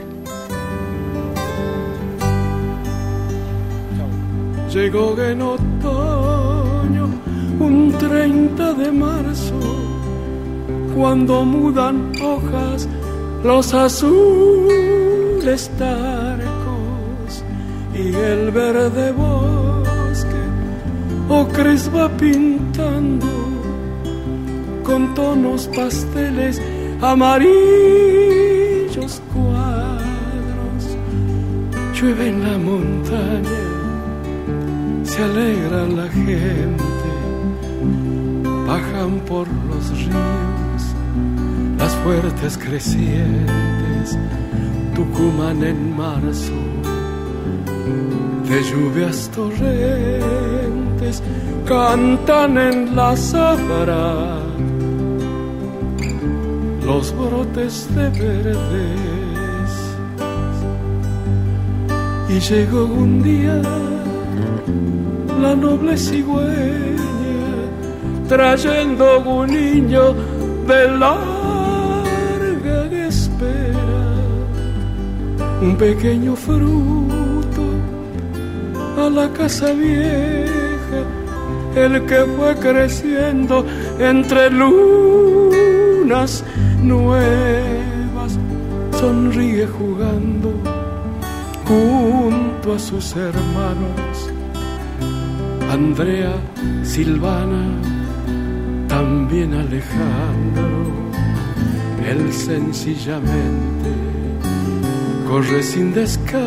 [4.72, 5.56] Llegó otoño,
[7.62, 9.60] un 30 de marzo,
[10.94, 12.88] cuando mudan hojas
[13.44, 17.44] los azules tarcos
[17.94, 20.42] y el verde bosque
[21.28, 23.26] ocres va pintando
[24.82, 26.60] con tonos pasteles
[27.00, 27.52] amarillos
[29.32, 30.82] cuadros.
[31.94, 33.72] Llueve en la montaña
[35.04, 36.84] se alegra la gente,
[38.72, 40.82] bajan por los ríos
[41.78, 44.18] las fuertes crecientes,
[44.94, 46.58] Tucumán en marzo,
[48.48, 51.22] de lluvias torrentes,
[51.66, 54.38] cantan en la sabana
[56.86, 59.72] los brotes de verdes.
[62.34, 63.60] Y llegó un día
[65.42, 67.01] la noble cigüeña
[68.32, 70.14] trayendo un niño
[70.66, 74.06] de larga espera,
[75.60, 77.64] un pequeño fruto
[78.96, 81.00] a la casa vieja,
[81.76, 83.66] el que fue creciendo
[83.98, 86.42] entre lunas
[86.82, 88.38] nuevas,
[88.98, 90.54] sonríe jugando
[91.66, 94.32] junto a sus hermanos.
[95.70, 96.32] Andrea,
[96.82, 97.91] Silvana,
[99.02, 100.70] también Alejandro,
[102.08, 103.90] él sencillamente
[105.28, 106.40] corre sin descanso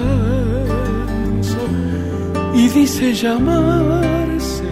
[2.54, 4.64] y dice llamarse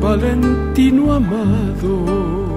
[0.00, 2.49] Valentino Amado.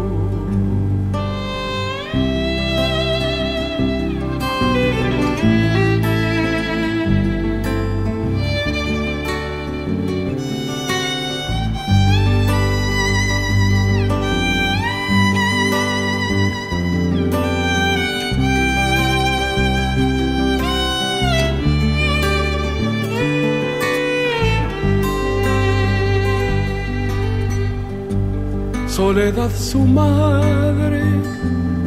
[29.14, 31.04] Soledad su madre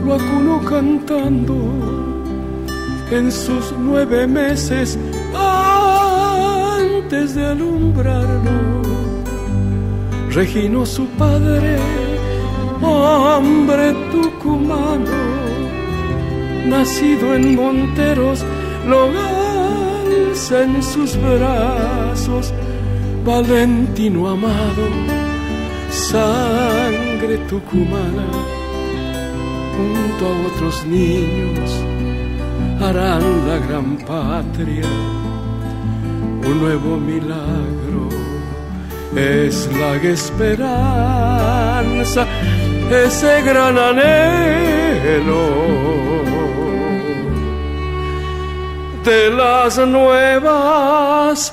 [0.04, 1.56] lo acunó cantando
[3.10, 4.96] en sus nueve meses
[5.34, 8.80] antes de alumbrarlo.
[10.30, 11.78] Regino su padre,
[12.80, 15.10] hombre tucumano,
[16.64, 18.44] nacido en Monteros,
[18.86, 22.52] lo alza en sus brazos,
[23.24, 25.16] Valentino amado
[25.90, 27.05] sangre
[27.48, 28.26] tucumana,
[29.76, 31.70] junto a otros niños,
[32.80, 34.86] harán la gran patria
[36.46, 38.08] un nuevo milagro.
[39.14, 40.66] Es la esperanza,
[42.90, 45.46] ese gran anhelo
[49.04, 51.52] de las nuevas.